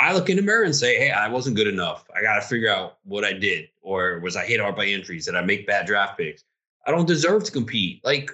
I 0.00 0.14
look 0.14 0.30
in 0.30 0.36
the 0.36 0.42
mirror 0.42 0.64
and 0.64 0.74
say, 0.74 0.96
"Hey, 0.96 1.10
I 1.10 1.28
wasn't 1.28 1.56
good 1.56 1.66
enough. 1.66 2.08
I 2.16 2.22
got 2.22 2.36
to 2.36 2.40
figure 2.42 2.70
out 2.70 2.98
what 3.04 3.24
I 3.24 3.32
did, 3.32 3.68
or 3.82 4.20
was 4.20 4.36
I 4.36 4.46
hit 4.46 4.60
hard 4.60 4.76
by 4.76 4.86
injuries? 4.86 5.26
Did 5.26 5.36
I 5.36 5.42
make 5.42 5.66
bad 5.66 5.86
draft 5.86 6.16
picks? 6.16 6.44
I 6.86 6.90
don't 6.90 7.06
deserve 7.06 7.44
to 7.44 7.52
compete." 7.52 8.00
Like, 8.04 8.30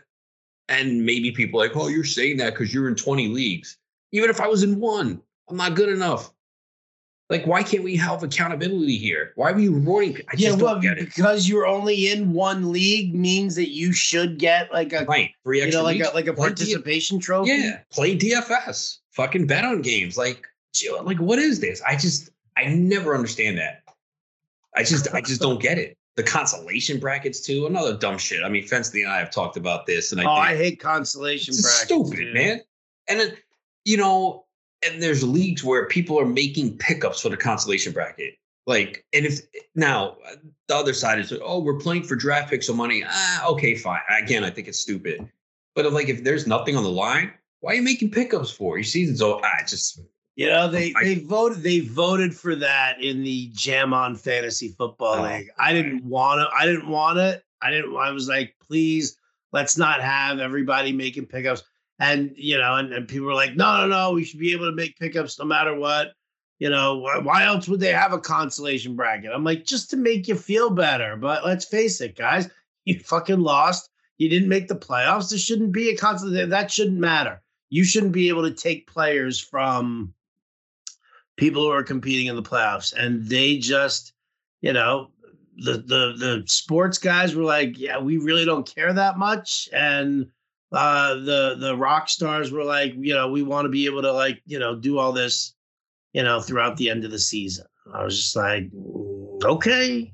and 0.68 1.04
maybe 1.04 1.30
people 1.32 1.58
like, 1.58 1.76
"Oh, 1.76 1.88
you're 1.88 2.04
saying 2.04 2.38
that 2.38 2.54
because 2.54 2.72
you're 2.72 2.88
in 2.88 2.94
20 2.94 3.28
leagues. 3.28 3.78
Even 4.12 4.30
if 4.30 4.40
I 4.40 4.46
was 4.46 4.62
in 4.62 4.80
one, 4.80 5.20
I'm 5.48 5.56
not 5.56 5.74
good 5.74 5.88
enough." 5.88 6.32
Like, 7.30 7.46
why 7.46 7.62
can't 7.62 7.84
we 7.84 7.94
have 7.96 8.22
accountability 8.22 8.96
here? 8.96 9.32
Why 9.34 9.52
are 9.52 9.58
you 9.58 9.74
rewarding? 9.74 10.16
I 10.16 10.34
yeah, 10.38 10.54
well, 10.54 10.80
because 10.80 11.46
you're 11.46 11.66
only 11.66 12.10
in 12.10 12.32
one 12.32 12.72
league 12.72 13.14
means 13.14 13.54
that 13.56 13.68
you 13.68 13.92
should 13.92 14.38
get 14.38 14.72
like 14.72 14.94
a 14.94 15.04
right 15.04 15.30
three 15.44 15.60
extra 15.60 15.72
you 15.72 15.78
know, 15.78 15.84
like 15.84 16.12
a 16.12 16.14
like 16.14 16.26
a 16.26 16.32
participation 16.32 17.20
trophy. 17.20 17.50
Yeah, 17.50 17.80
play 17.90 18.16
DFS, 18.16 18.98
fucking 19.10 19.46
bet 19.46 19.66
on 19.66 19.82
games. 19.82 20.16
Like, 20.16 20.46
like 21.02 21.18
what 21.18 21.38
is 21.38 21.60
this? 21.60 21.82
I 21.82 21.96
just 21.96 22.30
I 22.56 22.64
never 22.64 23.14
understand 23.14 23.58
that. 23.58 23.82
I 24.74 24.84
just 24.84 25.12
I 25.12 25.20
just 25.20 25.42
don't 25.42 25.60
get 25.60 25.76
it. 25.76 25.97
The 26.18 26.24
consolation 26.24 26.98
brackets 26.98 27.38
too, 27.38 27.66
another 27.66 27.96
dumb 27.96 28.18
shit. 28.18 28.42
I 28.42 28.48
mean, 28.48 28.64
Fensley 28.64 29.04
and 29.04 29.12
I 29.12 29.20
have 29.20 29.30
talked 29.30 29.56
about 29.56 29.86
this, 29.86 30.10
and 30.10 30.20
I 30.20 30.24
oh, 30.24 30.30
I 30.30 30.56
hate 30.56 30.80
consolation 30.80 31.52
brackets. 31.52 31.84
Stupid, 31.84 32.16
dude. 32.16 32.34
man. 32.34 32.60
And 33.06 33.20
then 33.20 33.36
you 33.84 33.98
know, 33.98 34.46
and 34.84 35.00
there's 35.00 35.22
leagues 35.22 35.62
where 35.62 35.86
people 35.86 36.18
are 36.18 36.26
making 36.26 36.76
pickups 36.78 37.20
for 37.20 37.28
the 37.28 37.36
consolation 37.36 37.92
bracket. 37.92 38.34
Like, 38.66 39.06
and 39.12 39.26
if 39.26 39.42
now 39.76 40.16
the 40.66 40.74
other 40.74 40.92
side 40.92 41.20
is, 41.20 41.32
oh, 41.40 41.60
we're 41.60 41.78
playing 41.78 42.02
for 42.02 42.16
draft 42.16 42.50
picks 42.50 42.68
or 42.68 42.74
money. 42.74 43.04
Ah, 43.06 43.46
okay, 43.50 43.76
fine. 43.76 44.00
Again, 44.20 44.42
I 44.42 44.50
think 44.50 44.66
it's 44.66 44.80
stupid. 44.80 45.24
But 45.76 45.86
if, 45.86 45.92
like, 45.92 46.08
if 46.08 46.24
there's 46.24 46.48
nothing 46.48 46.76
on 46.76 46.82
the 46.82 46.90
line, 46.90 47.32
why 47.60 47.74
are 47.74 47.74
you 47.76 47.82
making 47.82 48.10
pickups 48.10 48.50
for? 48.50 48.76
Your 48.76 48.82
season's 48.82 49.22
over. 49.22 49.40
Ah, 49.44 49.64
just 49.68 50.00
you 50.38 50.46
know 50.46 50.68
they 50.68 50.94
I, 50.96 51.04
they 51.04 51.14
voted 51.16 51.62
they 51.62 51.80
voted 51.80 52.34
for 52.34 52.54
that 52.54 53.02
in 53.02 53.22
the 53.22 53.50
Jam 53.52 53.92
on 53.92 54.16
Fantasy 54.16 54.68
Football 54.68 55.18
oh, 55.18 55.22
League. 55.22 55.50
I 55.58 55.72
didn't 55.72 56.04
want 56.04 56.40
to. 56.40 56.56
I 56.56 56.64
didn't 56.64 56.88
want 56.88 57.18
it. 57.18 57.42
I 57.60 57.70
didn't. 57.70 57.96
I 57.96 58.12
was 58.12 58.28
like, 58.28 58.54
please, 58.64 59.18
let's 59.52 59.76
not 59.76 60.00
have 60.00 60.38
everybody 60.38 60.92
making 60.92 61.26
pickups. 61.26 61.62
And, 61.98 62.32
you 62.36 62.58
know, 62.58 62.76
and, 62.76 62.92
and 62.92 63.08
people 63.08 63.26
were 63.26 63.34
like, 63.34 63.56
no, 63.56 63.78
no, 63.78 63.86
no, 63.88 64.12
we 64.12 64.24
should 64.24 64.38
be 64.38 64.52
able 64.52 64.66
to 64.66 64.76
make 64.76 64.98
pickups 64.98 65.38
no 65.38 65.44
matter 65.44 65.74
what. 65.74 66.12
You 66.58 66.70
know, 66.70 66.98
why, 66.98 67.18
why 67.18 67.44
else 67.44 67.68
would 67.68 67.80
they 67.80 67.92
have 67.92 68.12
a 68.12 68.20
consolation 68.20 68.96
bracket? 68.96 69.30
I'm 69.32 69.44
like, 69.44 69.64
just 69.64 69.90
to 69.90 69.96
make 69.96 70.28
you 70.28 70.34
feel 70.34 70.70
better. 70.70 71.16
But 71.16 71.44
let's 71.44 71.64
face 71.64 72.00
it, 72.00 72.16
guys, 72.16 72.48
you 72.84 72.98
fucking 73.00 73.40
lost. 73.40 73.90
You 74.18 74.28
didn't 74.28 74.48
make 74.48 74.68
the 74.68 74.76
playoffs. 74.76 75.30
There 75.30 75.38
shouldn't 75.38 75.72
be 75.72 75.90
a 75.90 75.96
consolation. 75.96 76.50
That 76.50 76.70
shouldn't 76.70 76.98
matter. 76.98 77.40
You 77.70 77.84
shouldn't 77.84 78.12
be 78.12 78.28
able 78.28 78.42
to 78.42 78.54
take 78.54 78.90
players 78.90 79.40
from 79.40 80.14
people 81.38 81.62
who 81.62 81.70
are 81.70 81.84
competing 81.84 82.26
in 82.26 82.36
the 82.36 82.42
playoffs. 82.42 82.92
And 82.92 83.26
they 83.26 83.56
just, 83.56 84.12
you 84.60 84.74
know, 84.74 85.10
the 85.56 85.72
the 85.72 86.14
the 86.18 86.42
sports 86.46 86.98
guys 86.98 87.34
were 87.34 87.44
like, 87.44 87.78
yeah, 87.78 87.98
we 87.98 88.18
really 88.18 88.44
don't 88.44 88.72
care 88.72 88.92
that 88.92 89.16
much. 89.16 89.68
And 89.72 90.26
uh, 90.72 91.14
the 91.14 91.56
the 91.58 91.76
rock 91.76 92.10
stars 92.10 92.52
were 92.52 92.64
like, 92.64 92.92
you 92.98 93.14
know, 93.14 93.30
we 93.30 93.42
want 93.42 93.64
to 93.64 93.70
be 93.70 93.86
able 93.86 94.02
to 94.02 94.12
like, 94.12 94.42
you 94.44 94.58
know, 94.58 94.76
do 94.76 94.98
all 94.98 95.12
this, 95.12 95.54
you 96.12 96.22
know, 96.22 96.40
throughout 96.40 96.76
the 96.76 96.90
end 96.90 97.04
of 97.04 97.10
the 97.10 97.18
season. 97.18 97.64
I 97.94 98.04
was 98.04 98.16
just 98.20 98.36
like, 98.36 98.70
mm, 98.70 99.44
okay, 99.44 100.12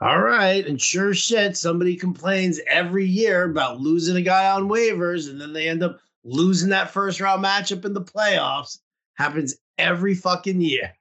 all 0.00 0.20
right. 0.20 0.64
And 0.66 0.80
sure 0.80 1.14
shit, 1.14 1.56
somebody 1.56 1.96
complains 1.96 2.60
every 2.68 3.06
year 3.06 3.44
about 3.44 3.80
losing 3.80 4.16
a 4.16 4.22
guy 4.22 4.50
on 4.50 4.68
waivers, 4.68 5.28
and 5.28 5.40
then 5.40 5.52
they 5.52 5.68
end 5.68 5.82
up 5.82 5.98
losing 6.24 6.70
that 6.70 6.90
first 6.90 7.20
round 7.20 7.44
matchup 7.44 7.84
in 7.84 7.94
the 7.94 8.02
playoffs. 8.02 8.78
Happens 9.14 9.56
every 9.78 10.14
fucking 10.14 10.60
year. 10.60 10.92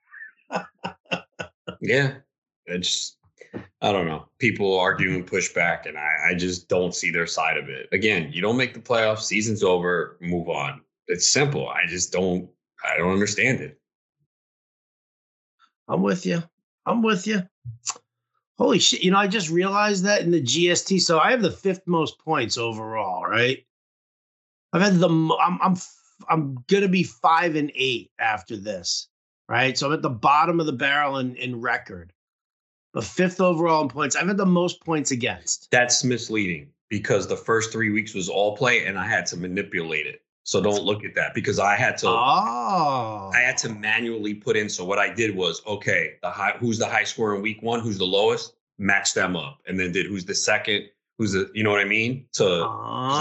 yeah. 1.82 2.16
It's 2.66 3.18
I 3.82 3.92
don't 3.92 4.08
know. 4.08 4.28
People 4.40 4.78
are 4.80 4.96
doing 4.96 5.24
pushback, 5.24 5.86
and 5.86 5.98
I, 5.98 6.32
I 6.32 6.34
just 6.34 6.68
don't 6.68 6.96
see 6.96 7.12
their 7.12 7.28
side 7.28 7.58
of 7.58 7.70
it. 7.70 7.88
Again, 7.92 8.32
you 8.32 8.42
don't 8.42 8.58
make 8.58 8.74
the 8.74 8.80
playoffs, 8.80 9.24
season's 9.24 9.64
over, 9.64 10.18
move 10.22 10.50
on. 10.50 10.82
It's 11.08 11.30
simple. 11.30 11.70
I 11.70 11.86
just 11.88 12.12
don't. 12.12 12.50
I 12.84 12.98
don't 12.98 13.12
understand 13.12 13.62
it. 13.62 13.80
I'm 15.88 16.02
with 16.02 16.26
you. 16.26 16.44
I'm 16.86 17.02
with 17.02 17.28
you. 17.28 17.44
Holy 18.58 18.80
shit! 18.80 19.04
You 19.04 19.12
know, 19.12 19.18
I 19.18 19.28
just 19.28 19.50
realized 19.50 20.04
that 20.06 20.22
in 20.22 20.32
the 20.32 20.42
GST. 20.42 21.02
So 21.02 21.20
I 21.20 21.32
have 21.32 21.42
the 21.42 21.52
fifth 21.52 21.86
most 21.86 22.18
points 22.20 22.58
overall. 22.58 23.24
Right. 23.24 23.66
I've 24.74 24.82
had 24.82 24.96
the. 24.96 25.10
I'm. 25.10 25.62
I'm. 25.62 25.76
I'm 26.30 26.64
gonna 26.68 26.88
be 26.88 27.04
five 27.04 27.56
and 27.56 27.72
eight 27.76 28.12
after 28.20 28.58
this. 28.58 29.08
Right. 29.48 29.78
So 29.78 29.88
I'm 29.88 29.94
at 29.94 30.02
the 30.02 30.10
bottom 30.10 30.60
of 30.60 30.66
the 30.66 30.74
barrel 30.74 31.18
in 31.18 31.36
in 31.36 31.62
record 31.62 32.12
but 32.96 33.04
fifth 33.04 33.42
overall 33.42 33.84
in 33.84 33.90
points. 33.90 34.16
I've 34.16 34.28
had 34.28 34.38
the 34.38 34.46
most 34.46 34.84
points 34.84 35.12
against. 35.12 35.70
That's 35.70 36.04
misleading 36.06 36.70
because 36.90 37.28
the 37.28 37.36
first 37.36 37.72
three 37.72 37.92
weeks 37.92 38.16
was 38.16 38.30
all 38.30 38.56
play 38.56 38.86
and 38.86 38.98
I 38.98 39.06
had 39.06 39.26
to 39.28 39.38
manipulate 39.38 40.08
it. 40.08 40.22
So 40.44 40.62
don't 40.62 40.84
look 40.84 41.04
at 41.04 41.14
that 41.16 41.34
because 41.34 41.60
I 41.60 41.76
had 41.76 41.98
to. 42.00 42.08
Oh. 42.08 43.32
I 43.34 43.40
had 43.40 43.58
to 43.60 43.70
oh. 43.70 43.74
manually 43.74 44.34
put 44.34 44.56
in. 44.56 44.70
So 44.70 44.86
what 44.86 44.98
I 44.98 45.14
did 45.14 45.36
was 45.36 45.62
okay, 45.68 46.14
the 46.22 46.30
high 46.30 46.56
who's 46.58 46.80
the 46.80 46.88
high 46.88 47.04
score 47.04 47.36
in 47.36 47.42
week 47.42 47.62
one, 47.62 47.82
who's 47.82 47.98
the 47.98 48.06
lowest, 48.06 48.54
match 48.78 49.14
them 49.14 49.36
up, 49.36 49.60
and 49.68 49.78
then 49.78 49.92
did 49.92 50.06
who's 50.06 50.24
the 50.24 50.36
second, 50.36 50.86
who's 51.18 51.34
the 51.34 51.52
you 51.54 51.64
know 51.64 51.72
what 51.72 51.82
I 51.82 51.86
mean? 51.86 52.28
To, 52.34 52.46
oh. 52.46 53.18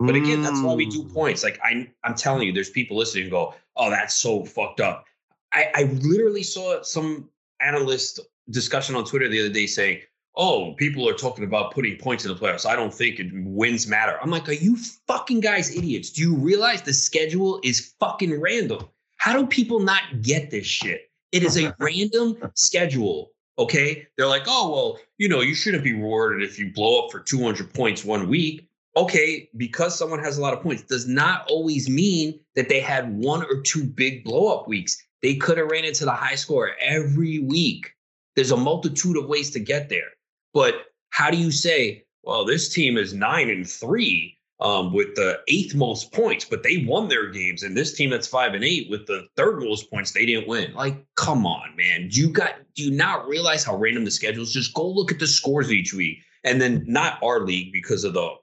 But 0.00 0.14
again, 0.14 0.42
that's 0.42 0.62
why 0.62 0.74
we 0.74 0.86
do 0.86 1.02
mm. 1.02 1.12
points. 1.12 1.42
Like 1.42 1.58
I, 1.62 1.90
I'm 2.04 2.14
telling 2.14 2.46
you, 2.46 2.52
there's 2.52 2.70
people 2.70 2.96
listening 2.96 3.24
who 3.24 3.30
go, 3.30 3.54
"Oh, 3.76 3.90
that's 3.90 4.14
so 4.14 4.44
fucked 4.44 4.80
up." 4.80 5.06
I, 5.52 5.70
I 5.74 5.82
literally 6.02 6.42
saw 6.42 6.82
some 6.82 7.28
analyst 7.60 8.20
discussion 8.50 8.94
on 8.94 9.04
Twitter 9.04 9.28
the 9.28 9.40
other 9.40 9.48
day 9.48 9.66
saying, 9.66 10.00
oh, 10.38 10.72
people 10.74 11.06
are 11.08 11.14
talking 11.14 11.44
about 11.44 11.74
putting 11.74 11.98
points 11.98 12.24
in 12.24 12.32
the 12.32 12.38
playoffs. 12.38 12.64
I 12.64 12.76
don't 12.76 12.94
think 12.94 13.18
it, 13.18 13.26
wins 13.34 13.88
matter. 13.88 14.16
I'm 14.22 14.30
like, 14.30 14.48
are 14.48 14.52
you 14.52 14.76
fucking 15.06 15.40
guys 15.40 15.74
idiots? 15.74 16.10
Do 16.10 16.22
you 16.22 16.36
realize 16.36 16.80
the 16.80 16.92
schedule 16.92 17.60
is 17.64 17.92
fucking 17.98 18.40
random? 18.40 18.88
How 19.16 19.36
do 19.36 19.46
people 19.46 19.80
not 19.80 20.22
get 20.22 20.50
this 20.50 20.64
shit? 20.64 21.10
It 21.32 21.42
is 21.42 21.58
a 21.58 21.74
random 21.80 22.38
schedule. 22.54 23.32
Okay. 23.58 24.06
They're 24.16 24.28
like, 24.28 24.44
oh, 24.46 24.70
well, 24.70 24.98
you 25.18 25.28
know, 25.28 25.40
you 25.40 25.56
shouldn't 25.56 25.82
be 25.82 25.92
rewarded 25.92 26.48
if 26.48 26.56
you 26.56 26.72
blow 26.72 27.04
up 27.04 27.10
for 27.10 27.18
200 27.18 27.74
points 27.74 28.04
one 28.04 28.28
week. 28.28 28.67
Okay. 28.98 29.48
Because 29.56 29.96
someone 29.96 30.18
has 30.18 30.38
a 30.38 30.40
lot 30.40 30.54
of 30.54 30.62
points 30.62 30.82
does 30.82 31.06
not 31.06 31.48
always 31.48 31.88
mean 31.88 32.40
that 32.56 32.68
they 32.68 32.80
had 32.80 33.16
one 33.16 33.44
or 33.44 33.62
two 33.62 33.84
big 33.84 34.24
blow 34.24 34.54
up 34.54 34.66
weeks 34.66 35.00
They 35.22 35.36
could 35.36 35.58
have 35.58 35.70
ran 35.70 35.84
into 35.84 36.04
the 36.04 36.12
high 36.12 36.34
score 36.34 36.72
every 36.80 37.38
week. 37.38 37.92
There's 38.34 38.50
a 38.50 38.56
multitude 38.56 39.16
of 39.16 39.26
ways 39.26 39.50
to 39.52 39.60
get 39.60 39.88
there. 39.88 40.10
But 40.52 40.74
how 41.10 41.30
do 41.30 41.36
you 41.36 41.50
say, 41.50 42.04
well, 42.22 42.44
this 42.44 42.72
team 42.72 42.96
is 42.96 43.14
nine 43.14 43.50
and 43.50 43.68
three 43.68 44.36
um, 44.60 44.92
with 44.92 45.14
the 45.14 45.40
eighth 45.46 45.74
most 45.74 46.12
points, 46.12 46.44
but 46.44 46.62
they 46.62 46.84
won 46.86 47.08
their 47.08 47.30
games, 47.30 47.62
and 47.62 47.76
this 47.76 47.94
team 47.94 48.10
that's 48.10 48.26
five 48.26 48.54
and 48.54 48.64
eight 48.64 48.90
with 48.90 49.06
the 49.06 49.26
third 49.36 49.60
most 49.60 49.88
points, 49.90 50.12
they 50.12 50.26
didn't 50.26 50.48
win. 50.48 50.74
Like, 50.74 51.04
come 51.14 51.46
on, 51.46 51.76
man! 51.76 52.08
You 52.10 52.30
got 52.30 52.54
do 52.74 52.82
you 52.82 52.90
not 52.90 53.28
realize 53.28 53.62
how 53.62 53.76
random 53.76 54.04
the 54.04 54.10
schedule 54.10 54.42
is? 54.42 54.52
Just 54.52 54.74
go 54.74 54.88
look 54.88 55.12
at 55.12 55.20
the 55.20 55.28
scores 55.28 55.70
each 55.70 55.94
week, 55.94 56.18
and 56.42 56.60
then 56.60 56.84
not 56.88 57.22
our 57.22 57.40
league 57.40 57.72
because 57.72 58.02
of 58.02 58.14
the 58.14 58.34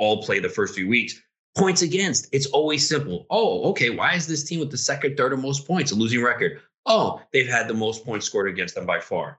all 0.00 0.22
play 0.22 0.40
the 0.40 0.48
first 0.48 0.74
three 0.74 0.84
weeks. 0.84 1.20
Points 1.56 1.82
against, 1.82 2.28
it's 2.32 2.46
always 2.46 2.88
simple. 2.88 3.26
Oh, 3.30 3.70
okay. 3.70 3.90
Why 3.90 4.14
is 4.14 4.26
this 4.26 4.42
team 4.42 4.60
with 4.60 4.70
the 4.70 4.78
second, 4.78 5.16
third, 5.16 5.32
or 5.32 5.36
most 5.36 5.66
points 5.66 5.92
a 5.92 5.94
losing 5.94 6.22
record? 6.22 6.60
Oh, 6.86 7.20
they've 7.32 7.48
had 7.48 7.68
the 7.68 7.74
most 7.74 8.04
points 8.04 8.26
scored 8.26 8.48
against 8.48 8.74
them 8.74 8.86
by 8.86 8.98
far. 8.98 9.38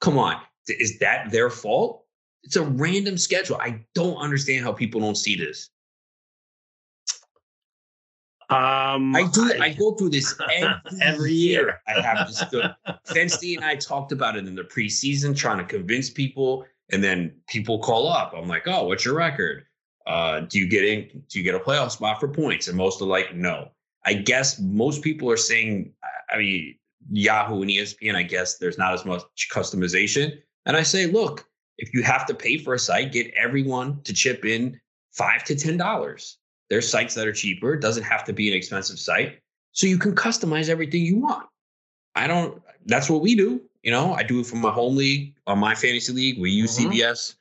Come 0.00 0.16
on, 0.16 0.40
is 0.68 0.98
that 1.00 1.30
their 1.32 1.50
fault? 1.50 2.04
It's 2.44 2.56
a 2.56 2.62
random 2.62 3.18
schedule. 3.18 3.56
I 3.56 3.84
don't 3.94 4.16
understand 4.16 4.64
how 4.64 4.72
people 4.72 5.00
don't 5.00 5.16
see 5.16 5.34
this. 5.34 5.70
Um, 8.50 9.14
I 9.14 9.28
do. 9.30 9.52
I, 9.60 9.66
I 9.66 9.72
go 9.72 9.94
through 9.94 10.10
this 10.10 10.34
every, 10.52 11.00
every 11.02 11.32
year. 11.32 11.80
I 11.88 12.00
have 12.00 12.28
this. 12.28 12.42
Fensty 13.06 13.56
and 13.56 13.64
I 13.64 13.74
talked 13.74 14.12
about 14.12 14.36
it 14.36 14.46
in 14.46 14.54
the 14.54 14.62
preseason, 14.62 15.36
trying 15.36 15.58
to 15.58 15.64
convince 15.64 16.08
people, 16.08 16.64
and 16.90 17.02
then 17.02 17.34
people 17.48 17.80
call 17.80 18.08
up. 18.08 18.32
I'm 18.36 18.48
like, 18.48 18.66
"Oh, 18.66 18.86
what's 18.86 19.04
your 19.04 19.14
record? 19.14 19.64
Uh, 20.08 20.40
do 20.40 20.58
you 20.58 20.66
get 20.66 20.84
in? 20.84 21.22
Do 21.28 21.38
you 21.38 21.44
get 21.44 21.54
a 21.54 21.60
playoff 21.60 21.92
spot 21.92 22.18
for 22.18 22.28
points?" 22.28 22.66
And 22.68 22.76
most 22.76 23.00
are 23.00 23.06
like, 23.06 23.34
"No." 23.34 23.70
I 24.04 24.14
guess 24.14 24.58
most 24.58 25.02
people 25.02 25.30
are 25.30 25.36
saying. 25.36 25.92
I 26.30 26.38
mean, 26.38 26.74
Yahoo 27.10 27.62
and 27.62 27.70
ESPN. 27.70 28.14
I 28.14 28.22
guess 28.22 28.58
there's 28.58 28.78
not 28.78 28.94
as 28.94 29.04
much 29.04 29.22
customization, 29.52 30.38
and 30.66 30.76
I 30.76 30.82
say, 30.82 31.06
look, 31.06 31.46
if 31.78 31.94
you 31.94 32.02
have 32.02 32.26
to 32.26 32.34
pay 32.34 32.58
for 32.58 32.74
a 32.74 32.78
site, 32.78 33.12
get 33.12 33.32
everyone 33.34 34.02
to 34.02 34.12
chip 34.12 34.44
in 34.44 34.80
five 35.12 35.44
to 35.44 35.54
ten 35.54 35.76
dollars. 35.76 36.38
There's 36.70 36.88
sites 36.88 37.14
that 37.14 37.26
are 37.26 37.32
cheaper. 37.32 37.74
It 37.74 37.80
doesn't 37.80 38.02
have 38.02 38.24
to 38.24 38.32
be 38.32 38.48
an 38.48 38.56
expensive 38.56 38.98
site. 38.98 39.38
So 39.72 39.86
you 39.86 39.98
can 39.98 40.14
customize 40.14 40.68
everything 40.68 41.02
you 41.02 41.18
want. 41.18 41.46
I 42.14 42.26
don't, 42.26 42.60
that's 42.86 43.08
what 43.08 43.22
we 43.22 43.34
do. 43.34 43.62
You 43.82 43.92
know, 43.92 44.12
I 44.12 44.22
do 44.22 44.40
it 44.40 44.46
for 44.46 44.56
my 44.56 44.70
home 44.70 44.96
league, 44.96 45.34
on 45.46 45.58
my 45.58 45.74
fantasy 45.74 46.12
league. 46.12 46.38
We 46.38 46.50
use 46.50 46.76
mm-hmm. 46.76 46.90
CBS. 46.90 47.36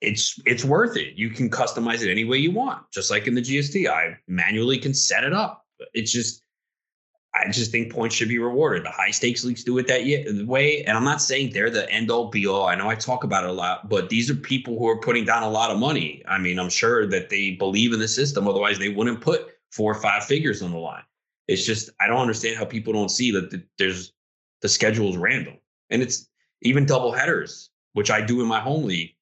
It's 0.00 0.38
it's 0.44 0.64
worth 0.64 0.96
it. 0.96 1.14
You 1.16 1.30
can 1.30 1.48
customize 1.48 2.02
it 2.02 2.10
any 2.10 2.24
way 2.24 2.38
you 2.38 2.50
want, 2.50 2.82
just 2.92 3.10
like 3.10 3.26
in 3.26 3.34
the 3.34 3.40
GST. 3.40 3.88
I 3.88 4.18
manually 4.28 4.78
can 4.78 4.92
set 4.92 5.24
it 5.24 5.32
up. 5.32 5.64
It's 5.94 6.12
just 6.12 6.44
I 7.34 7.50
just 7.50 7.72
think 7.72 7.92
points 7.92 8.14
should 8.14 8.28
be 8.28 8.38
rewarded. 8.38 8.84
The 8.84 8.90
high 8.90 9.10
stakes 9.10 9.44
leagues 9.44 9.64
do 9.64 9.76
it 9.78 9.88
that 9.88 10.02
way. 10.46 10.84
And 10.84 10.96
I'm 10.96 11.04
not 11.04 11.20
saying 11.20 11.50
they're 11.52 11.70
the 11.70 11.90
end 11.90 12.10
all 12.10 12.30
be 12.30 12.46
all. 12.46 12.66
I 12.66 12.76
know 12.76 12.88
I 12.88 12.94
talk 12.94 13.24
about 13.24 13.42
it 13.42 13.50
a 13.50 13.52
lot, 13.52 13.88
but 13.88 14.08
these 14.08 14.30
are 14.30 14.36
people 14.36 14.78
who 14.78 14.88
are 14.88 15.00
putting 15.00 15.24
down 15.24 15.42
a 15.42 15.50
lot 15.50 15.72
of 15.72 15.78
money. 15.78 16.22
I 16.28 16.38
mean, 16.38 16.60
I'm 16.60 16.68
sure 16.68 17.08
that 17.08 17.30
they 17.30 17.52
believe 17.52 17.92
in 17.92 17.98
the 17.98 18.06
system. 18.06 18.46
Otherwise, 18.46 18.78
they 18.78 18.88
wouldn't 18.90 19.20
put 19.20 19.48
four 19.72 19.90
or 19.90 20.00
five 20.00 20.24
figures 20.24 20.62
on 20.62 20.70
the 20.70 20.78
line. 20.78 21.02
It's 21.48 21.66
just, 21.66 21.90
I 22.00 22.06
don't 22.06 22.20
understand 22.20 22.56
how 22.56 22.64
people 22.64 22.92
don't 22.92 23.10
see 23.10 23.32
that 23.32 23.62
there's 23.78 24.12
the 24.62 24.68
schedule 24.68 25.10
is 25.10 25.16
random. 25.16 25.58
And 25.90 26.02
it's 26.02 26.28
even 26.62 26.86
double 26.86 27.10
headers, 27.10 27.70
which 27.94 28.12
I 28.12 28.20
do 28.20 28.40
in 28.40 28.46
my 28.46 28.60
home 28.60 28.84
league 28.84 29.13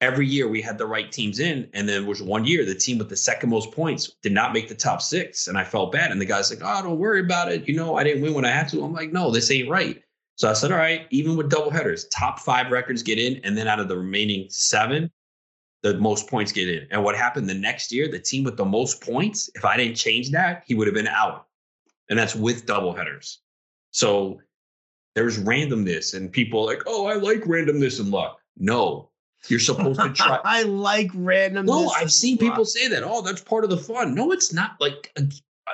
every 0.00 0.26
year 0.26 0.48
we 0.48 0.60
had 0.60 0.78
the 0.78 0.86
right 0.86 1.10
teams 1.10 1.38
in. 1.38 1.68
And 1.72 1.88
then 1.88 2.06
was 2.06 2.22
one 2.22 2.44
year 2.44 2.64
the 2.64 2.74
team 2.74 2.98
with 2.98 3.08
the 3.08 3.16
second 3.16 3.50
most 3.50 3.72
points 3.72 4.16
did 4.22 4.32
not 4.32 4.52
make 4.52 4.68
the 4.68 4.74
top 4.74 5.00
six. 5.02 5.48
And 5.48 5.56
I 5.56 5.64
felt 5.64 5.92
bad. 5.92 6.10
And 6.10 6.20
the 6.20 6.26
guy's 6.26 6.50
like, 6.50 6.62
oh, 6.62 6.82
don't 6.82 6.98
worry 6.98 7.20
about 7.20 7.50
it. 7.50 7.68
You 7.68 7.76
know, 7.76 7.96
I 7.96 8.04
didn't 8.04 8.22
win 8.22 8.34
when 8.34 8.44
I 8.44 8.50
had 8.50 8.68
to. 8.68 8.84
I'm 8.84 8.92
like, 8.92 9.12
no, 9.12 9.30
this 9.30 9.50
ain't 9.50 9.68
right. 9.68 10.02
So 10.36 10.50
I 10.50 10.52
said, 10.52 10.72
all 10.72 10.78
right, 10.78 11.06
even 11.10 11.36
with 11.36 11.48
double 11.48 11.70
headers, 11.70 12.06
top 12.08 12.40
five 12.40 12.72
records 12.72 13.02
get 13.02 13.18
in. 13.18 13.40
And 13.44 13.56
then 13.56 13.68
out 13.68 13.78
of 13.78 13.88
the 13.88 13.96
remaining 13.96 14.46
seven, 14.50 15.10
the 15.82 15.98
most 15.98 16.28
points 16.28 16.50
get 16.50 16.68
in. 16.68 16.88
And 16.90 17.04
what 17.04 17.14
happened 17.16 17.48
the 17.48 17.54
next 17.54 17.92
year, 17.92 18.10
the 18.10 18.18
team 18.18 18.42
with 18.42 18.56
the 18.56 18.64
most 18.64 19.00
points, 19.00 19.48
if 19.54 19.64
I 19.64 19.76
didn't 19.76 19.96
change 19.96 20.30
that, 20.30 20.64
he 20.66 20.74
would 20.74 20.86
have 20.88 20.94
been 20.94 21.06
out. 21.06 21.46
And 22.10 22.18
that's 22.18 22.34
with 22.34 22.66
double 22.66 22.94
headers. 22.94 23.40
So 23.92 24.40
there's 25.14 25.38
randomness 25.38 26.14
and 26.14 26.32
people 26.32 26.64
like, 26.66 26.82
oh, 26.86 27.06
I 27.06 27.14
like 27.14 27.42
randomness 27.42 28.00
and 28.00 28.10
luck. 28.10 28.38
No, 28.56 29.10
you're 29.48 29.60
supposed 29.60 30.00
to 30.00 30.12
try. 30.12 30.40
I 30.44 30.62
like 30.62 31.10
random. 31.14 31.66
No, 31.66 31.88
I've 31.88 32.12
seen 32.12 32.38
people 32.38 32.64
say 32.64 32.88
that. 32.88 33.02
Oh, 33.02 33.22
that's 33.22 33.42
part 33.42 33.64
of 33.64 33.70
the 33.70 33.76
fun. 33.76 34.14
No, 34.14 34.32
it's 34.32 34.52
not. 34.52 34.76
Like, 34.80 35.16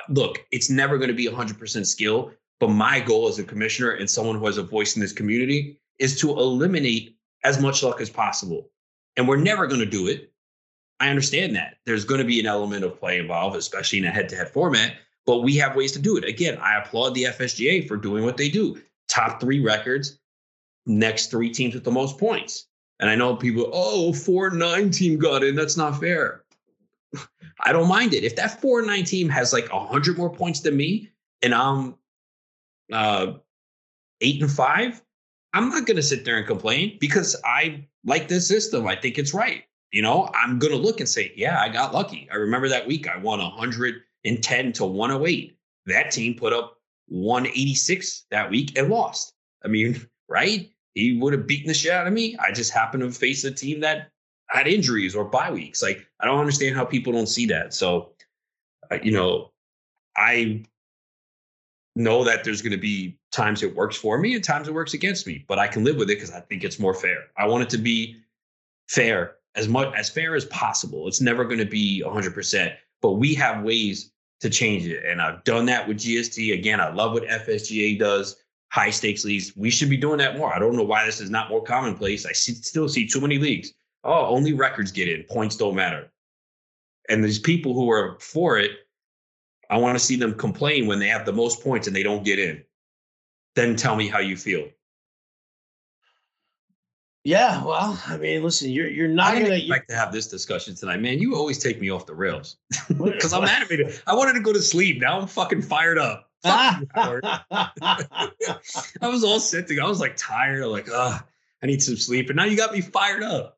look, 0.09 0.45
it's 0.51 0.69
never 0.69 0.97
going 0.97 1.09
to 1.09 1.13
be 1.13 1.27
100% 1.27 1.85
skill. 1.85 2.31
But 2.59 2.69
my 2.69 2.99
goal 2.99 3.27
as 3.27 3.39
a 3.39 3.43
commissioner 3.43 3.91
and 3.91 4.09
someone 4.09 4.37
who 4.37 4.45
has 4.45 4.57
a 4.57 4.63
voice 4.63 4.95
in 4.95 5.01
this 5.01 5.13
community 5.13 5.79
is 5.97 6.19
to 6.19 6.29
eliminate 6.29 7.17
as 7.43 7.59
much 7.59 7.81
luck 7.81 8.01
as 8.01 8.09
possible. 8.09 8.69
And 9.17 9.27
we're 9.27 9.37
never 9.37 9.67
going 9.67 9.79
to 9.79 9.85
do 9.85 10.07
it. 10.07 10.31
I 10.99 11.09
understand 11.09 11.55
that. 11.55 11.77
There's 11.85 12.05
going 12.05 12.21
to 12.21 12.27
be 12.27 12.39
an 12.39 12.45
element 12.45 12.83
of 12.83 12.99
play 12.99 13.17
involved, 13.17 13.55
especially 13.55 13.99
in 13.99 14.05
a 14.05 14.11
head 14.11 14.29
to 14.29 14.35
head 14.35 14.49
format. 14.49 14.93
But 15.25 15.39
we 15.39 15.55
have 15.57 15.75
ways 15.75 15.91
to 15.93 15.99
do 15.99 16.17
it. 16.17 16.23
Again, 16.23 16.57
I 16.59 16.77
applaud 16.77 17.15
the 17.15 17.23
FSGA 17.23 17.87
for 17.87 17.97
doing 17.97 18.23
what 18.23 18.37
they 18.37 18.49
do. 18.49 18.79
Top 19.07 19.41
three 19.41 19.59
records, 19.59 20.19
next 20.85 21.31
three 21.31 21.51
teams 21.51 21.73
with 21.73 21.83
the 21.83 21.91
most 21.91 22.19
points 22.19 22.67
and 23.01 23.09
I 23.09 23.15
know 23.15 23.35
people, 23.35 23.69
oh, 23.73 24.13
four 24.13 24.51
nine 24.51 24.91
team 24.91 25.17
got 25.17 25.43
in. 25.43 25.55
That's 25.55 25.75
not 25.75 25.99
fair. 25.99 26.43
I 27.63 27.73
don't 27.73 27.87
mind 27.87 28.13
it. 28.13 28.23
If 28.23 28.35
that 28.37 28.61
four 28.61 28.81
nine 28.83 29.03
team 29.03 29.27
has 29.29 29.51
like 29.51 29.67
hundred 29.69 30.17
more 30.17 30.29
points 30.29 30.61
than 30.61 30.77
me, 30.77 31.09
and 31.41 31.53
I'm 31.53 31.95
uh, 32.93 33.33
eight 34.21 34.41
and 34.41 34.51
five, 34.51 35.01
I'm 35.53 35.69
not 35.69 35.85
going 35.85 35.97
to 35.97 36.03
sit 36.03 36.23
there 36.23 36.37
and 36.37 36.47
complain 36.47 36.97
because 36.99 37.35
I 37.43 37.87
like 38.05 38.27
this 38.27 38.47
system. 38.47 38.87
I 38.87 38.95
think 38.95 39.17
it's 39.17 39.33
right. 39.33 39.63
You 39.91 40.01
know, 40.01 40.29
I'm 40.33 40.57
going 40.59 40.71
to 40.71 40.79
look 40.79 40.99
and 40.99 41.09
say, 41.09 41.33
yeah, 41.35 41.59
I 41.59 41.67
got 41.67 41.93
lucky. 41.93 42.29
I 42.31 42.35
remember 42.35 42.69
that 42.69 42.87
week 42.87 43.09
I 43.09 43.17
won 43.17 43.39
110 43.39 44.73
to 44.73 44.85
108. 44.85 45.57
That 45.87 46.11
team 46.11 46.35
put 46.35 46.53
up 46.53 46.77
186 47.07 48.25
that 48.31 48.49
week 48.49 48.77
and 48.77 48.89
lost. 48.89 49.33
I 49.65 49.67
mean, 49.67 50.07
right? 50.29 50.69
He 50.93 51.17
would 51.17 51.33
have 51.33 51.47
beaten 51.47 51.67
the 51.67 51.73
shit 51.73 51.91
out 51.91 52.07
of 52.07 52.13
me. 52.13 52.37
I 52.37 52.51
just 52.51 52.71
happened 52.71 53.03
to 53.03 53.11
face 53.11 53.43
a 53.43 53.51
team 53.51 53.79
that 53.81 54.11
had 54.49 54.67
injuries 54.67 55.15
or 55.15 55.25
bye 55.25 55.51
weeks. 55.51 55.81
Like 55.81 56.05
I 56.19 56.25
don't 56.25 56.39
understand 56.39 56.75
how 56.75 56.85
people 56.85 57.13
don't 57.13 57.27
see 57.27 57.45
that. 57.47 57.73
So, 57.73 58.11
uh, 58.91 58.97
you 59.01 59.11
know, 59.11 59.51
I 60.17 60.63
know 61.95 62.23
that 62.23 62.43
there's 62.43 62.61
going 62.61 62.71
to 62.71 62.77
be 62.77 63.17
times 63.31 63.63
it 63.63 63.75
works 63.75 63.95
for 63.95 64.17
me 64.17 64.35
and 64.35 64.43
times 64.43 64.67
it 64.67 64.73
works 64.73 64.93
against 64.93 65.27
me, 65.27 65.45
but 65.47 65.59
I 65.59 65.67
can 65.67 65.83
live 65.83 65.97
with 65.97 66.09
it 66.09 66.15
because 66.15 66.31
I 66.31 66.41
think 66.41 66.63
it's 66.63 66.79
more 66.79 66.93
fair. 66.93 67.25
I 67.37 67.47
want 67.47 67.63
it 67.63 67.69
to 67.71 67.77
be 67.77 68.17
fair 68.89 69.35
as 69.55 69.67
much 69.67 69.93
as 69.95 70.09
fair 70.09 70.35
as 70.35 70.45
possible. 70.45 71.07
It's 71.07 71.21
never 71.21 71.43
going 71.45 71.59
to 71.59 71.65
be 71.65 72.03
100%, 72.05 72.75
but 73.01 73.13
we 73.13 73.33
have 73.35 73.63
ways 73.63 74.11
to 74.41 74.49
change 74.49 74.85
it. 74.85 75.05
And 75.05 75.21
I've 75.21 75.43
done 75.43 75.65
that 75.67 75.87
with 75.87 75.97
GST. 75.97 76.53
Again, 76.53 76.79
I 76.79 76.91
love 76.91 77.13
what 77.13 77.23
FSGA 77.23 77.99
does 77.99 78.37
high 78.71 78.89
stakes 78.89 79.25
leagues. 79.25 79.55
We 79.55 79.69
should 79.69 79.89
be 79.89 79.97
doing 79.97 80.17
that 80.19 80.37
more. 80.37 80.53
I 80.53 80.57
don't 80.57 80.75
know 80.75 80.83
why 80.83 81.05
this 81.05 81.19
is 81.19 81.29
not 81.29 81.49
more 81.49 81.61
commonplace. 81.61 82.25
I 82.25 82.31
see, 82.31 82.53
still 82.53 82.87
see 82.87 83.05
too 83.05 83.21
many 83.21 83.37
leagues. 83.37 83.73
Oh, 84.03 84.27
only 84.27 84.53
records 84.53 84.91
get 84.91 85.09
in, 85.09 85.23
points 85.23 85.57
don't 85.57 85.75
matter. 85.75 86.11
And 87.09 87.23
these 87.23 87.37
people 87.37 87.73
who 87.73 87.91
are 87.91 88.17
for 88.19 88.57
it, 88.57 88.71
I 89.69 89.77
want 89.77 89.97
to 89.97 90.03
see 90.03 90.15
them 90.15 90.33
complain 90.33 90.87
when 90.87 90.99
they 90.99 91.07
have 91.09 91.25
the 91.25 91.33
most 91.33 91.61
points 91.61 91.87
and 91.87 91.95
they 91.95 92.01
don't 92.01 92.23
get 92.23 92.39
in. 92.39 92.63
Then 93.55 93.75
tell 93.75 93.95
me 93.95 94.07
how 94.07 94.19
you 94.19 94.37
feel. 94.37 94.67
Yeah, 97.23 97.63
well, 97.63 98.01
I 98.07 98.17
mean, 98.17 98.41
listen, 98.41 98.71
you're 98.71 98.87
you're 98.87 99.07
not 99.07 99.35
I 99.35 99.41
gonna 99.43 99.55
expect 99.55 99.89
to 99.89 99.95
have 99.95 100.11
this 100.11 100.27
discussion 100.27 100.73
tonight, 100.73 101.01
man. 101.01 101.19
You 101.19 101.35
always 101.35 101.59
take 101.59 101.79
me 101.79 101.91
off 101.91 102.07
the 102.07 102.15
rails 102.15 102.55
because 102.87 103.31
I'm 103.33 103.45
animated. 103.45 104.01
I 104.07 104.15
wanted 104.15 104.33
to 104.33 104.39
go 104.39 104.53
to 104.53 104.61
sleep. 104.61 105.01
Now 105.01 105.19
I'm 105.19 105.27
fucking 105.27 105.61
fired 105.61 105.99
up. 105.99 106.30
I 106.43 107.69
was 109.03 109.23
all 109.23 109.39
set 109.39 109.67
to 109.67 109.75
go. 109.75 109.85
I 109.85 109.89
was 109.89 109.99
like 109.99 110.17
tired. 110.17 110.65
like, 110.65 110.87
ah, 110.91 111.23
I 111.61 111.67
need 111.67 111.83
some 111.83 111.97
sleep. 111.97 112.29
And 112.29 112.37
now 112.37 112.45
you 112.45 112.57
got 112.57 112.73
me 112.73 112.81
fired 112.81 113.23
up. 113.23 113.57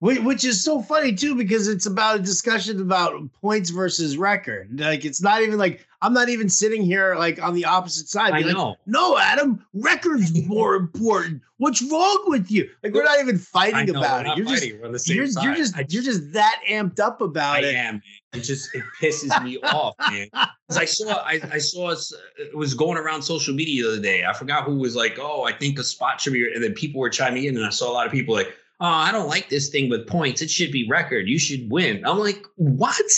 Which 0.00 0.44
is 0.44 0.62
so 0.62 0.82
funny 0.82 1.14
too, 1.14 1.34
because 1.34 1.68
it's 1.68 1.86
about 1.86 2.16
a 2.16 2.22
discussion 2.22 2.82
about 2.82 3.14
points 3.40 3.70
versus 3.70 4.18
record. 4.18 4.78
Like 4.78 5.06
it's 5.06 5.22
not 5.22 5.40
even 5.40 5.58
like 5.58 5.86
I'm 6.02 6.12
not 6.12 6.28
even 6.28 6.50
sitting 6.50 6.82
here 6.82 7.14
like 7.16 7.42
on 7.42 7.54
the 7.54 7.64
opposite 7.64 8.06
side. 8.06 8.34
I 8.34 8.40
know. 8.40 8.68
Like, 8.68 8.78
no, 8.84 9.16
Adam, 9.16 9.64
record's 9.72 10.46
more 10.46 10.74
important. 10.74 11.40
What's 11.56 11.80
wrong 11.80 12.24
with 12.26 12.50
you? 12.50 12.68
Like 12.82 12.92
we're 12.92 13.04
not 13.04 13.20
even 13.20 13.38
fighting 13.38 13.94
know, 13.94 14.00
about 14.00 14.26
it. 14.26 14.36
You're 14.36 14.46
just 14.46 14.66
you're, 14.66 15.16
you're, 15.16 15.54
just 15.56 15.74
just 15.76 15.92
you're 15.94 16.02
just 16.02 16.30
that 16.34 16.60
amped 16.68 17.00
up 17.00 17.22
about 17.22 17.56
I 17.56 17.60
it. 17.60 17.74
I 17.74 17.78
am. 17.78 18.02
It 18.34 18.40
just 18.40 18.74
it 18.74 18.84
pisses 19.00 19.42
me 19.42 19.58
off, 19.62 19.94
man. 20.10 20.28
Because 20.30 20.76
I 20.76 20.84
saw 20.84 21.22
I, 21.24 21.40
I 21.50 21.58
saw 21.58 21.92
it 21.92 22.54
was 22.54 22.74
going 22.74 22.98
around 22.98 23.22
social 23.22 23.54
media 23.54 23.84
the 23.84 23.92
other 23.92 24.02
day. 24.02 24.24
I 24.26 24.34
forgot 24.34 24.64
who 24.64 24.76
was 24.76 24.94
like, 24.94 25.18
oh, 25.18 25.44
I 25.44 25.52
think 25.52 25.78
a 25.78 25.84
spot 25.84 26.20
should 26.20 26.34
be, 26.34 26.52
and 26.52 26.62
then 26.62 26.74
people 26.74 27.00
were 27.00 27.08
chiming 27.08 27.44
in, 27.44 27.56
and 27.56 27.64
I 27.64 27.70
saw 27.70 27.90
a 27.90 27.94
lot 27.94 28.04
of 28.04 28.12
people 28.12 28.34
like 28.34 28.54
oh, 28.80 28.86
I 28.86 29.12
don't 29.12 29.28
like 29.28 29.48
this 29.48 29.68
thing 29.68 29.88
with 29.88 30.06
points. 30.06 30.42
It 30.42 30.50
should 30.50 30.72
be 30.72 30.86
record. 30.88 31.28
You 31.28 31.38
should 31.38 31.70
win. 31.70 32.04
I'm 32.06 32.18
like, 32.18 32.44
what? 32.56 33.10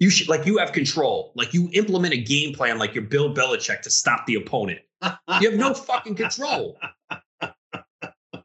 You 0.00 0.10
should 0.10 0.28
like 0.28 0.44
you 0.46 0.58
have 0.58 0.72
control. 0.72 1.32
Like 1.36 1.54
you 1.54 1.68
implement 1.72 2.14
a 2.14 2.18
game 2.18 2.52
plan 2.54 2.78
like 2.78 2.94
you're 2.94 3.04
Bill 3.04 3.32
Belichick 3.34 3.80
to 3.82 3.90
stop 3.90 4.26
the 4.26 4.34
opponent. 4.36 4.80
You 5.40 5.50
have 5.50 5.58
no 5.58 5.74
fucking 5.74 6.14
control. 6.14 6.78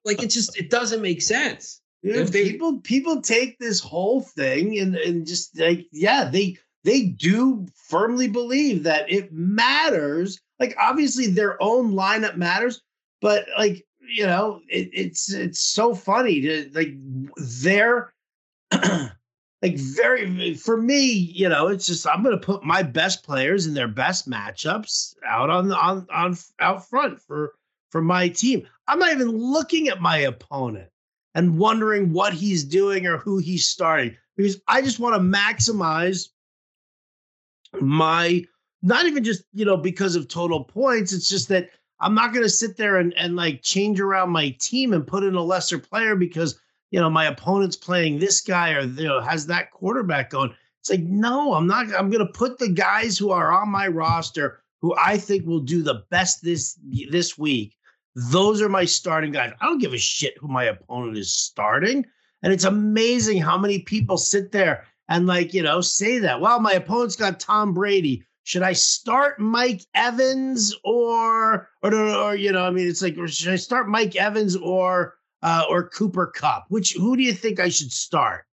Like 0.05 0.23
it 0.23 0.27
just 0.29 0.57
it 0.57 0.69
doesn't 0.69 1.01
make 1.01 1.21
sense. 1.21 1.81
Yeah, 2.01 2.23
they- 2.23 2.49
people 2.51 2.79
people 2.81 3.21
take 3.21 3.59
this 3.59 3.79
whole 3.79 4.21
thing 4.21 4.79
and 4.79 4.95
and 4.95 5.27
just 5.27 5.59
like 5.59 5.87
yeah 5.91 6.25
they 6.31 6.57
they 6.83 7.03
do 7.03 7.67
firmly 7.87 8.27
believe 8.29 8.83
that 8.83 9.11
it 9.11 9.31
matters 9.33 10.39
like 10.59 10.75
obviously 10.79 11.27
their 11.27 11.61
own 11.61 11.91
lineup 11.93 12.37
matters 12.37 12.81
but 13.21 13.45
like 13.57 13.85
you 14.09 14.25
know 14.25 14.61
it, 14.67 14.89
it's 14.93 15.31
it's 15.31 15.59
so 15.59 15.93
funny 15.93 16.41
to 16.41 16.69
like 16.73 16.93
their 17.61 18.13
like 18.71 19.77
very 19.77 20.53
for 20.55 20.77
me 20.77 21.03
you 21.05 21.47
know 21.47 21.67
it's 21.67 21.85
just 21.85 22.07
i'm 22.07 22.23
gonna 22.23 22.37
put 22.37 22.63
my 22.63 22.81
best 22.83 23.23
players 23.23 23.65
in 23.65 23.73
their 23.73 23.87
best 23.87 24.29
matchups 24.29 25.13
out 25.25 25.49
on 25.49 25.71
on 25.71 26.05
on 26.11 26.37
out 26.59 26.87
front 26.87 27.19
for 27.21 27.53
for 27.89 28.01
my 28.01 28.29
team. 28.29 28.65
I'm 28.87 28.99
not 28.99 29.11
even 29.11 29.29
looking 29.29 29.87
at 29.87 30.01
my 30.01 30.17
opponent 30.17 30.89
and 31.35 31.57
wondering 31.57 32.13
what 32.13 32.33
he's 32.33 32.63
doing 32.63 33.05
or 33.05 33.17
who 33.17 33.37
he's 33.37 33.67
starting 33.67 34.15
because 34.35 34.59
I 34.67 34.81
just 34.81 34.99
want 34.99 35.15
to 35.15 35.19
maximize 35.19 36.29
my 37.79 38.43
not 38.81 39.05
even 39.05 39.23
just 39.23 39.43
you 39.53 39.65
know 39.65 39.77
because 39.77 40.15
of 40.15 40.27
total 40.27 40.63
points 40.63 41.13
it's 41.13 41.29
just 41.29 41.49
that 41.49 41.69
I'm 42.01 42.15
not 42.15 42.33
going 42.33 42.43
to 42.43 42.49
sit 42.49 42.77
there 42.77 42.97
and 42.97 43.13
and 43.15 43.35
like 43.35 43.61
change 43.61 43.99
around 43.99 44.31
my 44.31 44.55
team 44.59 44.93
and 44.93 45.05
put 45.05 45.23
in 45.23 45.35
a 45.35 45.41
lesser 45.41 45.79
player 45.79 46.15
because 46.15 46.59
you 46.91 46.99
know 46.99 47.09
my 47.09 47.25
opponent's 47.25 47.75
playing 47.75 48.19
this 48.19 48.41
guy 48.41 48.71
or 48.73 48.81
you 48.81 49.07
know 49.07 49.21
has 49.21 49.45
that 49.47 49.71
quarterback 49.71 50.29
going 50.29 50.53
it's 50.79 50.89
like 50.89 51.01
no 51.01 51.53
I'm 51.53 51.67
not 51.67 51.85
I'm 51.97 52.09
going 52.09 52.25
to 52.25 52.33
put 52.33 52.57
the 52.57 52.69
guys 52.69 53.17
who 53.17 53.31
are 53.31 53.51
on 53.51 53.69
my 53.69 53.87
roster 53.87 54.61
who 54.81 54.95
I 54.97 55.17
think 55.17 55.45
will 55.45 55.59
do 55.59 55.83
the 55.83 56.03
best 56.09 56.43
this 56.43 56.79
this 57.09 57.37
week 57.37 57.75
those 58.15 58.61
are 58.61 58.69
my 58.69 58.85
starting 58.85 59.31
guys. 59.31 59.53
I 59.61 59.65
don't 59.65 59.79
give 59.79 59.93
a 59.93 59.97
shit 59.97 60.37
who 60.37 60.47
my 60.47 60.65
opponent 60.65 61.17
is 61.17 61.33
starting. 61.33 62.05
And 62.41 62.53
it's 62.53 62.63
amazing 62.63 63.41
how 63.41 63.57
many 63.57 63.79
people 63.79 64.17
sit 64.17 64.51
there 64.51 64.85
and, 65.07 65.27
like, 65.27 65.53
you 65.53 65.61
know, 65.61 65.81
say 65.81 66.19
that. 66.19 66.41
Well, 66.41 66.59
my 66.59 66.73
opponent's 66.73 67.15
got 67.15 67.39
Tom 67.39 67.73
Brady. 67.73 68.23
Should 68.49 68.63
I 68.63 68.73
start 68.73 69.39
Mike 69.39 69.85
Evans 69.93 70.75
or, 70.83 71.69
or, 71.83 71.93
or 71.93 72.35
you 72.35 72.51
know, 72.51 72.65
I 72.65 72.71
mean, 72.71 72.87
it's 72.87 73.03
like, 73.03 73.15
should 73.27 73.53
I 73.53 73.57
start 73.57 73.87
Mike 73.87 74.15
Evans 74.15 74.55
or, 74.55 75.17
uh, 75.43 75.65
or 75.69 75.87
Cooper 75.87 76.25
Kupp? 76.25 76.65
Which, 76.69 76.93
who 76.93 77.15
do 77.15 77.21
you 77.21 77.31
think 77.31 77.59
I 77.59 77.69
should 77.69 77.91
start? 77.91 78.45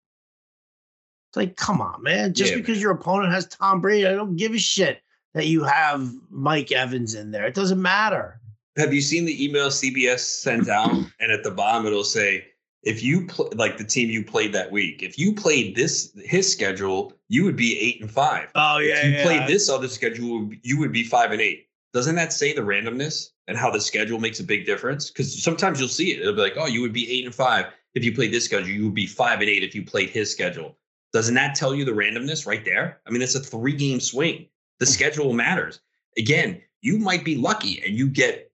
It's 1.30 1.38
like, 1.38 1.56
come 1.56 1.80
on, 1.80 2.02
man. 2.02 2.34
Just 2.34 2.50
Yeah, 2.50 2.58
because 2.58 2.78
your 2.78 2.90
opponent 2.90 3.32
has 3.32 3.46
Tom 3.46 3.80
Brady, 3.80 4.06
I 4.06 4.12
don't 4.12 4.36
give 4.36 4.52
a 4.52 4.58
shit 4.58 5.00
that 5.32 5.46
you 5.46 5.64
have 5.64 6.12
Mike 6.28 6.72
Evans 6.72 7.14
in 7.14 7.30
there. 7.30 7.46
It 7.46 7.54
doesn't 7.54 7.80
matter. 7.80 8.38
Have 8.76 8.92
you 8.92 9.00
seen 9.00 9.24
the 9.24 9.42
email 9.42 9.68
CBS 9.68 10.18
sent 10.18 10.68
out? 10.68 10.90
and 10.90 11.32
at 11.32 11.42
the 11.42 11.50
bottom 11.50 11.86
it'll 11.86 12.04
say, 12.04 12.44
if 12.82 13.02
you 13.02 13.26
pl- 13.26 13.52
like 13.54 13.78
the 13.78 13.84
team 13.84 14.10
you 14.10 14.24
played 14.24 14.52
that 14.52 14.70
week, 14.70 15.02
if 15.02 15.18
you 15.18 15.34
played 15.34 15.74
this 15.74 16.12
his 16.24 16.50
schedule, 16.50 17.12
you 17.28 17.44
would 17.44 17.56
be 17.56 17.78
eight 17.78 18.00
and 18.00 18.10
five. 18.10 18.48
Oh 18.54 18.78
yeah. 18.78 18.98
if 18.98 19.16
you 19.18 19.22
played 19.22 19.48
this 19.48 19.68
other 19.68 19.88
schedule, 19.88 20.50
you 20.62 20.78
would 20.78 20.92
be 20.92 21.04
five 21.04 21.32
and 21.32 21.40
eight. 21.40 21.68
Doesn't 21.92 22.14
that 22.16 22.32
say 22.32 22.52
the 22.52 22.60
randomness 22.60 23.30
and 23.48 23.56
how 23.56 23.70
the 23.70 23.80
schedule 23.80 24.18
makes 24.18 24.40
a 24.40 24.44
big 24.44 24.66
difference? 24.66 25.10
Because 25.10 25.42
sometimes 25.42 25.80
you'll 25.80 25.88
see 25.88 26.12
it. 26.12 26.20
It'll 26.20 26.34
be 26.34 26.42
like, 26.42 26.56
oh, 26.56 26.66
you 26.66 26.82
would 26.82 26.92
be 26.92 27.10
eight 27.10 27.24
and 27.24 27.34
five 27.34 27.66
if 27.94 28.04
you 28.04 28.14
played 28.14 28.32
this 28.32 28.44
schedule. 28.44 28.68
You 28.68 28.84
would 28.84 28.94
be 28.94 29.06
five 29.06 29.40
and 29.40 29.48
eight 29.48 29.64
if 29.64 29.74
you 29.74 29.84
played 29.84 30.10
his 30.10 30.30
schedule. 30.30 30.76
Doesn't 31.12 31.34
that 31.34 31.54
tell 31.54 31.74
you 31.74 31.84
the 31.84 31.92
randomness 31.92 32.46
right 32.46 32.64
there? 32.64 33.00
I 33.06 33.10
mean, 33.10 33.22
it's 33.22 33.34
a 33.34 33.40
three 33.40 33.72
game 33.72 34.00
swing. 34.00 34.46
The 34.78 34.86
schedule 34.86 35.32
matters. 35.32 35.80
Again, 36.18 36.60
you 36.82 36.98
might 36.98 37.24
be 37.24 37.36
lucky 37.36 37.82
and 37.84 37.96
you 37.96 38.08
get 38.08 38.52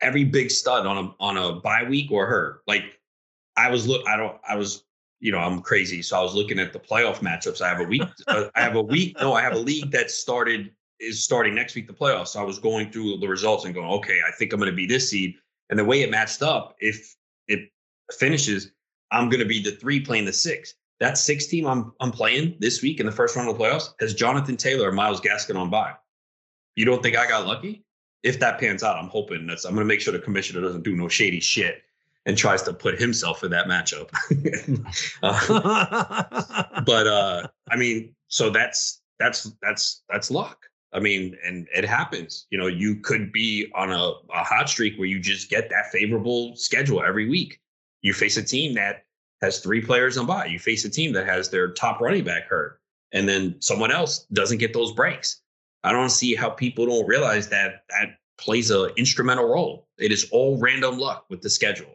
every 0.00 0.24
big 0.24 0.50
stud 0.50 0.86
on 0.86 0.98
a 0.98 1.14
on 1.20 1.36
a 1.36 1.60
bye 1.60 1.84
week 1.84 2.10
or 2.10 2.26
her. 2.26 2.62
Like 2.66 2.84
I 3.56 3.70
was 3.70 3.86
look, 3.86 4.06
I 4.08 4.16
don't, 4.16 4.36
I 4.48 4.56
was, 4.56 4.84
you 5.20 5.30
know, 5.30 5.38
I'm 5.38 5.60
crazy, 5.60 6.02
so 6.02 6.18
I 6.18 6.22
was 6.22 6.34
looking 6.34 6.58
at 6.58 6.72
the 6.72 6.78
playoff 6.78 7.18
matchups. 7.18 7.60
I 7.60 7.68
have 7.68 7.80
a 7.80 7.84
week, 7.84 8.02
uh, 8.26 8.48
I 8.54 8.60
have 8.60 8.76
a 8.76 8.82
week. 8.82 9.16
No, 9.20 9.34
I 9.34 9.42
have 9.42 9.52
a 9.52 9.58
league 9.58 9.90
that 9.92 10.10
started 10.10 10.72
is 11.02 11.22
starting 11.22 11.54
next 11.54 11.74
week 11.74 11.86
the 11.86 11.92
playoffs. 11.92 12.28
So 12.28 12.40
I 12.40 12.44
was 12.44 12.58
going 12.58 12.90
through 12.90 13.18
the 13.18 13.28
results 13.28 13.64
and 13.64 13.74
going, 13.74 13.88
okay, 13.88 14.20
I 14.26 14.30
think 14.32 14.52
I'm 14.52 14.60
going 14.60 14.70
to 14.70 14.76
be 14.76 14.86
this 14.86 15.10
seed. 15.10 15.34
And 15.68 15.78
the 15.78 15.84
way 15.84 16.02
it 16.02 16.10
matched 16.10 16.42
up, 16.42 16.76
if 16.78 17.16
it 17.48 17.70
finishes, 18.18 18.70
I'm 19.10 19.28
going 19.28 19.40
to 19.40 19.46
be 19.46 19.60
the 19.60 19.72
three 19.72 20.00
playing 20.00 20.24
the 20.24 20.32
six. 20.32 20.74
That 21.00 21.18
six 21.18 21.46
team 21.46 21.66
I'm 21.66 21.92
I'm 22.00 22.12
playing 22.12 22.56
this 22.60 22.80
week 22.80 23.00
in 23.00 23.06
the 23.06 23.12
first 23.12 23.34
round 23.34 23.48
of 23.48 23.58
the 23.58 23.64
playoffs 23.64 23.90
has 24.00 24.14
Jonathan 24.14 24.56
Taylor 24.56 24.88
and 24.88 24.96
Myles 24.96 25.20
Gaskin 25.20 25.56
on 25.56 25.68
by. 25.68 25.94
You 26.76 26.84
don't 26.84 27.02
think 27.02 27.16
I 27.16 27.26
got 27.26 27.46
lucky? 27.46 27.84
If 28.22 28.38
that 28.38 28.60
pans 28.60 28.84
out, 28.84 28.96
I'm 28.96 29.08
hoping 29.08 29.46
that's 29.46 29.64
I'm 29.64 29.74
going 29.74 29.84
to 29.84 29.88
make 29.88 30.00
sure 30.00 30.12
the 30.12 30.20
commissioner 30.20 30.60
doesn't 30.60 30.84
do 30.84 30.94
no 30.94 31.08
shady 31.08 31.40
shit 31.40 31.82
and 32.26 32.38
tries 32.38 32.62
to 32.62 32.72
put 32.72 33.00
himself 33.00 33.42
in 33.44 33.50
that 33.50 33.66
matchup. 33.66 34.10
Uh, 35.22 36.80
but 36.86 37.06
uh 37.06 37.46
I 37.70 37.76
mean, 37.76 38.14
so 38.28 38.50
that's 38.50 39.00
that's 39.18 39.50
that's 39.62 40.02
that's 40.08 40.30
luck. 40.30 40.66
I 40.92 41.00
mean, 41.00 41.36
and 41.44 41.68
it 41.74 41.84
happens. 41.84 42.46
You 42.50 42.58
know, 42.58 42.66
you 42.66 42.96
could 42.96 43.32
be 43.32 43.70
on 43.74 43.90
a, 43.92 44.12
a 44.34 44.44
hot 44.44 44.68
streak 44.68 44.98
where 44.98 45.08
you 45.08 45.18
just 45.20 45.48
get 45.48 45.70
that 45.70 45.90
favorable 45.90 46.54
schedule 46.56 47.02
every 47.02 47.28
week. 47.28 47.60
You 48.02 48.12
face 48.12 48.36
a 48.36 48.42
team 48.42 48.74
that 48.74 49.04
has 49.40 49.60
three 49.60 49.80
players 49.80 50.18
on 50.18 50.26
by. 50.26 50.46
You 50.46 50.58
face 50.58 50.84
a 50.84 50.90
team 50.90 51.12
that 51.14 51.26
has 51.26 51.48
their 51.48 51.72
top 51.72 52.00
running 52.00 52.24
back 52.24 52.44
hurt, 52.48 52.80
and 53.12 53.28
then 53.28 53.56
someone 53.60 53.92
else 53.92 54.26
doesn't 54.32 54.58
get 54.58 54.74
those 54.74 54.92
breaks. 54.92 55.40
I 55.84 55.92
don't 55.92 56.10
see 56.10 56.34
how 56.34 56.50
people 56.50 56.86
don't 56.86 57.06
realize 57.06 57.48
that 57.48 57.84
that 57.88 58.18
plays 58.38 58.70
a 58.70 58.94
instrumental 58.94 59.46
role. 59.46 59.88
It 59.98 60.12
is 60.12 60.28
all 60.30 60.58
random 60.58 60.98
luck 60.98 61.26
with 61.30 61.42
the 61.42 61.50
schedule. 61.50 61.94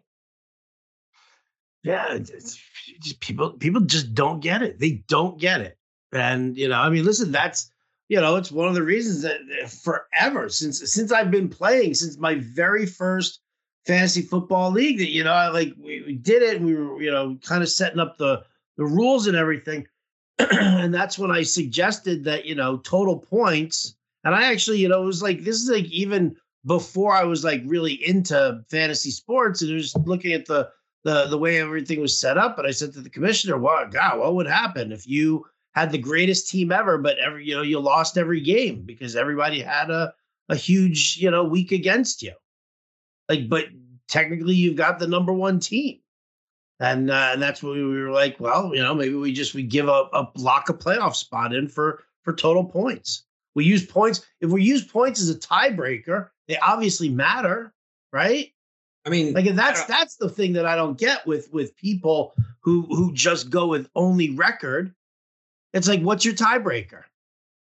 Yeah, 1.84 2.14
it's, 2.14 2.30
it's 2.30 2.60
just 3.02 3.20
people 3.20 3.52
people 3.52 3.82
just 3.82 4.14
don't 4.14 4.40
get 4.40 4.62
it. 4.62 4.80
They 4.80 5.04
don't 5.08 5.40
get 5.40 5.62
it. 5.62 5.78
And 6.12 6.58
you 6.58 6.68
know, 6.68 6.80
I 6.80 6.90
mean, 6.90 7.06
listen, 7.06 7.32
that's 7.32 7.72
you 8.10 8.20
know, 8.20 8.36
it's 8.38 8.52
one 8.52 8.68
of 8.68 8.74
the 8.76 8.84
reasons 8.84 9.22
that 9.22 9.40
forever 9.70 10.50
since 10.50 10.80
since 10.92 11.12
I've 11.12 11.32
been 11.32 11.50
playing 11.50 11.94
since 11.94 12.18
my 12.18 12.36
very 12.36 12.86
first 12.86 13.42
fantasy 13.86 14.22
football 14.22 14.72
league 14.72 14.98
that 15.00 15.10
you 15.10 15.24
know, 15.24 15.34
I 15.34 15.50
like 15.50 15.74
we, 15.78 16.04
we 16.06 16.14
did 16.16 16.42
it 16.42 16.58
and 16.58 16.66
we 16.66 16.76
were 16.76 17.02
you 17.02 17.12
know 17.12 17.38
kind 17.44 17.64
of 17.64 17.70
setting 17.70 18.00
up 18.00 18.18
the 18.18 18.44
the 18.78 18.86
rules 18.86 19.28
and 19.28 19.36
everything. 19.36 19.88
and 20.40 20.94
that's 20.94 21.18
when 21.18 21.32
I 21.32 21.44
suggested 21.44 22.24
that 22.26 22.46
you 22.46 22.56
know 22.56 22.78
total 22.78 23.18
points. 23.18 23.96
And 24.24 24.36
I 24.36 24.52
actually, 24.52 24.80
you 24.80 24.90
know, 24.90 25.02
it 25.02 25.06
was 25.06 25.24
like 25.24 25.44
this 25.44 25.56
is 25.56 25.70
like 25.70 25.86
even 25.86 26.36
before 26.66 27.14
I 27.14 27.24
was 27.24 27.44
like 27.44 27.62
really 27.66 27.94
into 27.94 28.62
fantasy 28.70 29.12
sports, 29.12 29.62
and 29.62 29.74
was 29.74 29.96
looking 30.06 30.34
at 30.34 30.46
the 30.46 30.70
the 31.08 31.26
the 31.28 31.38
way 31.38 31.62
everything 31.62 32.02
was 32.02 32.20
set 32.20 32.38
up. 32.38 32.60
And 32.60 32.68
I 32.68 32.72
said 32.72 32.92
to 32.94 33.02
the 33.02 33.10
commissioner, 33.10 33.58
"Well, 33.58 33.88
God, 33.90 34.20
what 34.20 34.36
would 34.36 34.46
happen 34.46 34.92
if 34.92 35.08
you 35.08 35.46
had 35.74 35.90
the 35.90 35.98
greatest 35.98 36.50
team 36.50 36.70
ever, 36.70 36.98
but 36.98 37.18
every 37.18 37.46
you 37.46 37.56
know 37.56 37.62
you 37.62 37.80
lost 37.80 38.18
every 38.18 38.42
game 38.42 38.82
because 38.82 39.16
everybody 39.16 39.62
had 39.62 39.90
a 39.90 40.14
a 40.50 40.56
huge 40.56 41.16
you 41.18 41.32
know 41.32 41.46
week 41.46 41.72
against 41.72 42.22
you? 42.22 42.34
Like, 43.30 43.48
but 43.48 43.68
technically, 44.10 44.56
you've 44.56 44.76
got 44.76 45.00
the 45.00 45.08
number 45.08 45.32
one 45.32 45.60
team." 45.60 46.00
And, 46.80 47.10
uh, 47.10 47.32
and 47.34 47.42
that's 47.42 47.64
what 47.64 47.74
we 47.74 47.84
were 47.84 48.12
like. 48.12 48.40
Well, 48.40 48.76
you 48.76 48.84
know, 48.84 48.94
maybe 48.94 49.16
we 49.16 49.34
just 49.34 49.56
we 49.56 49.64
give 49.64 49.88
a, 49.88 50.10
a 50.14 50.30
block 50.36 50.70
a 50.70 50.74
playoff 50.74 51.16
spot 51.16 51.56
in 51.56 51.70
for 51.70 52.04
for 52.24 52.34
total 52.34 52.66
points. 52.66 53.24
We 53.56 53.64
use 53.64 53.86
points 53.86 54.26
if 54.42 54.52
we 54.52 54.62
use 54.62 54.84
points 54.84 55.22
as 55.22 55.30
a 55.30 55.40
tiebreaker. 55.40 56.30
They 56.48 56.58
obviously 56.58 57.10
matter, 57.10 57.74
right? 58.12 58.52
I 59.08 59.10
mean, 59.10 59.34
Like 59.34 59.56
that's 59.56 59.86
that's 59.86 60.18
the 60.18 60.28
thing 60.28 60.52
that 60.54 60.66
I 60.66 60.76
don't 60.76 60.98
get 60.98 61.26
with 61.26 61.52
with 61.54 61.78
people 61.78 62.34
who 62.60 62.82
who 62.82 63.14
just 63.14 63.50
go 63.50 63.68
with 63.68 63.90
only 63.96 64.32
record. 64.32 64.94
It's 65.74 65.88
like, 65.88 66.02
what's 66.02 66.26
your 66.26 66.34
tiebreaker? 66.34 67.04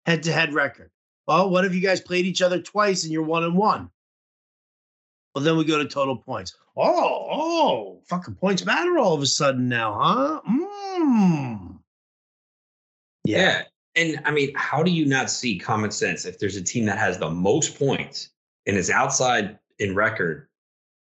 Head 0.07 0.23
to 0.23 0.31
head 0.31 0.55
record. 0.55 0.89
Well, 1.27 1.51
what 1.51 1.63
if 1.63 1.75
you 1.75 1.81
guys 1.81 2.01
played 2.01 2.25
each 2.25 2.41
other 2.41 2.59
twice 2.61 3.03
and 3.03 3.13
you're 3.13 3.21
one 3.21 3.43
and 3.43 3.55
one? 3.55 3.91
Well, 5.35 5.43
then 5.43 5.55
we 5.55 5.65
go 5.65 5.77
to 5.77 5.87
total 5.87 6.17
points. 6.17 6.55
Oh, 6.75 7.27
oh, 7.31 8.01
fucking 8.07 8.35
points 8.35 8.65
matter 8.65 8.97
all 8.97 9.13
of 9.13 9.21
a 9.21 9.27
sudden 9.27 9.69
now, 9.69 9.93
huh? 9.93 10.41
Mm. 10.49 11.77
Yeah. 13.23 13.63
And 13.95 14.19
I 14.25 14.31
mean, 14.31 14.51
how 14.55 14.81
do 14.81 14.89
you 14.89 15.05
not 15.05 15.29
see 15.29 15.59
common 15.59 15.91
sense 15.91 16.25
if 16.25 16.39
there's 16.39 16.55
a 16.55 16.61
team 16.61 16.85
that 16.85 16.97
has 16.97 17.19
the 17.19 17.29
most 17.29 17.77
points 17.77 18.29
and 18.65 18.77
is 18.77 18.89
outside 18.89 19.59
in 19.77 19.93
record? 19.93 20.47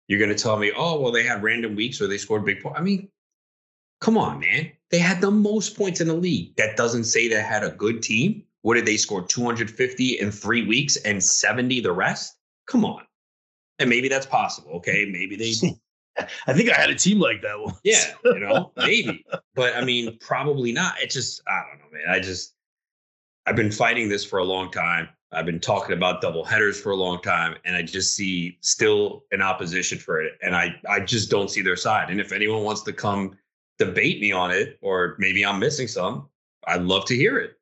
You're 0.09 0.19
going 0.19 0.35
to 0.35 0.43
tell 0.43 0.59
me, 0.59 0.73
oh, 0.77 1.01
well, 1.01 1.13
they 1.13 1.23
had 1.23 1.43
random 1.43 1.75
weeks 1.75 2.01
where 2.01 2.09
they 2.09 2.19
scored 2.19 2.45
big 2.45 2.63
points. 2.63 2.79
I 2.79 2.83
mean, 2.83 3.09
come 4.01 4.19
on, 4.19 4.41
man. 4.41 4.71
They 4.91 4.99
had 4.99 5.21
the 5.21 5.31
most 5.31 5.77
points 5.77 6.01
in 6.01 6.09
the 6.09 6.15
league. 6.15 6.55
That 6.57 6.77
doesn't 6.77 7.05
say 7.05 7.29
they 7.29 7.41
had 7.41 7.65
a 7.65 7.71
good 7.71 8.03
team. 8.03 8.45
What 8.63 8.75
did 8.75 8.87
they 8.87 8.97
score? 8.97 9.23
250 9.23 10.21
in 10.21 10.31
three 10.31 10.67
weeks 10.67 10.97
and 10.97 11.23
70 11.23 11.81
the 11.81 11.93
rest? 11.93 12.37
Come 12.67 12.85
on. 12.85 13.03
And 13.79 13.91
maybe 13.91 14.09
that's 14.09 14.27
possible. 14.27 14.73
Okay. 14.73 15.07
Maybe 15.11 15.37
they 15.37 15.53
I 16.47 16.53
think 16.53 16.71
I 16.71 16.75
had 16.75 16.91
a 16.91 16.95
team 16.95 17.19
like 17.19 17.43
that 17.43 17.59
one. 17.59 17.75
yeah, 17.83 18.13
you 18.25 18.39
know, 18.39 18.73
maybe. 18.77 19.25
But 19.55 19.75
I 19.75 19.85
mean, 19.85 20.17
probably 20.21 20.73
not. 20.73 21.01
It 21.03 21.11
just, 21.11 21.43
I 21.49 21.63
don't 21.69 21.79
know, 21.79 21.99
man. 21.99 22.15
I 22.15 22.21
just, 22.21 22.55
I've 23.47 23.57
been 23.57 23.73
fighting 23.73 24.09
this 24.09 24.25
for 24.25 24.39
a 24.39 24.45
long 24.45 24.71
time. 24.71 25.09
I've 25.35 25.47
been 25.47 25.61
talking 25.61 25.97
about 25.97 26.21
double 26.21 26.45
headers 26.45 26.81
for 26.81 26.93
a 26.93 26.97
long 26.97 27.21
time, 27.23 27.57
and 27.65 27.77
I 27.77 27.83
just 27.83 28.15
see 28.15 28.59
still 28.61 29.25
an 29.33 29.43
opposition 29.43 29.99
for 29.99 30.23
it, 30.23 30.35
and 30.43 30.55
I 30.55 30.75
I 30.89 31.01
just 31.01 31.31
don't 31.31 31.51
see 31.51 31.63
their 31.63 31.77
side. 31.77 32.11
And 32.11 32.21
if 32.21 32.33
anyone 32.33 32.63
wants 32.63 32.83
to 32.83 32.93
come 32.93 33.37
debate 33.79 34.21
me 34.21 34.33
on 34.33 34.51
it, 34.51 34.79
or 34.81 35.17
maybe 35.19 35.45
I'm 35.45 35.59
missing 35.59 35.89
some, 35.89 36.29
I'd 36.67 36.83
love 36.83 37.05
to 37.07 37.17
hear 37.17 37.39
it. 37.39 37.59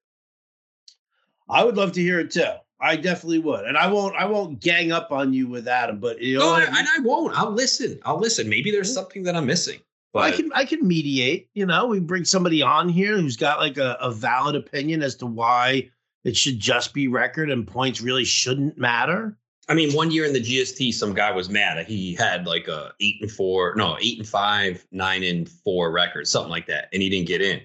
I 1.48 1.64
would 1.64 1.76
love 1.76 1.92
to 1.92 2.00
hear 2.00 2.20
it 2.20 2.30
too. 2.30 2.52
I 2.80 2.96
definitely 2.96 3.38
would, 3.38 3.64
and 3.64 3.78
I 3.78 3.86
won't. 3.86 4.16
I 4.16 4.24
won't 4.24 4.60
gang 4.60 4.90
up 4.90 5.12
on 5.12 5.32
you 5.32 5.46
with 5.46 5.68
Adam, 5.68 6.00
but 6.00 6.20
you 6.20 6.38
know, 6.38 6.46
No, 6.46 6.52
what 6.52 6.68
and 6.68 6.88
I 6.88 6.98
won't. 7.00 7.38
I'll 7.38 7.52
listen. 7.52 8.00
I'll 8.04 8.18
listen. 8.18 8.48
Maybe 8.48 8.70
there's 8.70 8.92
something 8.92 9.22
that 9.22 9.36
I'm 9.36 9.46
missing. 9.46 9.80
I 10.14 10.30
can 10.32 10.50
I 10.52 10.64
can 10.64 10.86
mediate. 10.86 11.48
You 11.54 11.64
know, 11.64 11.86
we 11.86 12.00
bring 12.00 12.24
somebody 12.24 12.60
on 12.60 12.88
here 12.88 13.16
who's 13.16 13.36
got 13.36 13.60
like 13.60 13.78
a, 13.78 13.96
a 14.00 14.10
valid 14.10 14.56
opinion 14.56 15.02
as 15.02 15.14
to 15.16 15.26
why 15.26 15.90
it 16.24 16.36
should 16.36 16.58
just 16.58 16.94
be 16.94 17.08
record 17.08 17.50
and 17.50 17.66
points 17.66 18.00
really 18.00 18.24
shouldn't 18.24 18.78
matter. 18.78 19.36
I 19.68 19.74
mean, 19.74 19.92
one 19.92 20.10
year 20.10 20.24
in 20.24 20.32
the 20.32 20.40
GST, 20.40 20.92
some 20.94 21.14
guy 21.14 21.30
was 21.30 21.48
mad. 21.48 21.86
He 21.86 22.14
had 22.14 22.46
like 22.46 22.68
a 22.68 22.92
eight 23.00 23.16
and 23.20 23.30
four, 23.30 23.74
no, 23.76 23.96
eight 24.00 24.18
and 24.18 24.28
five, 24.28 24.84
nine 24.90 25.22
and 25.22 25.48
four 25.48 25.92
record, 25.92 26.26
something 26.26 26.50
like 26.50 26.66
that, 26.66 26.88
and 26.92 27.00
he 27.00 27.08
didn't 27.08 27.28
get 27.28 27.40
in. 27.40 27.60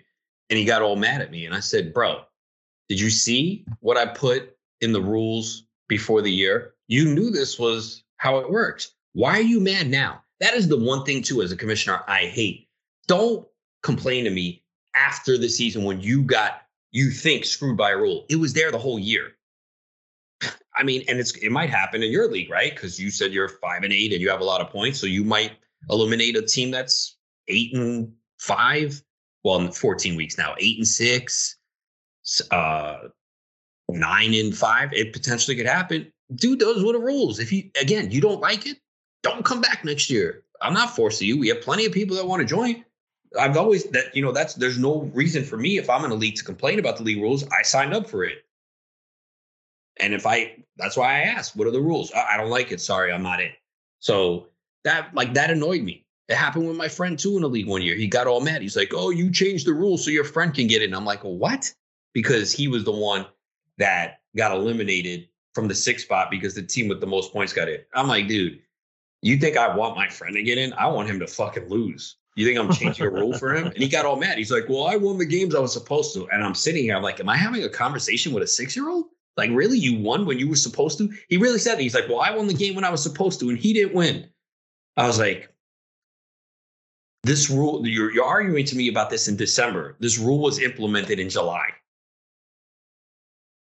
And 0.50 0.58
he 0.58 0.64
got 0.64 0.82
all 0.82 0.96
mad 0.96 1.22
at 1.22 1.32
me. 1.32 1.46
And 1.46 1.56
I 1.56 1.60
said, 1.60 1.94
"Bro, 1.94 2.24
did 2.88 3.00
you 3.00 3.10
see 3.10 3.66
what 3.80 3.98
I 3.98 4.06
put 4.06 4.56
in 4.82 4.94
the 4.94 5.02
rules 5.02 5.64
before 5.88 6.22
the 6.22 6.32
year? 6.32 6.76
You 6.88 7.06
knew 7.06 7.32
this 7.32 7.60
was 7.60 8.04
how 8.18 8.38
it 8.38 8.50
works. 8.50 8.94
Why 9.14 9.40
are 9.40 9.42
you 9.42 9.60
mad 9.60 9.90
now?" 9.90 10.24
That 10.40 10.54
is 10.54 10.68
the 10.68 10.78
one 10.78 11.04
thing 11.04 11.24
too, 11.24 11.42
as 11.42 11.52
a 11.52 11.58
commissioner, 11.58 12.04
I 12.08 12.26
hate. 12.26 12.70
Don't 13.08 13.48
complain 13.82 14.24
to 14.26 14.30
me 14.30 14.64
after 14.94 15.38
the 15.38 15.50
season 15.50 15.84
when 15.84 16.00
you 16.00 16.22
got 16.22 16.67
you 16.98 17.12
think 17.12 17.46
screwed 17.46 17.78
by 17.78 17.92
a 17.92 17.98
rule. 17.98 18.26
It 18.28 18.38
was 18.38 18.54
there 18.54 18.72
the 18.72 18.80
whole 18.80 18.98
year. 18.98 19.34
I 20.76 20.82
mean, 20.82 21.04
and 21.08 21.20
it's 21.20 21.36
it 21.38 21.52
might 21.52 21.70
happen 21.70 22.02
in 22.02 22.12
your 22.12 22.28
league, 22.28 22.50
right? 22.50 22.74
Because 22.74 23.00
you 23.00 23.12
said 23.12 23.32
you're 23.32 23.50
five 23.50 23.84
and 23.84 23.94
eight 23.94 24.14
and 24.14 24.20
you 24.22 24.32
have 24.32 24.42
a 24.42 24.44
lot 24.44 24.62
of 24.62 24.72
points, 24.72 25.00
so 25.00 25.06
you 25.06 25.24
might 25.24 25.52
eliminate 25.92 26.36
a 26.36 26.42
team 26.42 26.72
that's 26.72 27.18
eight 27.50 27.72
and 27.76 28.12
five. 28.40 29.00
Well, 29.44 29.60
in 29.60 29.72
14 29.72 30.16
weeks 30.16 30.40
now, 30.40 30.56
eight 30.58 30.78
and 30.78 30.88
six, 30.88 31.58
uh, 32.50 32.98
nine 33.90 34.34
and 34.34 34.58
five. 34.58 34.92
It 34.92 35.14
potentially 35.14 35.56
could 35.56 35.68
happen. 35.68 36.12
Dude, 36.34 36.60
those 36.60 36.84
were 36.84 36.94
the 36.94 37.00
rules. 37.00 37.38
If 37.38 37.52
you 37.52 37.70
again, 37.80 38.10
you 38.10 38.22
don't 38.22 38.42
like 38.42 38.66
it, 38.66 38.78
don't 39.22 39.46
come 39.46 39.62
back 39.62 39.86
next 39.86 40.10
year. 40.10 40.46
I'm 40.64 40.74
not 40.74 40.96
forcing 40.96 41.28
you. 41.28 41.40
We 41.40 41.50
have 41.50 41.62
plenty 41.62 41.86
of 41.86 41.92
people 41.92 42.16
that 42.16 42.26
want 42.26 42.40
to 42.40 42.48
join. 42.48 42.84
I've 43.40 43.58
always 43.58 43.86
that 43.86 44.16
you 44.16 44.22
know 44.22 44.32
that's 44.32 44.54
there's 44.54 44.78
no 44.78 45.02
reason 45.14 45.44
for 45.44 45.58
me 45.58 45.78
if 45.78 45.90
I'm 45.90 46.06
in 46.06 46.12
a 46.12 46.16
league 46.16 46.36
to 46.36 46.44
complain 46.44 46.80
about 46.80 46.98
the 46.98 47.04
league 47.04 47.22
rules. 47.22 47.44
I 47.50 47.64
signed 47.64 47.94
up 47.94 48.08
for 48.08 48.24
it. 48.24 48.44
And 50.00 50.14
if 50.14 50.26
I, 50.26 50.64
that's 50.78 50.98
why 50.98 51.16
I 51.16 51.20
asked, 51.22 51.56
what 51.56 51.68
are 51.68 51.72
the 51.72 51.82
rules? 51.82 52.12
I, 52.12 52.34
I 52.34 52.38
don't 52.38 52.50
like 52.50 52.72
it. 52.72 52.82
Sorry, 52.82 53.12
I'm 53.12 53.24
not 53.24 53.42
in. 53.42 53.52
So 54.00 54.48
that, 54.84 55.14
like, 55.14 55.34
that 55.34 55.50
annoyed 55.50 55.82
me. 55.82 56.06
It 56.28 56.36
happened 56.36 56.68
with 56.68 56.78
my 56.78 56.88
friend 56.88 57.18
too 57.18 57.36
in 57.36 57.42
the 57.42 57.50
league 57.50 57.68
one 57.68 57.82
year. 57.82 57.96
He 57.96 58.08
got 58.08 58.28
all 58.28 58.42
mad. 58.42 58.62
He's 58.62 58.76
like, 58.76 58.92
oh, 58.94 59.10
you 59.10 59.32
changed 59.32 59.66
the 59.66 59.74
rules 59.74 60.04
so 60.04 60.12
your 60.12 60.26
friend 60.26 60.54
can 60.54 60.68
get 60.68 60.82
in. 60.82 60.94
I'm 60.94 61.06
like, 61.06 61.22
what? 61.22 61.74
Because 62.14 62.52
he 62.52 62.68
was 62.68 62.84
the 62.84 62.92
one 62.92 63.26
that 63.78 64.20
got 64.36 64.52
eliminated 64.52 65.30
from 65.54 65.68
the 65.68 65.76
sixth 65.76 66.06
spot 66.06 66.30
because 66.30 66.54
the 66.54 66.62
team 66.62 66.90
with 66.90 67.00
the 67.00 67.08
most 67.08 67.32
points 67.32 67.54
got 67.54 67.70
in. 67.70 67.80
I'm 67.94 68.08
like, 68.08 68.28
dude, 68.28 68.60
you 69.22 69.38
think 69.38 69.58
I 69.58 69.74
want 69.74 69.96
my 69.96 70.10
friend 70.10 70.36
to 70.36 70.44
get 70.44 70.58
in? 70.58 70.74
I 70.74 70.88
want 70.88 71.10
him 71.10 71.20
to 71.20 71.28
fucking 71.28 71.70
lose. 71.70 72.18
You 72.38 72.46
think 72.46 72.60
I'm 72.60 72.72
changing 72.72 73.04
a 73.04 73.10
rule 73.10 73.34
for 73.34 73.56
him? 73.56 73.66
And 73.66 73.78
he 73.78 73.90
got 73.90 74.06
all 74.06 74.16
mad. 74.16 74.38
He's 74.38 74.52
like, 74.52 74.70
well, 74.70 74.86
I 74.86 74.96
won 74.96 75.18
the 75.18 75.26
games 75.26 75.56
I 75.56 75.60
was 75.60 75.74
supposed 75.74 76.14
to. 76.14 76.30
And 76.30 76.44
I'm 76.44 76.54
sitting 76.54 76.84
here, 76.84 76.96
I'm 76.96 77.02
like, 77.02 77.20
am 77.20 77.28
I 77.28 77.36
having 77.36 77.64
a 77.64 77.70
conversation 77.70 78.32
with 78.32 78.44
a 78.44 78.48
six 78.48 78.76
year 78.76 78.90
old? 78.90 79.06
Like, 79.38 79.50
really? 79.52 79.80
You 79.80 80.00
won 80.00 80.24
when 80.24 80.38
you 80.38 80.48
were 80.48 80.56
supposed 80.56 81.00
to? 81.00 81.12
He 81.30 81.38
really 81.38 81.58
said 81.58 81.78
that. 81.78 81.82
He's 81.82 81.96
like, 81.96 82.08
well, 82.08 82.22
I 82.22 82.30
won 82.30 82.46
the 82.46 82.54
game 82.54 82.76
when 82.76 82.84
I 82.84 82.92
was 82.92 83.02
supposed 83.02 83.40
to, 83.40 83.50
and 83.50 83.58
he 83.58 83.74
didn't 83.74 83.96
win. 83.96 84.30
I 84.98 85.08
was 85.08 85.18
like, 85.18 85.52
this 87.24 87.50
rule, 87.50 87.86
you're, 87.88 88.12
you're 88.12 88.24
arguing 88.24 88.66
to 88.66 88.76
me 88.76 88.88
about 88.88 89.10
this 89.10 89.28
in 89.28 89.36
December. 89.36 89.96
This 90.00 90.20
rule 90.20 90.40
was 90.40 90.60
implemented 90.60 91.18
in 91.18 91.30
July. 91.30 91.70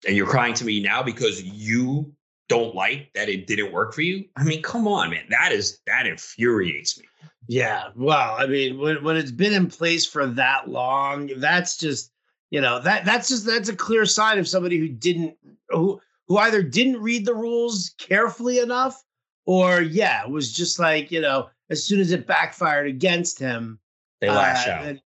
And 0.07 0.17
you're 0.17 0.27
crying 0.27 0.55
to 0.55 0.65
me 0.65 0.81
now 0.81 1.03
because 1.03 1.43
you 1.43 2.11
don't 2.49 2.73
like 2.73 3.11
that 3.13 3.29
it 3.29 3.45
didn't 3.45 3.71
work 3.71 3.93
for 3.93 4.01
you. 4.01 4.25
I 4.35 4.43
mean, 4.43 4.63
come 4.63 4.87
on, 4.87 5.11
man. 5.11 5.25
That 5.29 5.51
is 5.51 5.79
that 5.85 6.07
infuriates 6.07 6.99
me. 6.99 7.05
Yeah, 7.47 7.89
well, 7.95 8.35
I 8.37 8.47
mean, 8.47 8.79
when 8.79 9.03
when 9.03 9.17
it's 9.17 9.31
been 9.31 9.53
in 9.53 9.67
place 9.67 10.05
for 10.05 10.27
that 10.27 10.69
long, 10.69 11.29
that's 11.37 11.77
just 11.77 12.11
you 12.49 12.61
know 12.61 12.79
that 12.81 13.05
that's 13.05 13.27
just 13.27 13.45
that's 13.45 13.69
a 13.69 13.75
clear 13.75 14.05
sign 14.05 14.39
of 14.39 14.47
somebody 14.47 14.77
who 14.77 14.87
didn't 14.87 15.35
who 15.69 15.99
who 16.27 16.37
either 16.37 16.63
didn't 16.63 17.01
read 17.01 17.25
the 17.25 17.35
rules 17.35 17.95
carefully 17.97 18.59
enough, 18.59 19.03
or 19.45 19.81
yeah, 19.81 20.25
was 20.25 20.53
just 20.53 20.79
like 20.79 21.11
you 21.11 21.21
know 21.21 21.49
as 21.69 21.83
soon 21.83 21.99
as 21.99 22.11
it 22.11 22.27
backfired 22.27 22.87
against 22.87 23.39
him, 23.39 23.79
They 24.21 24.29
lash 24.29 24.67
uh, 24.67 24.71
out. 24.71 24.83
then- 24.83 25.01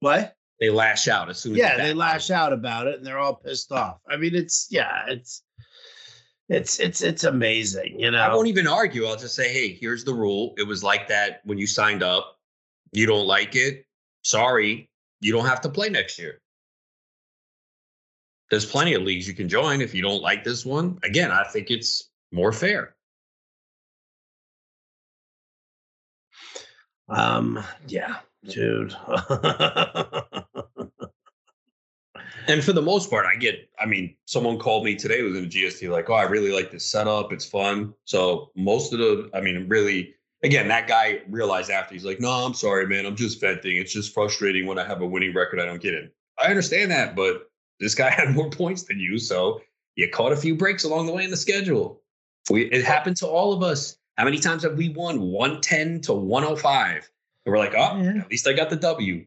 what? 0.00 0.36
They 0.60 0.70
lash 0.70 1.08
out 1.08 1.28
as 1.28 1.38
soon 1.38 1.52
as 1.52 1.58
Yeah, 1.58 1.76
they 1.76 1.92
lash 1.92 2.30
out 2.30 2.52
about 2.52 2.86
it, 2.86 2.96
and 2.96 3.06
they're 3.06 3.18
all 3.18 3.34
pissed 3.34 3.72
off. 3.72 3.98
I 4.08 4.16
mean, 4.16 4.34
it's 4.34 4.68
yeah, 4.70 5.04
it's 5.08 5.42
it's 6.48 6.78
it's 6.78 7.00
it's 7.00 7.24
amazing, 7.24 7.98
you 7.98 8.10
know. 8.10 8.18
I 8.18 8.34
won't 8.34 8.48
even 8.48 8.66
argue. 8.66 9.06
I'll 9.06 9.16
just 9.16 9.34
say, 9.34 9.52
hey, 9.52 9.72
here's 9.72 10.04
the 10.04 10.14
rule. 10.14 10.54
It 10.58 10.66
was 10.66 10.84
like 10.84 11.08
that 11.08 11.40
when 11.44 11.58
you 11.58 11.66
signed 11.66 12.02
up. 12.02 12.36
You 12.92 13.06
don't 13.06 13.26
like 13.26 13.56
it. 13.56 13.86
Sorry, 14.22 14.88
you 15.20 15.32
don't 15.32 15.46
have 15.46 15.60
to 15.62 15.68
play 15.68 15.88
next 15.88 16.18
year. 16.18 16.40
There's 18.50 18.66
plenty 18.66 18.94
of 18.94 19.02
leagues 19.02 19.26
you 19.26 19.34
can 19.34 19.48
join 19.48 19.80
if 19.80 19.94
you 19.94 20.02
don't 20.02 20.22
like 20.22 20.44
this 20.44 20.66
one. 20.66 20.98
Again, 21.02 21.30
I 21.30 21.44
think 21.44 21.70
it's 21.70 22.10
more 22.30 22.52
fair. 22.52 22.94
Um, 27.08 27.62
yeah, 27.86 28.16
dude. 28.46 28.94
And 32.48 32.62
for 32.62 32.72
the 32.72 32.82
most 32.82 33.10
part, 33.10 33.26
I 33.26 33.36
get, 33.36 33.68
I 33.80 33.86
mean, 33.86 34.14
someone 34.26 34.58
called 34.58 34.84
me 34.84 34.94
today 34.96 35.22
within 35.22 35.48
the 35.48 35.48
GST, 35.48 35.88
like, 35.90 36.10
oh, 36.10 36.14
I 36.14 36.24
really 36.24 36.52
like 36.52 36.70
this 36.70 36.84
setup. 36.84 37.32
It's 37.32 37.44
fun. 37.44 37.94
So 38.04 38.50
most 38.54 38.92
of 38.92 38.98
the, 38.98 39.30
I 39.34 39.40
mean, 39.40 39.66
really, 39.68 40.14
again, 40.42 40.68
that 40.68 40.86
guy 40.86 41.22
realized 41.28 41.70
after 41.70 41.94
he's 41.94 42.04
like, 42.04 42.20
no, 42.20 42.30
I'm 42.30 42.54
sorry, 42.54 42.86
man. 42.86 43.06
I'm 43.06 43.16
just 43.16 43.40
venting. 43.40 43.76
It's 43.78 43.92
just 43.92 44.12
frustrating 44.12 44.66
when 44.66 44.78
I 44.78 44.84
have 44.84 45.00
a 45.00 45.06
winning 45.06 45.34
record, 45.34 45.58
I 45.60 45.64
don't 45.64 45.80
get 45.80 45.94
it. 45.94 46.14
I 46.38 46.48
understand 46.48 46.90
that, 46.90 47.16
but 47.16 47.50
this 47.80 47.94
guy 47.94 48.10
had 48.10 48.30
more 48.34 48.50
points 48.50 48.82
than 48.84 48.98
you. 49.00 49.18
So 49.18 49.60
you 49.96 50.08
caught 50.10 50.32
a 50.32 50.36
few 50.36 50.54
breaks 50.54 50.84
along 50.84 51.06
the 51.06 51.12
way 51.12 51.24
in 51.24 51.30
the 51.30 51.36
schedule. 51.36 52.02
We, 52.50 52.64
it 52.66 52.84
happened 52.84 53.16
to 53.18 53.26
all 53.26 53.52
of 53.52 53.62
us. 53.62 53.96
How 54.18 54.24
many 54.24 54.38
times 54.38 54.62
have 54.64 54.76
we 54.76 54.90
won 54.90 55.20
110 55.22 56.02
to 56.02 56.12
105? 56.12 57.10
And 57.46 57.52
we're 57.52 57.58
like, 57.58 57.74
oh, 57.74 58.00
Yeah. 58.00 58.20
at 58.20 58.30
least 58.30 58.46
I 58.46 58.52
got 58.52 58.70
the 58.70 58.76
W. 58.76 59.24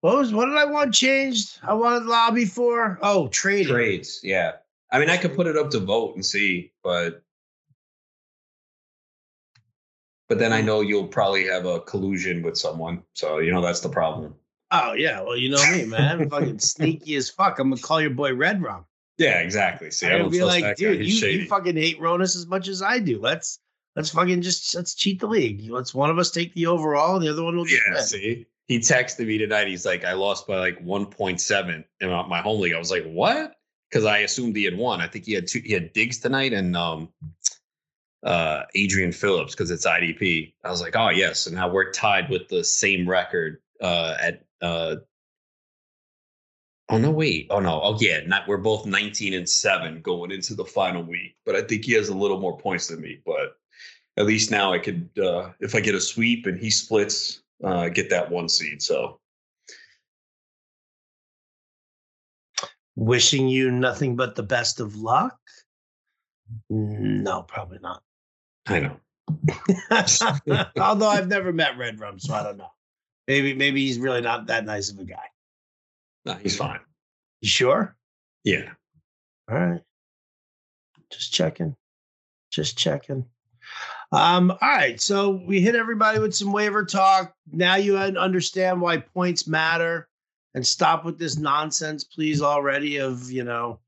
What 0.00 0.16
was 0.16 0.32
what 0.32 0.46
did 0.46 0.56
I 0.56 0.64
want 0.64 0.94
changed? 0.94 1.58
I 1.62 1.74
wanted 1.74 2.06
lobby 2.06 2.44
for 2.44 2.98
oh 3.02 3.28
trading. 3.28 3.72
Trades, 3.72 4.20
yeah. 4.22 4.52
I 4.92 4.98
mean, 4.98 5.10
I 5.10 5.16
could 5.16 5.34
put 5.34 5.46
it 5.46 5.56
up 5.56 5.70
to 5.70 5.80
vote 5.80 6.14
and 6.14 6.24
see, 6.24 6.72
but 6.84 7.22
but 10.28 10.38
then 10.38 10.52
I 10.52 10.60
know 10.60 10.82
you'll 10.82 11.08
probably 11.08 11.46
have 11.46 11.66
a 11.66 11.80
collusion 11.80 12.42
with 12.42 12.56
someone, 12.56 13.02
so 13.14 13.38
you 13.38 13.50
know 13.50 13.60
that's 13.60 13.80
the 13.80 13.88
problem. 13.88 14.34
Oh 14.70 14.92
yeah, 14.92 15.20
well 15.20 15.36
you 15.36 15.50
know 15.50 15.70
me, 15.72 15.84
man. 15.84 16.20
I'm 16.20 16.30
fucking 16.30 16.58
sneaky 16.60 17.16
as 17.16 17.28
fuck. 17.28 17.58
I'm 17.58 17.70
gonna 17.70 17.82
call 17.82 18.00
your 18.00 18.10
boy 18.10 18.34
Red 18.34 18.62
Rum. 18.62 18.84
Yeah, 19.16 19.40
exactly. 19.40 19.90
See, 19.90 20.06
I 20.06 20.12
I'm 20.12 20.18
gonna 20.18 20.30
be 20.30 20.44
like, 20.44 20.76
dude, 20.76 21.04
you, 21.04 21.10
shady. 21.10 21.40
you 21.40 21.46
fucking 21.46 21.76
hate 21.76 22.00
Ronis 22.00 22.36
as 22.36 22.46
much 22.46 22.68
as 22.68 22.82
I 22.82 23.00
do. 23.00 23.18
Let's 23.18 23.58
let's 23.96 24.10
fucking 24.10 24.42
just 24.42 24.76
let's 24.76 24.94
cheat 24.94 25.18
the 25.18 25.26
league. 25.26 25.68
Let's 25.68 25.92
one 25.92 26.08
of 26.08 26.18
us 26.18 26.30
take 26.30 26.54
the 26.54 26.66
overall, 26.66 27.16
and 27.16 27.24
the 27.24 27.30
other 27.30 27.42
one 27.42 27.56
will 27.56 27.64
just 27.64 27.82
yeah, 27.84 27.94
win. 27.94 28.04
see, 28.04 28.46
he 28.68 28.78
texted 28.78 29.26
me 29.26 29.38
tonight. 29.38 29.66
He's 29.66 29.86
like, 29.86 30.04
I 30.04 30.12
lost 30.12 30.46
by 30.46 30.58
like 30.58 30.84
1.7 30.84 31.84
in 32.00 32.10
my 32.28 32.40
home 32.40 32.60
league. 32.60 32.74
I 32.74 32.78
was 32.78 32.90
like, 32.90 33.04
what? 33.04 33.54
Because 33.90 34.04
I 34.04 34.18
assumed 34.18 34.54
he 34.54 34.64
had 34.64 34.76
won. 34.76 35.00
I 35.00 35.08
think 35.08 35.24
he 35.24 35.32
had 35.32 35.48
two. 35.48 35.60
He 35.64 35.72
had 35.72 35.94
Diggs 35.94 36.18
tonight 36.18 36.52
and 36.52 36.76
um, 36.76 37.08
uh, 38.22 38.64
Adrian 38.74 39.12
Phillips 39.12 39.54
because 39.54 39.70
it's 39.70 39.86
IDP. 39.86 40.52
I 40.62 40.70
was 40.70 40.82
like, 40.82 40.94
oh 40.96 41.08
yes. 41.08 41.46
And 41.46 41.56
now 41.56 41.70
we're 41.70 41.90
tied 41.90 42.28
with 42.28 42.48
the 42.48 42.62
same 42.62 43.08
record 43.08 43.62
uh, 43.80 44.16
at. 44.20 44.44
Uh, 44.60 44.96
oh 46.90 46.98
no, 46.98 47.10
wait. 47.10 47.46
Oh 47.48 47.60
no. 47.60 47.80
Oh 47.82 47.96
yeah. 47.98 48.20
Not 48.26 48.46
we're 48.46 48.58
both 48.58 48.84
19 48.84 49.32
and 49.32 49.48
seven 49.48 50.02
going 50.02 50.30
into 50.30 50.54
the 50.54 50.66
final 50.66 51.02
week. 51.02 51.36
But 51.46 51.56
I 51.56 51.62
think 51.62 51.86
he 51.86 51.94
has 51.94 52.10
a 52.10 52.14
little 52.14 52.38
more 52.38 52.58
points 52.58 52.88
than 52.88 53.00
me. 53.00 53.22
But 53.24 53.56
at 54.18 54.26
least 54.26 54.50
now 54.50 54.74
I 54.74 54.78
could, 54.78 55.08
uh, 55.18 55.52
if 55.58 55.74
I 55.74 55.80
get 55.80 55.94
a 55.94 56.00
sweep 56.02 56.44
and 56.44 56.58
he 56.58 56.68
splits, 56.68 57.40
uh, 57.62 57.88
get 57.88 58.10
that 58.10 58.30
one 58.30 58.48
seed. 58.48 58.82
So 58.82 59.20
Wishing 62.98 63.46
you 63.46 63.70
nothing 63.70 64.16
but 64.16 64.34
the 64.34 64.42
best 64.42 64.80
of 64.80 64.96
luck. 64.96 65.38
No, 66.68 67.42
probably 67.42 67.78
not. 67.80 68.02
I 68.66 68.80
know. 68.80 68.96
Although 70.80 71.06
I've 71.06 71.28
never 71.28 71.52
met 71.52 71.78
Red 71.78 72.00
Rum, 72.00 72.18
so 72.18 72.34
I 72.34 72.42
don't 72.42 72.56
know. 72.56 72.72
Maybe 73.28 73.54
maybe 73.54 73.86
he's 73.86 74.00
really 74.00 74.20
not 74.20 74.48
that 74.48 74.64
nice 74.64 74.90
of 74.90 74.98
a 74.98 75.04
guy. 75.04 75.26
No, 76.24 76.34
he's 76.34 76.56
fine. 76.56 76.80
You 77.40 77.48
sure? 77.48 77.96
Yeah. 78.42 78.72
All 79.48 79.56
right. 79.56 79.82
Just 81.12 81.32
checking. 81.32 81.76
Just 82.50 82.76
checking. 82.76 83.26
Um, 84.10 84.50
all 84.50 84.58
right. 84.62 85.00
So 85.00 85.42
we 85.46 85.60
hit 85.60 85.74
everybody 85.74 86.18
with 86.18 86.34
some 86.34 86.52
waiver 86.52 86.84
talk. 86.84 87.34
Now 87.52 87.76
you 87.76 87.98
understand 87.98 88.80
why 88.80 88.98
points 88.98 89.46
matter 89.46 90.08
and 90.54 90.66
stop 90.66 91.04
with 91.04 91.18
this 91.18 91.36
nonsense, 91.36 92.04
please, 92.04 92.40
already 92.40 92.96
of, 92.98 93.30
you 93.30 93.44
know, 93.44 93.80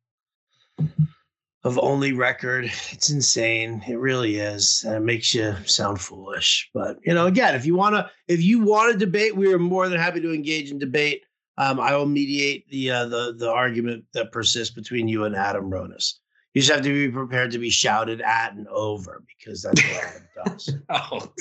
of 1.64 1.78
only 1.78 2.12
record. 2.12 2.70
It's 2.92 3.10
insane. 3.10 3.82
It 3.88 3.98
really 3.98 4.36
is. 4.36 4.84
And 4.86 4.96
it 4.96 5.00
makes 5.00 5.34
you 5.34 5.54
sound 5.64 6.00
foolish. 6.00 6.70
But 6.74 6.98
you 7.04 7.14
know, 7.14 7.26
again, 7.26 7.54
if 7.54 7.64
you 7.64 7.74
wanna 7.74 8.10
if 8.28 8.42
you 8.42 8.60
want 8.60 8.92
to 8.92 8.98
debate, 8.98 9.36
we 9.36 9.52
are 9.52 9.58
more 9.58 9.88
than 9.88 9.98
happy 9.98 10.20
to 10.20 10.34
engage 10.34 10.70
in 10.70 10.78
debate. 10.78 11.22
Um, 11.58 11.78
I 11.78 11.94
will 11.96 12.06
mediate 12.06 12.68
the 12.70 12.90
uh, 12.90 13.06
the 13.06 13.34
the 13.36 13.50
argument 13.50 14.04
that 14.14 14.32
persists 14.32 14.74
between 14.74 15.08
you 15.08 15.24
and 15.24 15.36
Adam 15.36 15.70
Ronis. 15.70 16.19
You 16.54 16.62
just 16.62 16.72
have 16.72 16.82
to 16.82 16.92
be 16.92 17.12
prepared 17.12 17.52
to 17.52 17.58
be 17.58 17.70
shouted 17.70 18.20
at 18.20 18.54
and 18.54 18.66
over 18.68 19.22
because 19.26 19.62
that's 19.62 19.80
what 19.82 20.04
Adam 20.04 20.28
does. 20.44 20.74
oh, 20.88 21.32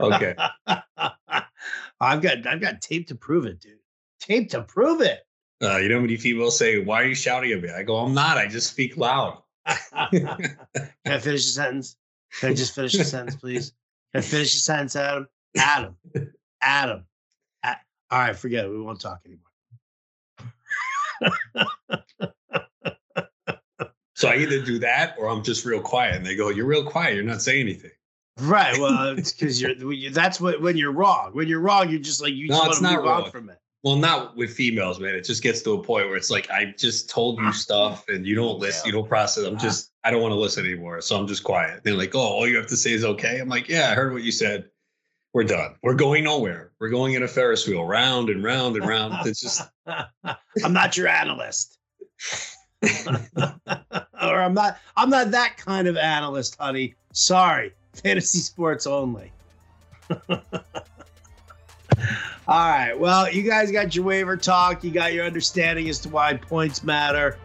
okay. 0.00 0.34
I've 2.00 2.20
got 2.20 2.46
I've 2.46 2.60
got 2.60 2.80
tape 2.80 3.06
to 3.08 3.14
prove 3.14 3.46
it, 3.46 3.60
dude. 3.60 3.78
Tape 4.20 4.50
to 4.50 4.62
prove 4.62 5.00
it. 5.00 5.20
Uh, 5.62 5.76
you 5.76 5.88
know, 5.88 6.00
many 6.00 6.16
people 6.16 6.50
say, 6.50 6.82
"Why 6.82 7.02
are 7.02 7.06
you 7.06 7.14
shouting 7.14 7.52
at 7.52 7.62
me?" 7.62 7.70
I 7.70 7.84
go, 7.84 7.96
"I'm 7.96 8.14
not. 8.14 8.36
I 8.36 8.48
just 8.48 8.70
speak 8.70 8.96
loud." 8.96 9.42
Can 10.10 10.28
I 11.06 11.18
finish 11.18 11.46
the 11.46 11.52
sentence? 11.52 11.96
Can 12.40 12.50
I 12.50 12.54
just 12.54 12.74
finish 12.74 12.92
the 12.92 13.04
sentence, 13.04 13.36
please? 13.36 13.72
Can 14.12 14.18
I 14.18 14.22
finish 14.22 14.52
the 14.54 14.60
sentence, 14.60 14.96
Adam? 14.96 15.28
Adam. 15.56 15.96
Adam. 16.60 17.06
All 18.10 18.20
right, 18.20 18.36
forget 18.36 18.66
it. 18.66 18.68
We 18.68 18.80
won't 18.80 19.00
talk 19.00 19.20
anymore. 19.24 19.40
So 24.14 24.28
I 24.28 24.36
either 24.36 24.60
do 24.60 24.78
that 24.78 25.16
or 25.18 25.28
I'm 25.28 25.42
just 25.42 25.64
real 25.64 25.80
quiet. 25.80 26.16
And 26.16 26.24
they 26.24 26.36
go, 26.36 26.48
"You're 26.48 26.66
real 26.66 26.84
quiet. 26.84 27.14
You're 27.14 27.24
not 27.24 27.42
saying 27.42 27.60
anything." 27.60 27.90
Right. 28.40 28.78
Well, 28.78 29.08
it's 29.18 29.32
because 29.32 29.60
you're. 29.60 29.74
That's 30.10 30.40
what 30.40 30.60
when 30.60 30.76
you're 30.76 30.92
wrong. 30.92 31.30
When 31.32 31.48
you're 31.48 31.60
wrong, 31.60 31.90
you're 31.90 32.00
just 32.00 32.22
like 32.22 32.34
you 32.34 32.48
no, 32.48 32.64
just 32.64 32.82
want 32.82 32.92
to 32.92 32.96
move 32.96 33.06
wrong. 33.06 33.24
on 33.24 33.30
from 33.30 33.50
it. 33.50 33.58
Well, 33.82 33.96
not 33.96 34.34
with 34.34 34.54
females, 34.54 34.98
man. 34.98 35.14
It 35.14 35.24
just 35.24 35.42
gets 35.42 35.60
to 35.62 35.74
a 35.74 35.82
point 35.82 36.06
where 36.06 36.16
it's 36.16 36.30
like 36.30 36.50
I 36.50 36.74
just 36.78 37.10
told 37.10 37.38
you 37.38 37.52
stuff 37.52 38.08
and 38.08 38.26
you 38.26 38.34
don't 38.34 38.58
listen, 38.58 38.86
you 38.86 38.92
don't 38.92 39.06
process. 39.06 39.44
I'm 39.44 39.56
uh-huh. 39.56 39.62
just 39.62 39.90
I 40.04 40.10
don't 40.10 40.22
want 40.22 40.32
to 40.32 40.38
listen 40.38 40.64
anymore, 40.64 41.02
so 41.02 41.18
I'm 41.18 41.26
just 41.26 41.44
quiet. 41.44 41.84
They're 41.84 41.94
like, 41.94 42.14
"Oh, 42.14 42.20
all 42.20 42.48
you 42.48 42.56
have 42.56 42.68
to 42.68 42.78
say 42.78 42.92
is 42.92 43.04
okay." 43.04 43.40
I'm 43.40 43.48
like, 43.50 43.68
"Yeah, 43.68 43.90
I 43.90 43.94
heard 43.94 44.14
what 44.14 44.22
you 44.22 44.32
said. 44.32 44.70
We're 45.34 45.44
done. 45.44 45.74
We're 45.82 45.94
going 45.94 46.24
nowhere. 46.24 46.72
We're 46.80 46.88
going 46.88 47.12
in 47.12 47.24
a 47.24 47.28
Ferris 47.28 47.68
wheel, 47.68 47.84
round 47.84 48.30
and 48.30 48.42
round 48.42 48.76
and 48.76 48.88
round." 48.88 49.26
It's 49.26 49.40
just 49.40 49.68
I'm 50.64 50.72
not 50.72 50.96
your 50.96 51.08
analyst. 51.08 51.76
or 53.36 54.42
I'm 54.42 54.54
not 54.54 54.78
I'm 54.96 55.10
not 55.10 55.30
that 55.32 55.56
kind 55.56 55.88
of 55.88 55.96
analyst, 55.96 56.56
honey. 56.58 56.94
Sorry. 57.12 57.72
Fantasy 57.94 58.38
sports 58.38 58.86
only. 58.86 59.32
All 62.46 62.68
right. 62.68 62.92
Well, 62.98 63.30
you 63.30 63.42
guys 63.42 63.70
got 63.70 63.94
your 63.94 64.04
waiver 64.04 64.36
talk. 64.36 64.84
You 64.84 64.90
got 64.90 65.12
your 65.14 65.24
understanding 65.24 65.88
as 65.88 65.98
to 66.00 66.08
why 66.08 66.34
points 66.34 66.82
matter. 66.82 67.38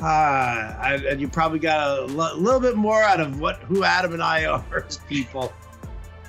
Uh, 0.00 0.98
and 1.06 1.20
you 1.20 1.28
probably 1.28 1.58
got 1.58 1.98
a 1.98 2.02
l- 2.02 2.36
little 2.38 2.60
bit 2.60 2.74
more 2.76 3.02
out 3.02 3.20
of 3.20 3.38
what 3.38 3.56
who 3.60 3.84
Adam 3.84 4.14
and 4.14 4.22
I 4.22 4.44
are 4.46 4.84
as 4.86 4.98
people. 5.08 5.52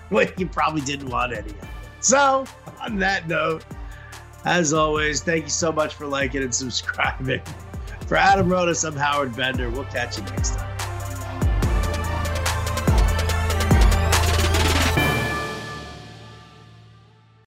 What 0.10 0.38
you 0.40 0.48
probably 0.48 0.82
didn't 0.82 1.10
want 1.10 1.32
any 1.32 1.50
of 1.50 1.64
it. 1.64 1.70
So, 2.02 2.46
on 2.82 2.98
that 2.98 3.28
note, 3.28 3.64
as 4.44 4.74
always, 4.74 5.22
thank 5.22 5.46
you 5.46 5.50
so 5.50 5.72
much 5.72 5.94
for 5.94 6.06
liking 6.06 6.44
and 6.44 6.54
subscribing. 6.54 7.42
For 8.12 8.18
Adam 8.18 8.50
Ronis, 8.50 8.84
I'm 8.84 8.98
Howard 8.98 9.38
Bender. 9.38 9.70
We'll 9.70 9.86
catch 9.86 10.18
you 10.18 10.24
next 10.26 10.58
time. 10.58 10.71